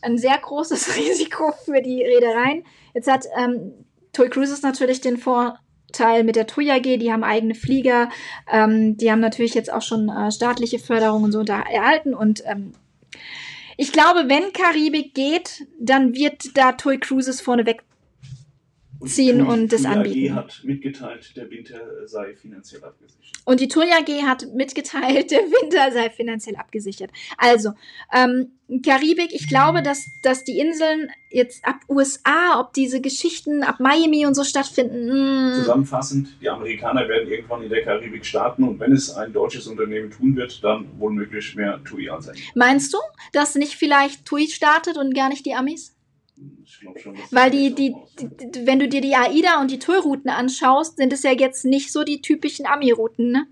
[0.03, 2.65] ein sehr großes Risiko für die Reedereien.
[2.95, 3.73] Jetzt hat ähm,
[4.13, 5.59] TUI Cruises natürlich den Vor
[5.93, 8.09] Teil mit der TUI AG, die haben eigene Flieger,
[8.51, 12.15] ähm, die haben natürlich jetzt auch schon äh, staatliche Förderungen so da erhalten.
[12.15, 12.73] Und ähm,
[13.77, 17.83] ich glaube, wenn Karibik geht, dann wird da TUI Cruises vorneweg
[19.05, 20.15] ziehen und, und das anbieten.
[20.15, 23.43] Die AG hat mitgeteilt, der Winter sei finanziell abgesichert.
[23.45, 27.11] Und die TUI AG hat mitgeteilt, der Winter sei finanziell abgesichert.
[27.39, 27.73] Also,
[28.13, 28.53] ähm,
[28.85, 34.27] Karibik, ich glaube, dass, dass die Inseln jetzt ab USA, ob diese Geschichten ab Miami
[34.27, 35.09] und so stattfinden.
[35.09, 35.55] Mh.
[35.57, 35.63] Hm.
[35.63, 40.11] Zusammenfassend, die Amerikaner werden irgendwann in der Karibik starten und wenn es ein deutsches Unternehmen
[40.11, 42.37] tun wird, dann wohl möglich mehr TUI als ein.
[42.55, 42.99] Meinst du,
[43.33, 45.97] dass nicht vielleicht TUI startet und gar nicht die Amis?
[46.65, 51.13] Schon, Weil die, die, die, wenn du dir die AIDA und die TUI-Routen anschaust, sind
[51.13, 53.47] es ja jetzt nicht so die typischen Ami-Routen, ne?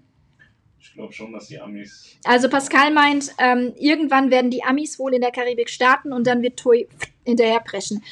[0.80, 2.16] Ich glaube schon, dass die Amis.
[2.24, 6.42] Also Pascal meint, ähm, irgendwann werden die Amis wohl in der Karibik starten und dann
[6.42, 6.88] wird TUI
[7.24, 8.02] hinterherbrechen.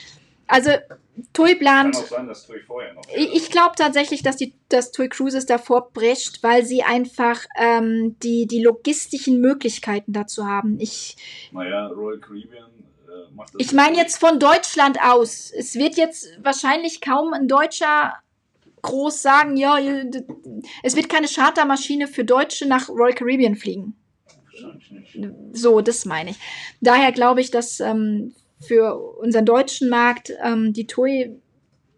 [0.46, 0.70] Also
[1.32, 1.94] TUI plant.
[1.94, 3.02] Kann auch sein, dass TUI vorher noch.
[3.14, 8.16] Ich, ich glaube tatsächlich, dass die dass TUI Cruises davor brecht, weil sie einfach ähm,
[8.22, 10.78] die, die logistischen Möglichkeiten dazu haben.
[10.80, 11.16] Ich,
[11.52, 12.70] Naja, Royal Caribbean
[13.34, 13.60] macht das.
[13.60, 15.50] ich meine jetzt von Deutschland aus.
[15.56, 18.14] Es wird jetzt wahrscheinlich kaum ein Deutscher
[18.82, 19.78] groß sagen, ja,
[20.82, 23.96] es wird keine Chartermaschine für Deutsche nach Royal Caribbean fliegen.
[24.62, 25.34] Wahrscheinlich nicht.
[25.52, 26.36] So, das meine ich.
[26.80, 31.36] Daher glaube ich, dass ähm, für unseren deutschen Markt ähm, die TUI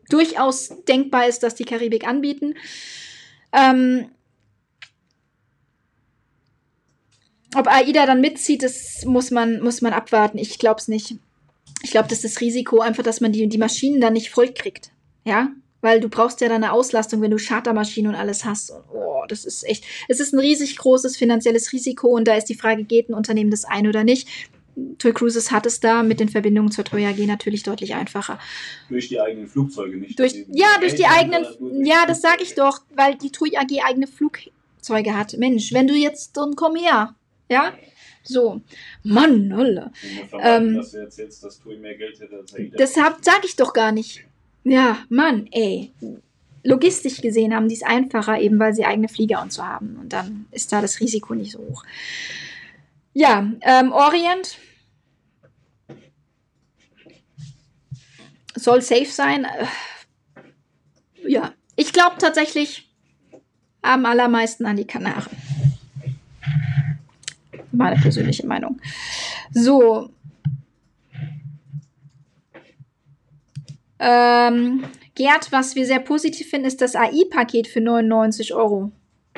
[0.09, 2.55] durchaus denkbar ist, dass die Karibik anbieten.
[3.53, 4.11] Ähm,
[7.55, 10.39] ob AIDA dann mitzieht, das muss man, muss man abwarten.
[10.39, 11.16] Ich glaube es nicht.
[11.83, 14.53] Ich glaube, das ist das Risiko einfach, dass man die, die Maschinen dann nicht voll
[14.53, 14.91] kriegt.
[15.25, 15.51] Ja,
[15.81, 18.70] weil du brauchst ja dann eine Auslastung, wenn du Chartermaschinen und alles hast.
[18.70, 22.47] Und, oh, das ist echt, es ist ein riesig großes finanzielles Risiko und da ist
[22.47, 24.29] die Frage, geht ein Unternehmen das ein oder nicht?
[24.99, 28.39] TUI Cruises hat es da mit den Verbindungen zur TUI AG natürlich deutlich einfacher.
[28.89, 30.19] Durch die eigenen Flugzeuge nicht.
[30.19, 31.45] Durch, ja, durch die eigenen,
[31.85, 35.37] ja, das sage ich doch, weil die TUI AG eigene Flugzeuge hat.
[35.39, 37.15] Mensch, wenn du jetzt, dann komm her.
[37.49, 37.73] Ja?
[38.23, 38.61] So.
[39.03, 39.91] Mann, vermeiden,
[40.41, 42.77] Ähm, dass du erzählst, dass TUI mehr Geld hätte als AIDA.
[42.77, 44.25] Deshalb sage ich doch gar nicht.
[44.65, 45.93] Ja, Mann, ey.
[46.65, 49.97] Logistisch gesehen haben die es einfacher, eben weil sie eigene Flieger und so haben.
[49.97, 51.85] Und dann ist da das Risiko nicht so hoch.
[53.15, 54.59] Ja, ähm, Orient
[58.55, 59.45] soll safe sein.
[59.45, 59.66] Äh,
[61.27, 62.89] Ja, ich glaube tatsächlich
[63.83, 65.27] am allermeisten an die Kanaren.
[67.73, 68.81] Meine persönliche Meinung.
[69.53, 70.11] So,
[73.99, 74.85] Ähm,
[75.15, 78.93] Gerd, was wir sehr positiv finden, ist das AI-Paket für 99 Euro.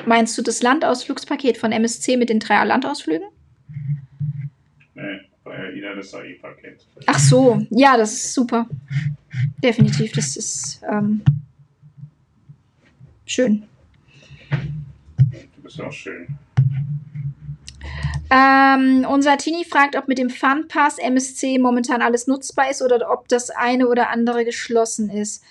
[0.05, 3.27] Meinst du das Landausflugspaket von MSC mit den drei Landausflügen?
[4.93, 6.85] Nee, bei AIDA das AI-Paket.
[7.07, 8.67] Ach so, ja, das ist super.
[9.63, 11.23] Definitiv, das ist ähm,
[13.25, 13.63] schön.
[14.49, 16.27] Du bist auch schön.
[18.33, 23.27] Ähm, unser Tini fragt, ob mit dem Funpass MSC momentan alles nutzbar ist oder ob
[23.27, 25.43] das eine oder andere geschlossen ist.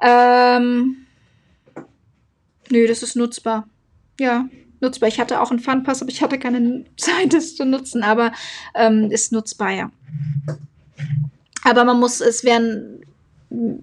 [0.00, 1.06] Ähm,
[2.70, 3.68] nö, das ist nutzbar.
[4.18, 4.46] Ja,
[4.80, 5.10] nutzbar.
[5.10, 8.02] Ich hatte auch einen Funpass, aber ich hatte keine Zeit, das zu nutzen.
[8.02, 8.32] Aber
[8.74, 9.90] ähm, ist nutzbar, ja.
[11.64, 13.01] Aber man muss, es werden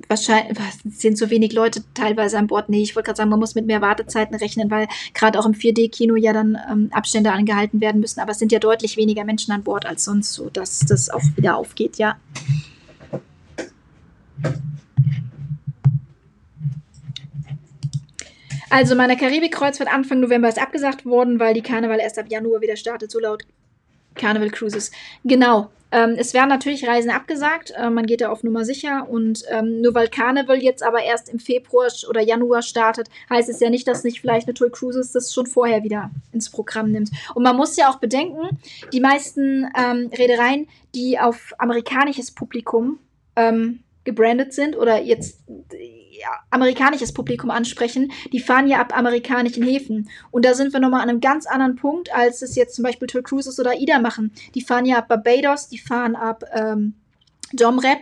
[0.07, 2.69] wahrscheinlich, sind so wenig Leute teilweise an Bord.
[2.69, 5.53] Nee, ich wollte gerade sagen, man muss mit mehr Wartezeiten rechnen, weil gerade auch im
[5.53, 8.19] 4D-Kino ja dann ähm, Abstände angehalten werden müssen.
[8.19, 11.21] Aber es sind ja deutlich weniger Menschen an Bord als sonst, so dass das auch
[11.35, 12.17] wieder aufgeht, ja.
[18.71, 22.75] Also meine Karibik-Kreuzfahrt Anfang November ist abgesagt worden, weil die Karneval erst ab Januar wieder
[22.75, 23.43] startet, so laut
[24.19, 24.91] Carnival Cruises.
[25.23, 25.69] Genau.
[25.91, 27.71] Ähm, es werden natürlich Reisen abgesagt.
[27.75, 29.07] Äh, man geht da auf Nummer sicher.
[29.09, 33.59] Und ähm, nur weil Carnival jetzt aber erst im Februar oder Januar startet, heißt es
[33.59, 37.09] ja nicht, dass nicht vielleicht eine Tour Cruises das schon vorher wieder ins Programm nimmt.
[37.33, 38.59] Und man muss ja auch bedenken,
[38.93, 42.99] die meisten ähm, Reedereien, die auf amerikanisches Publikum
[43.35, 45.39] ähm, gebrandet sind oder jetzt
[46.49, 50.09] amerikanisches Publikum ansprechen, die fahren ja ab amerikanischen Häfen.
[50.31, 53.07] Und da sind wir nochmal an einem ganz anderen Punkt, als es jetzt zum Beispiel
[53.07, 54.31] Tour Cruises oder AIDA machen.
[54.55, 56.93] Die fahren ja ab Barbados, die fahren ab ähm,
[57.53, 57.99] Domrep.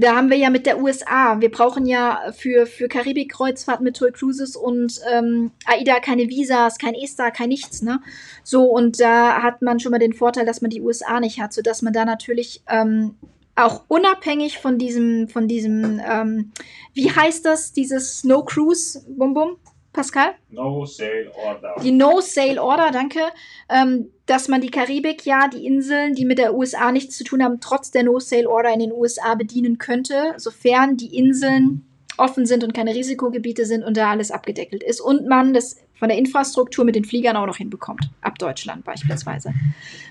[0.00, 1.40] Da haben wir ja mit der USA.
[1.40, 6.94] Wir brauchen ja für, für Karibik-Kreuzfahrten mit Tour Cruises und ähm, AIDA keine Visas, kein
[6.94, 8.00] ESTA, kein nichts, ne?
[8.44, 11.52] So, und da hat man schon mal den Vorteil, dass man die USA nicht hat,
[11.52, 13.16] sodass man da natürlich ähm,
[13.58, 16.52] auch unabhängig von diesem, von diesem, ähm,
[16.94, 19.56] wie heißt das, dieses No Cruise, Bum Bum,
[19.92, 20.34] Pascal?
[20.50, 21.74] No Sale Order.
[21.82, 23.20] Die No Sale Order, danke,
[23.68, 27.42] ähm, dass man die Karibik, ja, die Inseln, die mit der USA nichts zu tun
[27.42, 31.84] haben, trotz der No Sale Order in den USA bedienen könnte, sofern die Inseln
[32.16, 36.08] offen sind und keine Risikogebiete sind und da alles abgedeckelt ist und man das von
[36.08, 39.52] der Infrastruktur mit den Fliegern auch noch hinbekommt, ab Deutschland beispielsweise.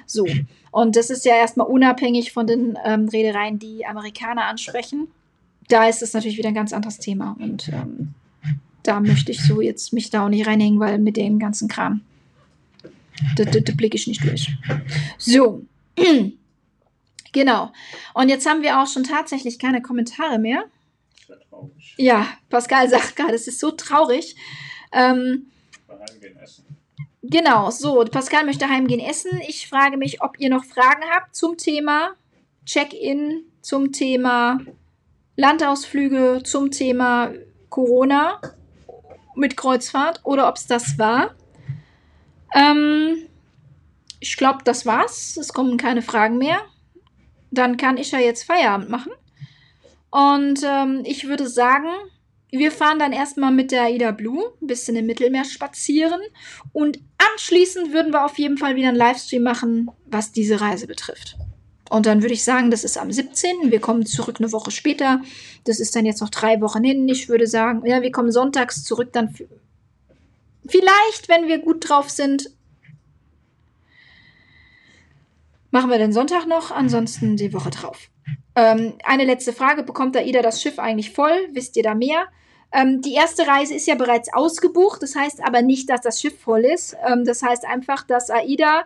[0.06, 0.26] So,
[0.72, 5.08] und das ist ja erstmal unabhängig von den ähm, Reedereien, die Amerikaner ansprechen.
[5.70, 8.14] Da ist es natürlich wieder ein ganz anderes Thema und ähm,
[8.84, 12.02] da möchte ich so jetzt mich da auch nicht reinhängen, weil mit dem ganzen Kram,
[13.36, 14.56] da, da, da blicke ich nicht durch.
[15.18, 15.64] So,
[17.34, 17.72] genau.
[18.14, 20.64] Und jetzt haben wir auch schon tatsächlich keine Kommentare mehr.
[21.98, 24.36] Ja, Pascal sagt gerade, es ist so traurig.
[24.94, 25.48] Ähm,
[26.10, 26.66] heimgehen essen.
[27.24, 29.42] genau, so, Pascal möchte heimgehen essen.
[29.48, 32.12] Ich frage mich, ob ihr noch Fragen habt zum Thema
[32.66, 34.60] Check-in, zum Thema
[35.36, 37.32] Landausflüge, zum Thema
[37.70, 38.42] Corona
[39.36, 41.36] mit Kreuzfahrt oder ob es das war.
[42.56, 43.28] Ähm,
[44.20, 45.38] ich glaube, das war's.
[45.38, 46.60] Es kommen keine Fragen mehr.
[47.52, 49.12] Dann kann ich ja jetzt Feierabend machen.
[50.10, 51.90] Und ähm, ich würde sagen,
[52.52, 56.22] wir fahren dann erstmal mit der Aida Blue ein bisschen im Mittelmeer spazieren.
[56.72, 57.00] Und
[57.32, 61.36] anschließend würden wir auf jeden Fall wieder einen Livestream machen, was diese Reise betrifft.
[61.90, 63.72] Und dann würde ich sagen, das ist am 17.
[63.72, 65.22] Wir kommen zurück eine Woche später.
[65.64, 67.08] Das ist dann jetzt noch drei Wochen hin.
[67.08, 69.14] Ich würde sagen, ja, wir kommen sonntags zurück.
[69.14, 69.34] Dann
[70.68, 72.52] vielleicht, wenn wir gut drauf sind,
[75.72, 76.72] machen wir den Sonntag noch.
[76.72, 78.10] Ansonsten die Woche drauf.
[78.56, 79.84] Ähm, eine letzte Frage.
[79.84, 81.48] Bekommt AIDA das Schiff eigentlich voll?
[81.52, 82.28] Wisst ihr da mehr?
[82.72, 85.02] Ähm, die erste Reise ist ja bereits ausgebucht.
[85.02, 86.96] Das heißt aber nicht, dass das Schiff voll ist.
[87.08, 88.84] Ähm, das heißt einfach, dass AIDA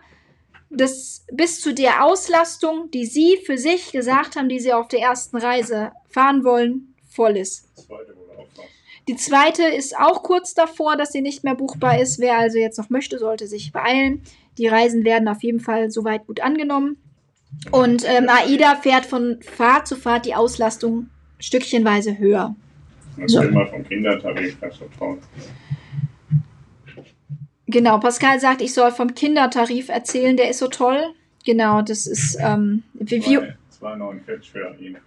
[0.70, 5.00] das bis zu der Auslastung, die Sie für sich gesagt haben, die Sie auf der
[5.00, 7.68] ersten Reise fahren wollen, voll ist.
[9.08, 12.20] Die zweite ist auch kurz davor, dass sie nicht mehr buchbar ist.
[12.20, 14.22] Wer also jetzt noch möchte, sollte sich beeilen.
[14.58, 16.96] Die Reisen werden auf jeden Fall soweit gut angenommen.
[17.70, 21.08] Und ähm, AIDA fährt von Fahrt zu Fahrt die Auslastung
[21.38, 22.54] stückchenweise höher.
[23.16, 23.42] Das so.
[23.42, 25.18] immer vom Kindertarif, das so toll.
[27.66, 31.14] Genau, Pascal sagt, ich soll vom Kindertarif erzählen, der ist so toll.
[31.44, 35.02] Genau, das ist ähm, 2,49 für Ihren Flug.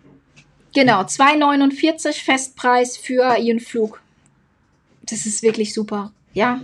[0.73, 4.01] Genau, 2,49 Festpreis für Ihren Flug.
[5.03, 6.11] Das ist wirklich super.
[6.33, 6.61] Ja.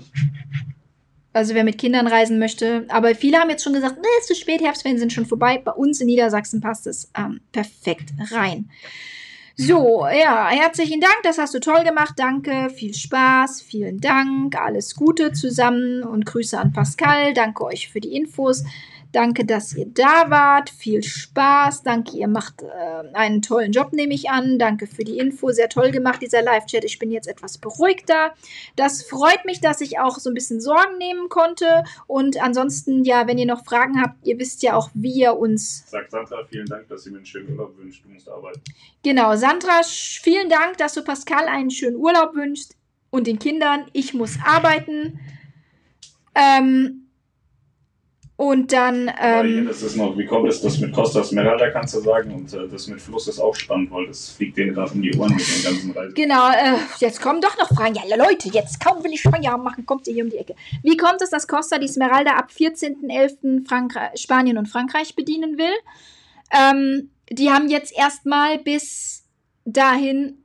[1.33, 2.85] Also wer mit Kindern reisen möchte.
[2.89, 5.61] Aber viele haben jetzt schon gesagt, nee, ist zu spät, Herbstferien sind schon vorbei.
[5.63, 8.69] Bei uns in Niedersachsen passt es ähm, perfekt rein.
[9.55, 12.13] So, ja, herzlichen Dank, das hast du toll gemacht.
[12.17, 17.33] Danke, viel Spaß, vielen Dank, alles Gute zusammen und Grüße an Pascal.
[17.33, 18.63] Danke euch für die Infos.
[19.11, 20.69] Danke, dass ihr da wart.
[20.69, 21.83] Viel Spaß.
[21.83, 24.57] Danke, ihr macht äh, einen tollen Job, nehme ich an.
[24.57, 25.51] Danke für die Info.
[25.51, 26.85] Sehr toll gemacht, dieser Live-Chat.
[26.85, 28.33] Ich bin jetzt etwas beruhigter.
[28.75, 31.83] Das freut mich, dass ich auch so ein bisschen Sorgen nehmen konnte.
[32.07, 35.89] Und ansonsten, ja, wenn ihr noch Fragen habt, ihr wisst ja auch, wie ihr uns.
[35.89, 38.05] Sagt Sandra, vielen Dank, dass sie mir einen schönen Urlaub wünscht.
[38.05, 38.61] Du musst arbeiten.
[39.03, 42.77] Genau, Sandra, vielen Dank, dass du Pascal einen schönen Urlaub wünschst
[43.09, 43.85] und den Kindern.
[43.93, 45.19] Ich muss arbeiten.
[46.33, 47.00] Ähm,
[48.41, 49.11] und dann.
[49.21, 52.51] Ähm, das ist noch, wie kommt es, das mit Costa Smeralda kannst du sagen und
[52.51, 55.35] äh, das mit Fluss ist auch spannend, weil das fliegt denen gerade um die Ohren
[55.35, 56.15] mit den ganzen Reisen.
[56.15, 57.93] Genau, äh, jetzt kommen doch noch Fragen.
[57.93, 60.55] Ja, Leute, jetzt kaum will ich Feierabend machen, kommt ihr hier um die Ecke.
[60.81, 64.17] Wie kommt es, dass Costa die Smeralda ab 14.11.
[64.17, 65.75] Spanien und Frankreich bedienen will?
[66.51, 69.23] Ähm, die haben jetzt erstmal bis
[69.65, 70.39] dahin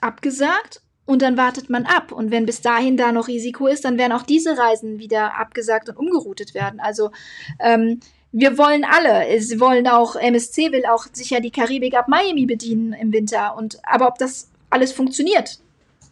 [0.00, 2.12] abgesagt und dann wartet man ab.
[2.12, 5.88] Und wenn bis dahin da noch Risiko ist, dann werden auch diese Reisen wieder abgesagt
[5.88, 6.80] und umgeroutet werden.
[6.80, 7.10] Also
[7.58, 8.00] ähm,
[8.32, 9.40] wir wollen alle.
[9.40, 13.56] Sie wollen auch, MSC will auch sicher die Karibik ab Miami bedienen im Winter.
[13.56, 15.58] Und aber ob das alles funktioniert,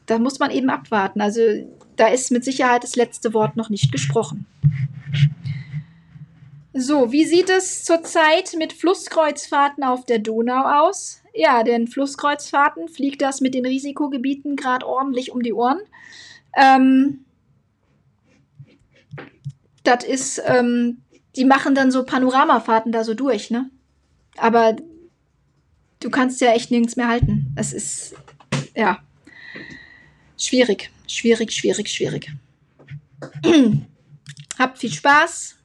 [0.07, 1.21] da muss man eben abwarten.
[1.21, 1.41] Also
[1.97, 4.47] da ist mit Sicherheit das letzte Wort noch nicht gesprochen.
[6.73, 11.23] So, wie sieht es zurzeit mit Flusskreuzfahrten auf der Donau aus?
[11.39, 15.79] Ja, den Flusskreuzfahrten fliegt das mit den Risikogebieten gerade ordentlich um die Ohren.
[16.57, 17.21] Ähm,
[19.85, 21.03] das ist, ähm,
[21.37, 23.71] die machen dann so Panoramafahrten da so durch, ne?
[24.37, 24.75] Aber
[26.01, 27.55] du kannst ja echt nirgends mehr halten.
[27.55, 28.17] Es ist,
[28.75, 28.99] ja,
[30.37, 32.33] schwierig, schwierig, schwierig, schwierig.
[34.59, 35.58] Habt viel Spaß.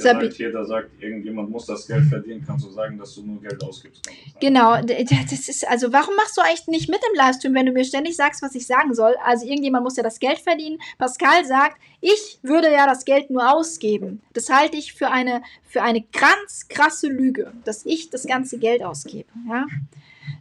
[0.00, 3.40] Sabi hier, da sagt, irgendjemand muss das Geld verdienen, kannst du sagen, dass du nur
[3.40, 4.08] Geld ausgibst.
[4.40, 7.84] Genau, das ist, also warum machst du eigentlich nicht mit im Livestream, wenn du mir
[7.84, 9.14] ständig sagst, was ich sagen soll?
[9.24, 10.78] Also irgendjemand muss ja das Geld verdienen.
[10.98, 14.22] Pascal sagt, ich würde ja das Geld nur ausgeben.
[14.32, 18.82] Das halte ich für eine, für eine ganz krasse Lüge, dass ich das ganze Geld
[18.82, 19.28] ausgebe.
[19.48, 19.66] Ja?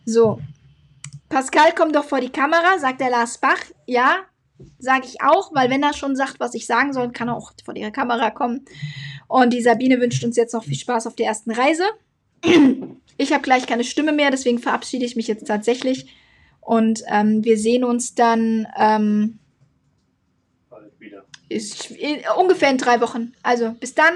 [0.06, 0.40] So.
[1.30, 3.60] Pascal kommt doch vor die Kamera, sagt der Lars Bach.
[3.86, 4.26] Ja,
[4.80, 7.54] sage ich auch, weil wenn er schon sagt, was ich sagen soll, kann er auch
[7.64, 8.66] vor die Kamera kommen.
[9.28, 11.84] Und die Sabine wünscht uns jetzt noch viel Spaß auf der ersten Reise.
[13.20, 16.06] Ich habe gleich keine Stimme mehr, deswegen verabschiede ich mich jetzt tatsächlich.
[16.62, 19.40] Und ähm, wir sehen uns dann ähm.
[21.50, 23.34] Ist, in, ungefähr in drei Wochen.
[23.42, 24.14] Also bis dann.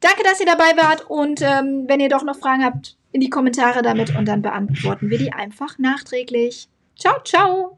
[0.00, 1.10] Danke, dass ihr dabei wart.
[1.10, 5.10] Und ähm, wenn ihr doch noch Fragen habt, in die Kommentare damit und dann beantworten
[5.10, 6.68] wir die einfach nachträglich.
[6.96, 7.76] Ciao, ciao.